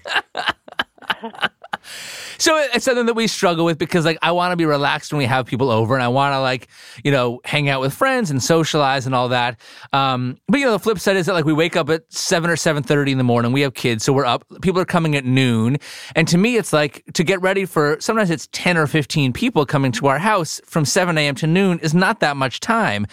So 2.39 2.57
it's 2.57 2.85
something 2.85 3.07
that 3.07 3.15
we 3.15 3.27
struggle 3.27 3.65
with 3.65 3.79
because 3.79 4.05
like 4.05 4.19
I 4.23 4.31
want 4.31 4.53
to 4.53 4.57
be 4.57 4.65
relaxed 4.65 5.13
when 5.13 5.19
we 5.19 5.25
have 5.25 5.45
people 5.45 5.71
over 5.71 5.95
and 5.95 6.03
I 6.03 6.09
want 6.09 6.35
to 6.35 6.41
like, 6.41 6.69
you 7.03 7.11
know, 7.11 7.41
hang 7.45 7.69
out 7.69 7.81
with 7.81 7.93
friends 7.93 8.31
and 8.31 8.41
socialize 8.41 9.07
and 9.07 9.15
all 9.15 9.29
that. 9.31 9.61
Um, 9.93 10.39
but 10.47 10.61
you 10.61 10.67
know, 10.67 10.73
the 10.73 10.79
flip 10.79 11.01
side 11.01 11.17
is 11.17 11.27
that 11.27 11.33
like 11.33 11.45
we 11.45 11.53
wake 11.53 11.75
up 11.77 11.91
at 11.91 12.11
7 12.13 12.49
or 12.49 12.55
7:30 12.55 13.11
in 13.11 13.19
the 13.19 13.25
morning. 13.25 13.51
We 13.51 13.63
have 13.63 13.75
kids, 13.75 14.05
so 14.05 14.13
we're 14.13 14.25
up. 14.25 14.45
People 14.63 14.81
are 14.81 14.85
coming 14.85 15.17
at 15.17 15.25
noon. 15.25 15.79
And 16.15 16.29
to 16.29 16.39
me 16.39 16.57
it's 16.57 16.73
like 16.73 17.03
to 17.15 17.25
get 17.25 17.43
ready 17.43 17.65
for 17.65 17.97
sometimes 17.99 18.31
it's 18.31 18.49
10 18.53 18.77
or 18.77 18.87
15 18.87 19.33
people 19.33 19.67
coming 19.67 19.91
to 19.93 20.07
our 20.07 20.19
house 20.19 20.61
from 20.65 20.85
7 20.85 21.19
a.m. 21.19 21.35
to 21.37 21.47
noon 21.49 21.81
is 21.81 21.93
not 21.93 22.21
that 22.21 22.37
much 22.37 22.61
time 22.61 23.07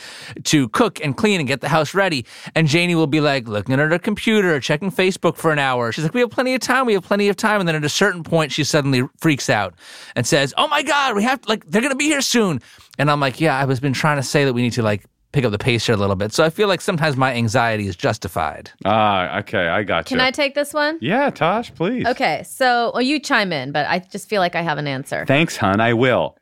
to 0.44 0.70
cook 0.70 1.04
and 1.04 1.18
clean 1.18 1.40
and 1.40 1.48
get 1.48 1.62
the 1.62 1.70
house 1.70 1.96
ready. 1.96 2.26
And 2.54 2.68
Janie 2.68 2.94
will 2.94 3.08
be 3.08 3.22
like 3.22 3.48
looking 3.48 3.74
at 3.74 3.80
her 3.80 3.98
computer, 3.98 4.60
checking 4.60 4.92
Facebook 4.92 5.36
for 5.36 5.52
an 5.52 5.58
hour. 5.58 5.92
She's 5.92 6.04
like, 6.04 6.14
"We 6.14 6.20
have 6.20 6.30
plenty 6.30 6.54
of 6.54 6.62
time. 6.62 6.86
We 6.86 6.94
have 6.94 7.04
plenty 7.04 7.28
of 7.28 7.36
time." 7.36 7.60
And 7.60 7.68
then 7.68 7.76
at 7.76 7.84
a 7.84 7.90
certain 7.90 8.24
point 8.24 8.52
she 8.52 8.64
suddenly 8.64 9.02
freaks 9.26 9.50
out 9.50 9.74
and 10.16 10.28
says, 10.28 10.54
"Oh 10.56 10.68
my 10.68 10.84
god, 10.84 11.16
we 11.16 11.24
have 11.24 11.40
like 11.48 11.68
they're 11.68 11.82
going 11.82 11.98
to 11.98 11.98
be 11.98 12.06
here 12.06 12.22
soon." 12.22 12.62
And 13.00 13.10
I'm 13.10 13.20
like, 13.20 13.42
"Yeah, 13.42 13.58
I 13.58 13.66
was 13.66 13.80
been 13.80 13.92
trying 13.92 14.18
to 14.18 14.24
say 14.24 14.46
that 14.46 14.54
we 14.54 14.62
need 14.62 14.74
to 14.74 14.84
like 14.84 15.04
pick 15.32 15.44
up 15.44 15.52
the 15.52 15.58
pace 15.58 15.84
here 15.88 15.96
a 15.96 15.98
little 15.98 16.16
bit. 16.16 16.32
So 16.32 16.44
I 16.44 16.52
feel 16.52 16.68
like 16.68 16.80
sometimes 16.80 17.18
my 17.18 17.34
anxiety 17.34 17.88
is 17.88 17.96
justified. 17.96 18.70
Ah, 18.86 19.40
okay, 19.40 19.68
I 19.68 19.82
got 19.82 20.12
you. 20.12 20.18
Can. 20.18 20.26
I 20.26 20.30
take 20.30 20.54
this 20.54 20.74
one? 20.76 21.00
yeah, 21.02 21.32
Tosh, 21.32 21.74
please. 21.74 22.06
Okay, 22.06 22.44
so 22.46 22.92
well, 22.94 23.02
you 23.02 23.20
chime 23.20 23.52
in, 23.52 23.72
but 23.72 23.88
I 23.88 23.98
just 23.98 24.30
feel 24.30 24.42
like 24.42 24.56
I 24.56 24.62
have 24.62 24.78
an 24.78 24.88
answer. 24.88 25.26
Thanks, 25.26 25.58
hun. 25.58 25.82
I 25.82 25.94
will. 25.94 26.38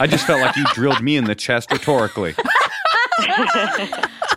I 0.00 0.08
just 0.08 0.26
felt 0.26 0.40
like 0.40 0.56
you 0.56 0.64
drilled 0.74 1.02
me 1.02 1.16
in 1.16 1.24
the 1.24 1.36
chest 1.36 1.70
rhetorically. 1.70 2.34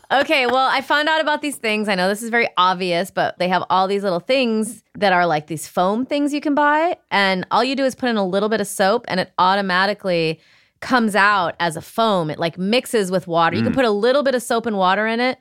Okay, 0.09 0.45
well, 0.45 0.69
I 0.71 0.79
found 0.81 1.09
out 1.09 1.19
about 1.19 1.41
these 1.41 1.57
things. 1.57 1.89
I 1.89 1.95
know 1.95 2.07
this 2.07 2.23
is 2.23 2.29
very 2.29 2.47
obvious, 2.55 3.11
but 3.11 3.37
they 3.39 3.49
have 3.49 3.65
all 3.69 3.87
these 3.87 4.03
little 4.03 4.21
things 4.21 4.83
that 4.95 5.11
are 5.11 5.25
like 5.25 5.47
these 5.47 5.67
foam 5.67 6.05
things 6.05 6.33
you 6.33 6.39
can 6.39 6.55
buy. 6.55 6.97
And 7.11 7.45
all 7.51 7.63
you 7.63 7.75
do 7.75 7.83
is 7.83 7.93
put 7.93 8.09
in 8.09 8.15
a 8.15 8.25
little 8.25 8.47
bit 8.47 8.61
of 8.61 8.67
soap 8.67 9.03
and 9.09 9.19
it 9.19 9.33
automatically 9.37 10.39
comes 10.79 11.13
out 11.13 11.55
as 11.59 11.75
a 11.75 11.81
foam. 11.81 12.29
It 12.29 12.39
like 12.39 12.57
mixes 12.57 13.11
with 13.11 13.27
water. 13.27 13.57
You 13.57 13.63
can 13.63 13.73
mm. 13.73 13.75
put 13.75 13.85
a 13.85 13.91
little 13.91 14.23
bit 14.23 14.33
of 14.33 14.41
soap 14.41 14.65
and 14.65 14.77
water 14.77 15.07
in 15.07 15.19
it. 15.19 15.39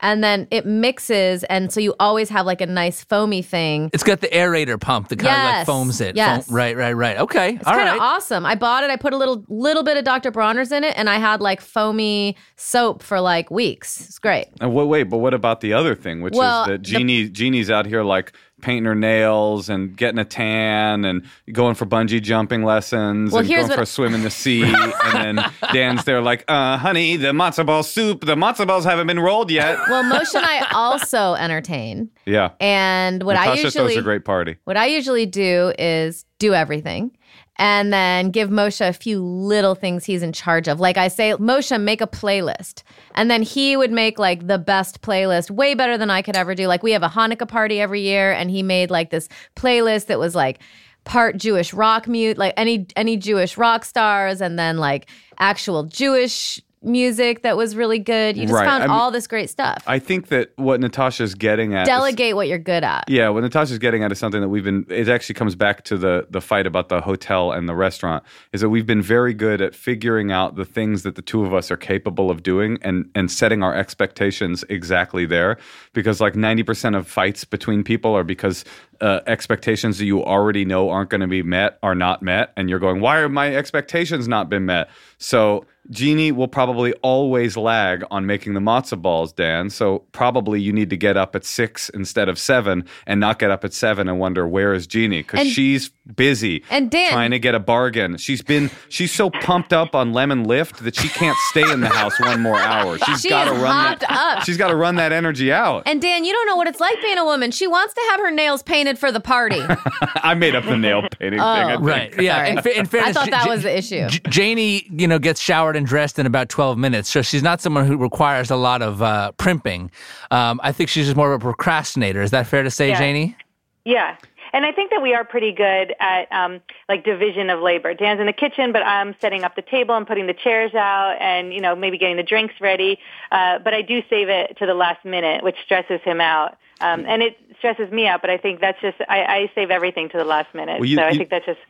And 0.00 0.22
then 0.22 0.46
it 0.50 0.66
mixes, 0.66 1.42
and 1.44 1.72
so 1.72 1.80
you 1.80 1.94
always 1.98 2.28
have 2.28 2.44
like 2.44 2.60
a 2.60 2.66
nice 2.66 3.02
foamy 3.02 3.40
thing. 3.40 3.88
It's 3.94 4.02
got 4.02 4.20
the 4.20 4.28
aerator 4.28 4.78
pump 4.78 5.08
that 5.08 5.18
kind 5.18 5.34
of 5.34 5.54
like 5.56 5.66
foams 5.66 6.02
it. 6.02 6.16
yes. 6.16 6.46
Foam- 6.48 6.54
right, 6.56 6.76
right, 6.76 6.92
right. 6.92 7.16
Okay. 7.16 7.54
It's 7.54 7.64
kind 7.64 7.88
of 7.88 7.98
right. 7.98 8.00
awesome. 8.00 8.44
I 8.44 8.56
bought 8.56 8.84
it. 8.84 8.90
I 8.90 8.96
put 8.96 9.14
a 9.14 9.16
little 9.16 9.42
little 9.48 9.82
bit 9.82 9.96
of 9.96 10.04
Dr. 10.04 10.30
Bronner's 10.30 10.70
in 10.70 10.84
it, 10.84 10.92
and 10.98 11.08
I 11.08 11.16
had 11.16 11.40
like 11.40 11.62
foamy 11.62 12.36
soap 12.56 13.02
for 13.02 13.20
like 13.22 13.50
weeks. 13.50 14.00
It's 14.06 14.18
great. 14.18 14.48
And 14.60 14.74
wait, 14.74 14.84
wait, 14.86 15.04
but 15.04 15.18
what 15.18 15.32
about 15.32 15.62
the 15.62 15.72
other 15.72 15.94
thing, 15.94 16.20
which 16.20 16.34
Well, 16.34 16.62
is 16.64 16.68
that 16.68 16.72
the- 16.72 16.78
Jeannie 16.90 17.28
Jeannie's 17.30 17.70
out 17.70 17.86
here 17.86 18.02
like 18.02 18.32
painting 18.62 18.84
her 18.86 18.94
nails 18.94 19.68
and 19.68 19.96
getting 19.96 20.18
a 20.18 20.24
tan 20.24 21.04
and 21.04 21.24
going 21.52 21.74
for 21.74 21.84
bungee 21.84 22.22
jumping 22.22 22.62
lessons 22.64 23.30
Well, 23.32 23.40
and 23.40 23.48
going 23.48 23.68
for 23.68 23.82
a 23.82 23.86
swim 23.86 24.14
in 24.14 24.22
the 24.22 24.30
sea. 24.30 24.62
and 24.64 25.38
then 25.38 25.52
Dan's 25.72 26.04
there 26.04 26.20
like, 26.22 26.44
uh, 26.48 26.78
honey, 26.78 27.16
the 27.16 27.28
matzo 27.32 27.66
ball 27.66 27.82
soup, 27.82 28.24
the 28.24 28.34
matzo 28.34 28.66
balls 28.66 28.84
haven't 28.84 29.06
been 29.08 29.20
rolled 29.20 29.50
yet. 29.50 29.78
Well, 29.90 30.02
Moshe 30.04 30.34
and 30.34 30.44
I 30.46 30.66
also 30.72 31.34
entertain, 31.34 32.10
Yeah. 32.24 32.50
and 32.58 33.22
what 33.22 33.36
I 33.36 33.44
Natasha 33.46 33.62
usually 33.64 33.92
throws 33.94 33.96
a 33.98 34.02
great 34.02 34.24
party. 34.24 34.56
what 34.64 34.76
I 34.78 34.86
usually 34.86 35.26
do 35.26 35.72
is 35.78 36.24
do 36.38 36.54
everything. 36.54 37.10
And 37.58 37.92
then 37.92 38.30
give 38.30 38.50
Moshe 38.50 38.86
a 38.86 38.92
few 38.92 39.22
little 39.22 39.74
things 39.74 40.04
he's 40.04 40.22
in 40.22 40.32
charge 40.32 40.68
of. 40.68 40.78
Like 40.78 40.98
I 40.98 41.08
say, 41.08 41.32
Moshe, 41.32 41.80
make 41.80 42.02
a 42.02 42.06
playlist. 42.06 42.82
And 43.14 43.30
then 43.30 43.42
he 43.42 43.76
would 43.76 43.90
make 43.90 44.18
like 44.18 44.46
the 44.46 44.58
best 44.58 45.00
playlist, 45.00 45.50
way 45.50 45.74
better 45.74 45.96
than 45.96 46.10
I 46.10 46.20
could 46.20 46.36
ever 46.36 46.54
do. 46.54 46.66
Like 46.66 46.82
we 46.82 46.92
have 46.92 47.02
a 47.02 47.08
Hanukkah 47.08 47.48
party 47.48 47.80
every 47.80 48.02
year, 48.02 48.32
and 48.32 48.50
he 48.50 48.62
made 48.62 48.90
like 48.90 49.10
this 49.10 49.28
playlist 49.54 50.06
that 50.06 50.18
was 50.18 50.34
like 50.34 50.58
part 51.04 51.38
Jewish 51.38 51.72
rock 51.72 52.06
mute, 52.06 52.36
like 52.36 52.52
any 52.56 52.86
any 52.94 53.16
Jewish 53.16 53.56
rock 53.56 53.84
stars, 53.84 54.42
and 54.42 54.58
then 54.58 54.76
like 54.76 55.08
actual 55.38 55.84
Jewish 55.84 56.60
music 56.86 57.42
that 57.42 57.56
was 57.56 57.74
really 57.76 57.98
good. 57.98 58.36
You 58.36 58.44
just 58.44 58.54
Right. 58.54 58.64
found 58.66 58.84
I 58.84 58.86
mean- 58.86 58.96
all 58.96 59.10
this 59.10 59.26
great 59.26 59.50
stuff. 59.50 59.82
I 59.86 59.98
think 59.98 60.28
that 60.28 60.52
what 60.56 60.80
Natasha's 60.80 61.34
getting 61.34 61.74
at 61.74 61.82
is- 61.82 61.88
Delegate 61.88 62.36
what 62.36 62.48
you're 62.48 62.58
good 62.58 62.84
at. 62.84 63.04
Yeah, 63.08 63.28
what 63.30 63.42
Natasha's 63.42 63.78
getting 63.78 64.02
at 64.04 64.12
is 64.12 64.18
something 64.18 64.40
that 64.40 64.48
we've 64.48 64.64
been. 64.64 64.86
It 64.88 65.08
actually 65.08 65.34
comes 65.34 65.54
back 65.54 65.84
to 65.84 65.96
the 65.98 66.26
the 66.30 66.40
fight 66.40 66.66
about 66.66 66.88
the 66.88 67.00
hotel 67.00 67.52
and 67.52 67.68
the 67.68 67.74
restaurant. 67.74 68.22
Is 68.52 68.60
that 68.60 68.68
we've 68.68 68.86
been 68.86 69.02
very 69.02 69.34
good 69.34 69.60
at 69.60 69.74
figuring 69.74 70.30
out 70.32 70.56
the 70.56 70.64
things 70.64 71.02
that 71.02 71.16
the 71.16 71.22
two 71.22 71.44
of 71.44 71.52
us 71.52 71.70
are 71.70 71.76
capable 71.76 72.30
of 72.30 72.42
doing 72.42 72.78
and 72.82 73.10
and 73.14 73.30
setting 73.30 73.62
our 73.62 73.74
expectations 73.74 74.64
exactly 74.68 75.26
there. 75.26 75.56
Because 75.92 76.20
like 76.20 76.36
ninety 76.36 76.62
percent 76.62 76.94
of 76.96 77.06
fights 77.08 77.44
between 77.44 77.82
people 77.82 78.16
are 78.16 78.24
because 78.24 78.64
uh, 79.00 79.20
expectations 79.26 79.98
that 79.98 80.04
you 80.06 80.22
already 80.24 80.64
know 80.64 80.90
aren't 80.90 81.10
going 81.10 81.20
to 81.20 81.26
be 81.26 81.42
met 81.42 81.78
are 81.82 81.94
not 81.94 82.22
met, 82.22 82.52
and 82.56 82.68
you're 82.70 82.78
going, 82.78 83.00
why 83.00 83.18
are 83.18 83.28
my 83.28 83.54
expectations 83.54 84.28
not 84.28 84.48
been 84.48 84.66
met? 84.66 84.88
So. 85.18 85.64
Jeannie 85.88 86.32
will 86.32 86.48
probably 86.48 86.94
always 86.94 87.56
lag 87.56 88.02
on 88.10 88.26
making 88.26 88.54
the 88.54 88.60
matzo 88.60 89.00
balls, 89.00 89.32
Dan. 89.32 89.70
So 89.70 90.00
probably 90.10 90.60
you 90.60 90.72
need 90.72 90.90
to 90.90 90.96
get 90.96 91.16
up 91.16 91.36
at 91.36 91.44
six 91.44 91.88
instead 91.90 92.28
of 92.28 92.40
seven 92.40 92.86
and 93.06 93.20
not 93.20 93.38
get 93.38 93.52
up 93.52 93.64
at 93.64 93.72
seven 93.72 94.08
and 94.08 94.18
wonder 94.18 94.48
where 94.48 94.72
is 94.74 94.88
Jeannie 94.88 95.22
because 95.22 95.46
she's 95.46 95.90
busy 96.16 96.64
And 96.70 96.90
Dan- 96.90 97.12
trying 97.12 97.30
to 97.30 97.38
get 97.38 97.54
a 97.54 97.60
bargain. 97.60 98.16
She's 98.16 98.42
been 98.42 98.68
she's 98.88 99.12
so 99.12 99.30
pumped 99.30 99.72
up 99.72 99.94
on 99.94 100.12
lemon 100.12 100.42
lift 100.42 100.82
that 100.82 100.96
she 100.96 101.08
can't 101.08 101.36
stay 101.50 101.70
in 101.70 101.82
the 101.82 101.88
house 101.88 102.18
one 102.18 102.42
more 102.42 102.58
hour. 102.58 102.98
She's 103.06 103.20
She 103.20 103.28
got 103.28 103.44
to 103.44 103.52
run 103.52 103.96
that. 104.00 104.10
up. 104.38 104.42
She's 104.42 104.56
got 104.56 104.68
to 104.68 104.74
run 104.76 104.96
that 104.96 105.12
energy 105.12 105.52
out. 105.52 105.84
And 105.86 106.02
Dan, 106.02 106.24
you 106.24 106.32
don't 106.32 106.48
know 106.48 106.56
what 106.56 106.66
it's 106.66 106.80
like 106.80 107.00
being 107.00 107.18
a 107.18 107.24
woman. 107.24 107.52
She 107.52 107.68
wants 107.68 107.94
to 107.94 108.00
have 108.10 108.18
her 108.18 108.32
nails 108.32 108.64
painted 108.64 108.85
for 108.94 109.10
the 109.10 109.18
party. 109.20 109.60
I 110.22 110.34
made 110.34 110.54
up 110.54 110.64
the 110.64 110.76
nail 110.76 111.02
painting 111.02 111.40
thing. 111.40 111.40
I 111.40 111.72
think. 111.76 111.82
Right. 111.84 112.20
Yeah. 112.22 112.44
In, 112.46 112.62
fa- 112.62 112.78
in 112.78 112.86
fairness, 112.86 113.16
I 113.16 113.20
thought 113.20 113.30
that 113.30 113.44
J- 113.44 113.50
was 113.50 113.62
the 113.64 113.76
issue. 113.76 114.08
J- 114.08 114.20
Janie, 114.28 114.86
you 114.90 115.08
know, 115.08 115.18
gets 115.18 115.40
showered 115.40 115.74
and 115.76 115.84
dressed 115.86 116.18
in 116.18 116.26
about 116.26 116.48
12 116.48 116.78
minutes. 116.78 117.08
So 117.10 117.22
she's 117.22 117.42
not 117.42 117.60
someone 117.60 117.86
who 117.86 117.96
requires 117.96 118.50
a 118.50 118.56
lot 118.56 118.82
of 118.82 119.02
uh, 119.02 119.32
primping. 119.32 119.90
Um, 120.30 120.60
I 120.62 120.70
think 120.72 120.88
she's 120.90 121.06
just 121.06 121.16
more 121.16 121.32
of 121.32 121.40
a 121.40 121.44
procrastinator. 121.44 122.22
Is 122.22 122.30
that 122.30 122.46
fair 122.46 122.62
to 122.62 122.70
say, 122.70 122.88
Yeah. 122.90 122.98
Janie? 122.98 123.36
Yeah. 123.84 124.16
And 124.56 124.64
I 124.64 124.72
think 124.72 124.90
that 124.90 125.02
we 125.02 125.12
are 125.12 125.22
pretty 125.22 125.52
good 125.52 125.94
at 126.00 126.32
um, 126.32 126.62
like 126.88 127.04
division 127.04 127.50
of 127.50 127.60
labor. 127.60 127.92
Dan's 127.92 128.20
in 128.20 128.26
the 128.26 128.32
kitchen, 128.32 128.72
but 128.72 128.82
I'm 128.86 129.14
setting 129.20 129.44
up 129.44 129.54
the 129.54 129.60
table 129.60 129.94
and 129.94 130.06
putting 130.06 130.26
the 130.26 130.32
chairs 130.32 130.72
out, 130.74 131.18
and 131.20 131.52
you 131.52 131.60
know 131.60 131.76
maybe 131.76 131.98
getting 131.98 132.16
the 132.16 132.22
drinks 132.22 132.54
ready. 132.58 132.98
Uh, 133.30 133.58
but 133.58 133.74
I 133.74 133.82
do 133.82 134.02
save 134.08 134.30
it 134.30 134.56
to 134.56 134.64
the 134.64 134.72
last 134.72 135.04
minute, 135.04 135.44
which 135.44 135.56
stresses 135.62 136.00
him 136.00 136.22
out, 136.22 136.56
um, 136.80 137.04
and 137.06 137.22
it 137.22 137.36
stresses 137.58 137.92
me 137.92 138.06
out. 138.06 138.22
But 138.22 138.30
I 138.30 138.38
think 138.38 138.62
that's 138.62 138.80
just 138.80 138.96
I, 139.10 139.24
I 139.24 139.52
save 139.54 139.70
everything 139.70 140.08
to 140.08 140.16
the 140.16 140.24
last 140.24 140.54
minute. 140.54 140.80
Well, 140.80 140.88
you- 140.88 140.96
so 140.96 141.02
I 141.02 141.10
you- 141.10 141.18
think 141.18 141.28
that's 141.28 141.44
just 141.44 141.60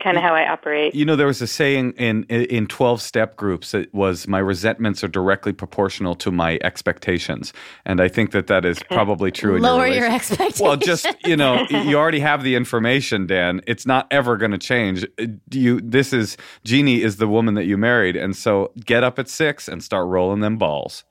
kind 0.00 0.16
of 0.16 0.22
how 0.22 0.34
I 0.34 0.48
operate. 0.48 0.94
You 0.94 1.04
know, 1.04 1.16
there 1.16 1.26
was 1.26 1.42
a 1.42 1.46
saying 1.46 1.92
in 1.92 2.24
in 2.24 2.66
twelve 2.66 3.02
step 3.02 3.36
groups. 3.36 3.74
It 3.74 3.92
was 3.94 4.26
my 4.26 4.38
resentments 4.38 5.04
are 5.04 5.08
directly 5.08 5.52
proportional 5.52 6.14
to 6.16 6.30
my 6.30 6.58
expectations, 6.62 7.52
and 7.84 8.00
I 8.00 8.08
think 8.08 8.32
that 8.32 8.46
that 8.46 8.64
is 8.64 8.82
probably 8.90 9.30
true. 9.30 9.56
in 9.56 9.62
Lower 9.62 9.86
your, 9.86 10.04
your 10.04 10.12
expectations. 10.12 10.60
Well, 10.60 10.76
just 10.76 11.06
you 11.24 11.36
know, 11.36 11.66
you 11.70 11.96
already 11.96 12.20
have 12.30 12.42
the 12.42 12.54
information, 12.54 13.26
Dan. 13.26 13.60
It's 13.66 13.86
not 13.86 14.06
ever 14.10 14.36
going 14.36 14.52
to 14.52 14.58
change. 14.58 15.04
Uh, 15.20 15.26
you, 15.50 15.80
this 15.80 16.12
is 16.12 16.36
Jeannie 16.64 17.02
is 17.02 17.16
the 17.16 17.28
woman 17.28 17.54
that 17.54 17.64
you 17.64 17.76
married, 17.76 18.16
and 18.16 18.34
so 18.36 18.72
get 18.84 19.04
up 19.04 19.18
at 19.18 19.28
six 19.28 19.68
and 19.68 19.82
start 19.82 20.06
rolling 20.08 20.40
them 20.40 20.56
balls. 20.58 21.04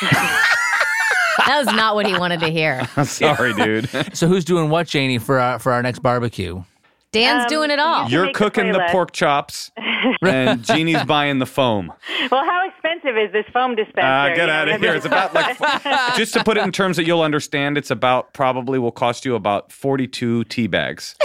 that 0.00 1.64
was 1.64 1.66
not 1.74 1.94
what 1.94 2.06
he 2.06 2.16
wanted 2.18 2.40
to 2.40 2.48
hear. 2.48 2.84
Sorry, 3.04 3.54
dude. 3.54 3.88
So 4.16 4.28
who's 4.28 4.44
doing 4.44 4.70
what, 4.70 4.86
Janie, 4.86 5.18
for 5.18 5.38
our, 5.38 5.58
for 5.58 5.72
our 5.72 5.82
next 5.82 6.00
barbecue? 6.00 6.62
Dan's 7.10 7.44
Um, 7.44 7.48
doing 7.48 7.70
it 7.70 7.78
all. 7.78 8.04
you- 8.08 8.18
You're 8.24 8.32
cooking 8.32 8.70
the 8.72 8.86
pork 8.90 9.12
chops, 9.12 9.70
and 10.22 10.62
Jeannie's 10.62 11.02
buying 11.04 11.38
the 11.38 11.46
foam. 11.46 11.90
Well, 12.30 12.44
how 12.44 12.68
expensive 12.68 13.16
is 13.16 13.32
this 13.32 13.46
foam 13.52 13.74
dispenser? 13.74 14.06
Uh, 14.06 14.28
You 14.28 14.36
get 14.36 14.48
out 14.50 14.68
of 14.68 14.78
here. 14.80 14.94
It's 14.94 15.06
about 15.06 15.32
like, 15.34 15.56
just 16.16 16.34
to 16.34 16.44
put 16.44 16.58
it 16.58 16.64
in 16.64 16.72
terms 16.72 16.96
that 16.98 17.04
you'll 17.06 17.22
understand, 17.22 17.78
it's 17.78 17.90
about 17.90 18.34
probably 18.34 18.78
will 18.78 18.92
cost 18.92 19.24
you 19.24 19.34
about 19.36 19.72
42 19.72 20.44
tea 20.44 20.66
bags. 20.66 21.16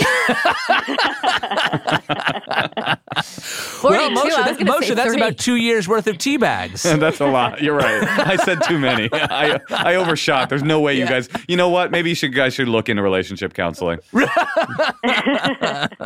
42. 3.24 3.89
well, 3.89 4.10
Moshe, 4.12 4.30
that- 4.36 4.58
Moshe, 4.60 4.96
that's 4.96 5.13
about 5.15 5.38
two 5.38 5.56
years 5.58 5.88
worth 5.88 6.08
of 6.08 6.17
tea 6.17 6.38
bags. 6.38 6.84
That's 6.84 7.19
a 7.19 7.28
lot. 7.28 7.62
You're 7.62 7.76
right. 7.76 8.04
I 8.04 8.38
said 8.38 8.63
too 8.63 8.80
many. 8.80 9.10
I, 9.12 9.60
I 9.69 9.96
overshot. 9.96 10.48
There's 10.50 10.63
no 10.63 10.80
way 10.80 10.98
you 10.98 11.06
guys, 11.06 11.28
you 11.50 11.58
know 11.58 11.69
what? 11.69 11.91
Maybe 11.91 12.08
you 12.10 12.15
should, 12.15 12.34
guys 12.34 12.54
should 12.54 12.69
look 12.69 12.88
into 12.89 13.02
relationship 13.04 13.54
counseling. 13.54 14.00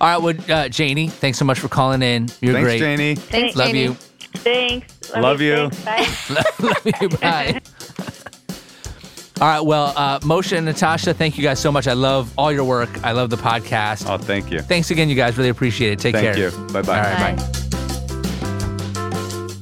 All 0.00 0.08
right, 0.08 0.16
well, 0.18 0.34
uh, 0.48 0.68
Janie, 0.68 1.08
thanks 1.08 1.38
so 1.38 1.44
much 1.44 1.58
for 1.60 1.68
calling 1.68 2.02
in. 2.02 2.28
You're 2.40 2.54
Thanks, 2.54 2.66
great. 2.66 2.78
Janie. 2.80 3.14
Thanks, 3.14 3.56
Love 3.56 3.68
Janie. 3.68 3.82
you. 3.82 3.94
Thanks. 4.38 5.10
Love 5.16 5.40
you. 5.40 5.70
Thanks. 5.70 6.28
Bye. 6.30 6.42
Love 6.60 7.00
you. 7.02 7.08
Bye. 7.18 7.60
All 9.40 9.48
right. 9.48 9.60
Well, 9.60 9.92
uh, 9.96 10.20
Moshe 10.20 10.56
and 10.56 10.64
Natasha, 10.66 11.12
thank 11.14 11.36
you 11.36 11.42
guys 11.42 11.58
so 11.60 11.72
much. 11.72 11.88
I 11.88 11.92
love 11.92 12.32
all 12.38 12.52
your 12.52 12.64
work. 12.64 12.88
I 13.04 13.12
love 13.12 13.30
the 13.30 13.36
podcast. 13.36 14.08
Oh, 14.08 14.16
thank 14.18 14.50
you. 14.50 14.60
Thanks 14.60 14.90
again, 14.90 15.08
you 15.08 15.16
guys. 15.16 15.36
Really 15.36 15.50
appreciate 15.50 15.92
it. 15.92 15.98
Take 15.98 16.14
Thank 16.14 16.36
care. 16.36 16.50
you. 16.50 16.66
Bye-bye. 16.68 16.96
All 16.96 17.02
right, 17.04 17.36
Bye. 17.36 17.42
bye. 17.42 17.73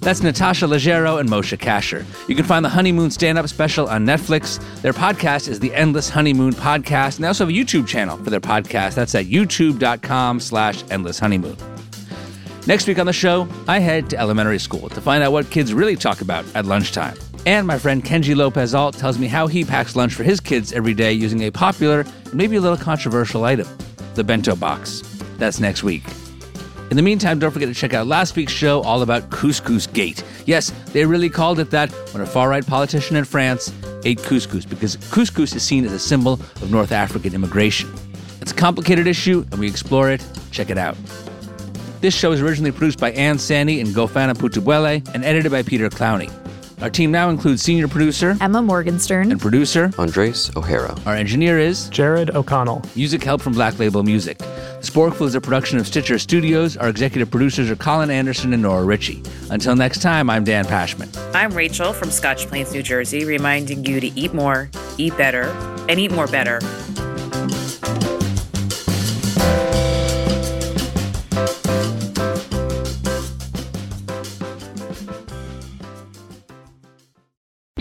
That's 0.02 0.20
Natasha 0.20 0.66
Leggero 0.66 1.20
and 1.20 1.28
Moshe 1.28 1.56
Kasher. 1.56 2.04
You 2.28 2.34
can 2.34 2.44
find 2.44 2.64
the 2.64 2.68
Honeymoon 2.68 3.12
stand 3.12 3.38
up 3.38 3.46
special 3.46 3.88
on 3.88 4.04
Netflix. 4.04 4.60
Their 4.82 4.92
podcast 4.92 5.46
is 5.46 5.60
the 5.60 5.72
Endless 5.72 6.08
Honeymoon 6.08 6.54
Podcast, 6.54 7.14
and 7.14 7.24
they 7.24 7.28
also 7.28 7.46
have 7.46 7.54
a 7.54 7.56
YouTube 7.56 7.86
channel 7.86 8.16
for 8.16 8.28
their 8.28 8.40
podcast. 8.40 8.94
That's 8.96 9.14
at 9.14 9.26
youtube.com 9.26 10.40
slash 10.40 10.82
endless 10.90 11.20
honeymoon. 11.20 11.56
Next 12.66 12.88
week 12.88 12.98
on 12.98 13.06
the 13.06 13.12
show, 13.12 13.46
I 13.68 13.78
head 13.78 14.10
to 14.10 14.18
elementary 14.18 14.58
school 14.58 14.88
to 14.88 15.00
find 15.00 15.22
out 15.22 15.30
what 15.30 15.48
kids 15.50 15.72
really 15.72 15.94
talk 15.94 16.20
about 16.20 16.44
at 16.56 16.66
lunchtime. 16.66 17.16
And 17.46 17.64
my 17.64 17.78
friend 17.78 18.02
Kenji 18.02 18.34
Lopez 18.34 18.74
Alt 18.74 18.96
tells 18.96 19.20
me 19.20 19.28
how 19.28 19.46
he 19.46 19.64
packs 19.64 19.94
lunch 19.94 20.14
for 20.14 20.24
his 20.24 20.40
kids 20.40 20.72
every 20.72 20.94
day 20.94 21.12
using 21.12 21.42
a 21.42 21.52
popular 21.52 22.04
maybe 22.32 22.56
a 22.56 22.60
little 22.60 22.76
controversial 22.76 23.44
item 23.44 23.68
the 24.14 24.24
bento 24.24 24.56
box. 24.56 25.00
That's 25.38 25.60
next 25.60 25.82
week. 25.84 26.02
In 26.92 26.96
the 26.96 27.02
meantime, 27.02 27.38
don't 27.38 27.52
forget 27.52 27.68
to 27.68 27.74
check 27.74 27.94
out 27.94 28.06
last 28.06 28.36
week's 28.36 28.52
show 28.52 28.82
all 28.82 29.00
about 29.00 29.30
Couscous 29.30 29.90
Gate. 29.90 30.22
Yes, 30.44 30.74
they 30.92 31.06
really 31.06 31.30
called 31.30 31.58
it 31.58 31.70
that 31.70 31.90
when 32.12 32.22
a 32.22 32.26
far 32.26 32.50
right 32.50 32.66
politician 32.66 33.16
in 33.16 33.24
France 33.24 33.72
ate 34.04 34.18
couscous 34.18 34.68
because 34.68 34.96
couscous 35.10 35.56
is 35.56 35.62
seen 35.62 35.86
as 35.86 35.92
a 35.92 35.98
symbol 35.98 36.34
of 36.34 36.70
North 36.70 36.92
African 36.92 37.34
immigration. 37.34 37.90
It's 38.42 38.52
a 38.52 38.54
complicated 38.54 39.06
issue, 39.06 39.42
and 39.50 39.58
we 39.58 39.68
explore 39.68 40.10
it. 40.10 40.22
Check 40.50 40.68
it 40.68 40.76
out. 40.76 40.98
This 42.02 42.14
show 42.14 42.28
was 42.28 42.42
originally 42.42 42.72
produced 42.72 43.00
by 43.00 43.12
Anne 43.12 43.36
Saini 43.36 43.80
and 43.80 43.88
Ngofeen 43.88 44.30
Mputubwele 44.34 45.14
and 45.14 45.24
edited 45.24 45.50
by 45.50 45.62
Peter 45.62 45.88
Clowney. 45.88 46.41
Our 46.82 46.90
team 46.90 47.12
now 47.12 47.30
includes 47.30 47.62
senior 47.62 47.86
producer 47.86 48.36
Emma 48.40 48.60
Morgenstern 48.60 49.30
and 49.30 49.40
producer 49.40 49.92
Andres 49.98 50.50
O'Hara. 50.56 50.96
Our 51.06 51.14
engineer 51.14 51.60
is 51.60 51.88
Jared 51.90 52.30
O'Connell. 52.30 52.82
Music 52.96 53.22
help 53.22 53.40
from 53.40 53.52
Black 53.52 53.78
Label 53.78 54.02
Music. 54.02 54.38
Sporkful 54.80 55.26
is 55.26 55.36
a 55.36 55.40
production 55.40 55.78
of 55.78 55.86
Stitcher 55.86 56.18
Studios. 56.18 56.76
Our 56.76 56.88
executive 56.88 57.30
producers 57.30 57.70
are 57.70 57.76
Colin 57.76 58.10
Anderson 58.10 58.52
and 58.52 58.62
Nora 58.62 58.82
Ritchie. 58.82 59.22
Until 59.50 59.76
next 59.76 60.02
time, 60.02 60.28
I'm 60.28 60.42
Dan 60.42 60.64
Pashman. 60.64 61.08
I'm 61.32 61.52
Rachel 61.52 61.92
from 61.92 62.10
Scotch 62.10 62.48
Plains, 62.48 62.72
New 62.72 62.82
Jersey, 62.82 63.24
reminding 63.24 63.84
you 63.84 64.00
to 64.00 64.08
eat 64.18 64.34
more, 64.34 64.68
eat 64.98 65.16
better, 65.16 65.44
and 65.88 66.00
eat 66.00 66.10
more 66.10 66.26
better. 66.26 66.58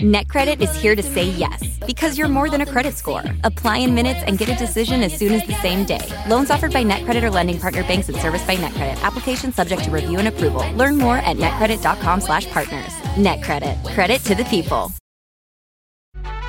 NetCredit 0.02 0.60
is 0.60 0.74
here 0.74 0.96
to 0.96 1.02
say 1.02 1.22
yes 1.22 1.78
because 1.86 2.18
you're 2.18 2.26
more 2.26 2.50
than 2.50 2.60
a 2.60 2.66
credit 2.66 2.94
score. 2.94 3.22
Apply 3.44 3.76
in 3.76 3.94
minutes 3.94 4.18
and 4.26 4.36
get 4.36 4.48
a 4.48 4.56
decision 4.56 5.00
as 5.00 5.16
soon 5.16 5.32
as 5.32 5.46
the 5.46 5.54
same 5.54 5.84
day. 5.84 6.00
Loans 6.28 6.50
offered 6.50 6.72
by 6.72 6.82
NetCredit 6.82 7.22
or 7.22 7.30
lending 7.30 7.56
partner 7.56 7.84
banks 7.84 8.08
and 8.08 8.18
serviced 8.18 8.44
by 8.44 8.56
NetCredit. 8.56 9.00
Application 9.04 9.52
subject 9.52 9.84
to 9.84 9.92
review 9.92 10.18
and 10.18 10.26
approval. 10.26 10.68
Learn 10.72 10.98
more 10.98 11.18
at 11.18 11.36
netcredit.com/partners. 11.36 12.92
NetCredit. 13.14 13.94
Credit 13.94 14.20
to 14.24 14.34
the 14.34 14.44
people. 14.46 14.92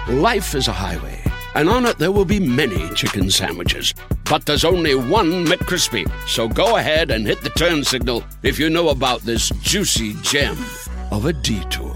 Life 0.07 0.55
is 0.55 0.67
a 0.67 0.73
highway, 0.73 1.21
and 1.53 1.69
on 1.69 1.85
it 1.85 1.99
there 1.99 2.11
will 2.11 2.25
be 2.25 2.39
many 2.39 2.89
chicken 2.95 3.29
sandwiches. 3.29 3.93
But 4.27 4.47
there's 4.47 4.65
only 4.65 4.95
one 4.95 5.45
McCrispy. 5.45 6.09
So 6.27 6.47
go 6.47 6.77
ahead 6.77 7.11
and 7.11 7.27
hit 7.27 7.41
the 7.41 7.51
turn 7.51 7.83
signal 7.83 8.23
if 8.41 8.57
you 8.57 8.71
know 8.71 8.89
about 8.89 9.21
this 9.21 9.49
juicy 9.61 10.15
gem 10.23 10.57
of 11.11 11.27
a 11.27 11.33
detour. 11.33 11.92